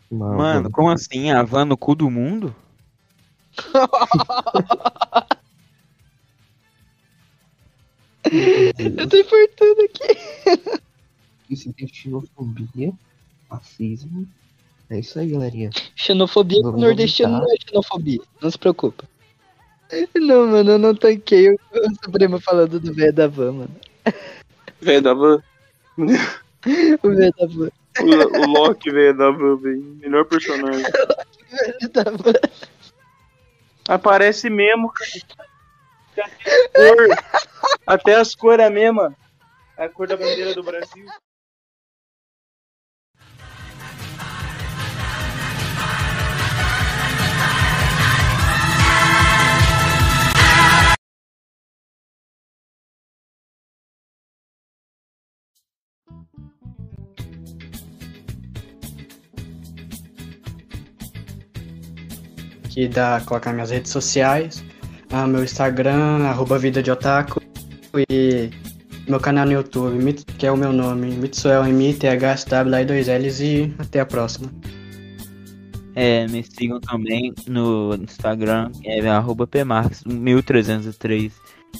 Uma 0.09 0.33
Mano, 0.33 0.63
van. 0.63 0.71
como 0.71 0.89
assim? 0.89 1.29
A 1.29 1.43
van 1.43 1.65
no 1.65 1.75
cu 1.75 1.93
do 1.93 2.09
mundo? 2.09 2.55
Eu 8.97 9.07
tô 9.07 9.17
importando 9.17 9.81
aqui. 9.81 10.81
Isso 11.49 11.71
tem 11.73 11.87
xenofobia, 11.87 12.93
racismo. 13.49 14.27
É 14.89 14.99
isso 14.99 15.19
aí, 15.19 15.29
galerinha. 15.29 15.69
Xenofobia 15.95 16.61
com 16.61 16.71
Vamos 16.71 16.81
nordestino 16.81 17.29
não 17.29 17.53
é 17.53 17.55
xenofobia. 17.57 18.19
Não 18.41 18.51
se 18.51 18.57
preocupa. 18.57 19.03
Não, 20.15 20.47
mano, 20.47 20.71
eu 20.71 20.77
não 20.77 20.95
tanquei 20.95 21.51
o 21.51 21.57
Supremo 22.03 22.39
falando 22.39 22.79
do 22.79 22.93
velho 22.93 23.13
da 23.13 23.27
van, 23.27 23.51
mano. 23.53 23.75
Velho 24.81 25.01
da 25.03 25.13
van. 25.13 25.43
O 25.97 27.09
velho 27.09 27.33
da 27.37 27.47
van. 27.47 27.69
O, 27.99 28.39
o 28.39 28.47
Loki, 28.47 28.91
velho 28.91 29.17
da 29.17 29.31
van, 29.31 29.55
velho. 29.57 29.97
Melhor 30.01 30.25
personagem. 30.25 30.85
O 31.47 31.55
velho 31.55 31.89
da 31.93 32.03
van. 32.03 32.33
Aparece 33.87 34.49
mesmo, 34.49 34.91
cara. 34.91 35.46
Até 36.23 36.95
cor- 36.95 37.17
Até 37.85 38.15
as 38.15 38.35
cores 38.35 38.63
é 38.63 38.67
a 38.67 38.71
mesma. 38.71 39.15
É 39.77 39.85
a 39.85 39.89
cor 39.89 40.07
da 40.07 40.17
bandeira 40.17 40.53
do 40.53 40.63
Brasil. 40.63 41.05
Aqui 62.65 62.87
dá 62.87 63.21
colocar 63.25 63.53
minhas 63.53 63.71
redes 63.71 63.91
sociais. 63.91 64.63
Ah, 65.09 65.25
meu 65.25 65.43
Instagram, 65.43 66.25
arroba 66.25 66.59
vida 66.59 66.83
de 66.83 66.91
otaku. 66.91 67.41
E 68.09 68.49
meu 69.07 69.19
canal 69.19 69.45
no 69.45 69.53
YouTube, 69.53 70.13
que 70.37 70.45
é 70.45 70.51
o 70.51 70.57
meu 70.57 70.73
nome, 70.73 71.11
Mitsuel 71.11 71.65
M 71.65 71.93
T 71.93 72.07
H 72.07 72.27
S 72.27 72.45
W 72.49 72.81
I 72.81 72.85
2 72.85 73.07
L's 73.07 73.39
e 73.39 73.73
até 73.79 74.01
a 74.01 74.05
próxima. 74.05 74.51
É, 75.95 76.27
me 76.27 76.43
sigam 76.43 76.79
também 76.79 77.33
no 77.47 77.95
Instagram, 77.95 78.69
é 78.83 78.99
arroba 79.07 79.47
pmarx1303 79.47 81.31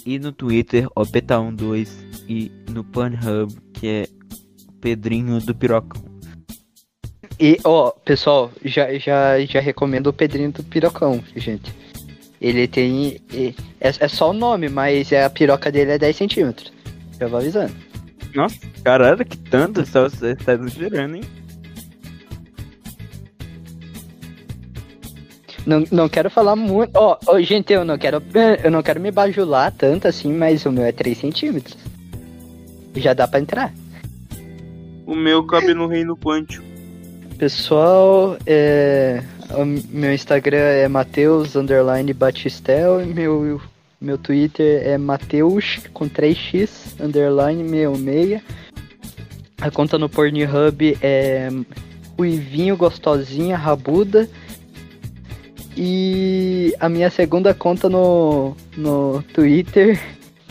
e 0.04 0.18
no 0.18 0.32
Twitter, 0.32 0.88
opeta12 0.96 1.88
e 2.28 2.50
no 2.70 2.82
Pornhub, 2.82 3.54
que 3.74 3.86
é 3.86 4.08
Pedrinho 4.80 5.38
do 5.40 5.54
Pirocão. 5.54 6.02
E, 7.38 7.58
ó, 7.62 7.90
pessoal, 7.90 8.50
já, 8.64 8.92
já, 8.98 9.38
já 9.44 9.60
recomendo 9.60 10.08
o 10.08 10.12
Pedrinho 10.12 10.50
do 10.50 10.64
Pirocão, 10.64 11.22
gente. 11.36 11.72
Ele 12.40 12.68
tem. 12.68 13.20
É, 13.80 13.88
é 14.00 14.08
só 14.08 14.30
o 14.30 14.34
nome, 14.34 14.68
mas 14.68 15.12
a 15.12 15.28
piroca 15.28 15.72
dele 15.72 15.92
é 15.92 15.98
10 15.98 16.16
centímetros. 16.16 16.72
Já 17.18 17.26
vou 17.26 17.40
avisando. 17.40 17.74
Nossa, 18.34 18.58
caralho, 18.84 19.24
que 19.24 19.36
tanto, 19.36 19.84
só 19.86 20.08
você 20.08 20.36
tá 20.36 20.52
exagerando, 20.52 21.16
hein? 21.16 21.22
Não, 25.66 25.84
não 25.90 26.08
quero 26.08 26.30
falar 26.30 26.56
muito. 26.56 26.92
Ó, 26.94 27.18
ó, 27.26 27.40
gente, 27.40 27.72
eu 27.72 27.84
não 27.84 27.98
quero. 27.98 28.22
Eu 28.64 28.70
não 28.70 28.82
quero 28.82 29.00
me 29.00 29.10
bajular 29.10 29.70
tanto 29.70 30.08
assim, 30.08 30.32
mas 30.32 30.64
o 30.64 30.72
meu 30.72 30.84
é 30.84 30.92
3 30.92 31.18
centímetros. 31.18 31.76
Já 32.96 33.12
dá 33.12 33.28
pra 33.28 33.40
entrar. 33.40 33.72
O 35.04 35.14
meu 35.14 35.44
cabe 35.44 35.74
no 35.74 35.86
reino 35.86 36.16
quântico. 36.16 36.64
Pessoal, 37.36 38.36
é, 38.46 39.22
o 39.50 39.64
meu 39.64 40.12
Instagram 40.12 40.58
é 40.58 40.88
Mateus 40.88 41.56
underline 41.56 42.12
Batistel 42.12 43.02
e 43.02 43.06
meu, 43.06 43.60
meu 44.00 44.18
Twitter 44.18 44.86
é 44.86 44.98
Mateus 44.98 45.80
com 45.92 46.08
3x 46.08 47.00
underline 47.00 47.62
66. 47.68 48.42
A 49.60 49.70
conta 49.70 49.98
no 49.98 50.08
Pornhub 50.08 50.98
é 51.02 51.48
Ruivinho 52.16 52.76
Gostosinha 52.76 53.56
Rabuda. 53.56 54.28
E 55.76 56.74
a 56.80 56.88
minha 56.88 57.08
segunda 57.08 57.54
conta 57.54 57.88
no, 57.88 58.56
no 58.76 59.22
Twitter 59.32 59.98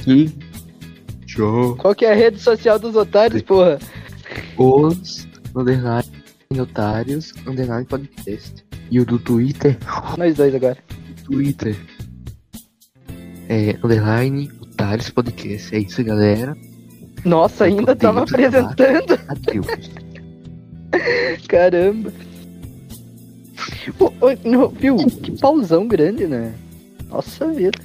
E 0.07 0.29
tchau. 1.27 1.77
Qual 1.77 1.95
que 1.95 2.05
é 2.05 2.13
a 2.13 2.15
rede 2.15 2.39
social 2.41 2.79
dos 2.79 2.97
otários, 2.97 3.43
porra? 3.43 3.79
Os 4.57 5.27
underline 5.55 6.05
otários 6.59 7.33
underline 7.47 7.85
podcast. 7.87 8.65
E 8.91 9.01
o 9.01 9.05
do 9.05 9.19
Twitter, 9.19 9.77
Nós 10.17 10.35
dois 10.37 10.55
agora. 10.55 10.79
Twitter. 11.25 11.77
É 13.49 13.77
underline 13.83 14.51
otários 14.61 15.11
podcast. 15.11 15.75
É 15.75 15.79
isso, 15.81 16.03
galera. 16.05 16.57
Nossa, 17.25 17.65
ainda 17.65 17.95
tava 17.97 18.23
apresentando. 18.23 19.19
Adeus. 19.29 19.67
Caramba. 21.49 22.13
Ô, 23.99 24.05
ô, 24.07 24.49
não, 24.49 24.69
viu? 24.69 24.97
Que 24.97 25.33
pauzão 25.39 25.87
grande, 25.89 26.27
né? 26.27 26.55
Nossa 27.09 27.47
vida. 27.53 27.79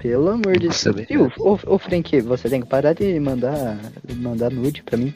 Pelo 0.00 0.28
amor 0.30 0.52
de 0.58 0.68
Deus. 0.68 0.84
Viu? 1.08 1.32
Ô, 1.38 1.58
ô 1.66 1.78
Frank, 1.78 2.20
você 2.20 2.48
tem 2.48 2.60
que 2.60 2.68
parar 2.68 2.92
de 2.92 3.18
mandar, 3.18 3.76
mandar 4.16 4.50
nude 4.50 4.82
pra 4.82 4.96
mim. 4.96 5.12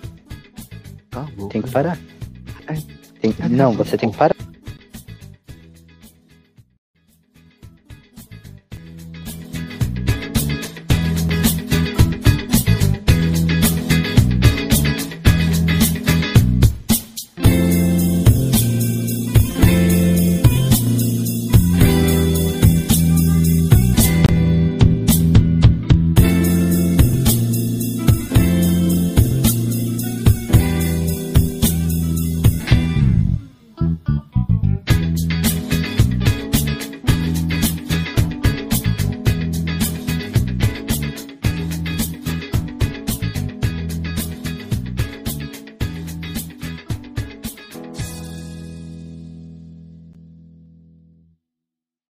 Tá 1.11 1.26
louco. 1.36 1.48
Tem 1.52 1.62
que 1.62 1.70
parar. 1.70 1.98
Ai. 2.66 2.78
Tem- 3.20 3.34
não, 3.50 3.72
você 3.72 3.96
tem 3.96 4.11
que 4.11 4.16
parar. 4.16 4.34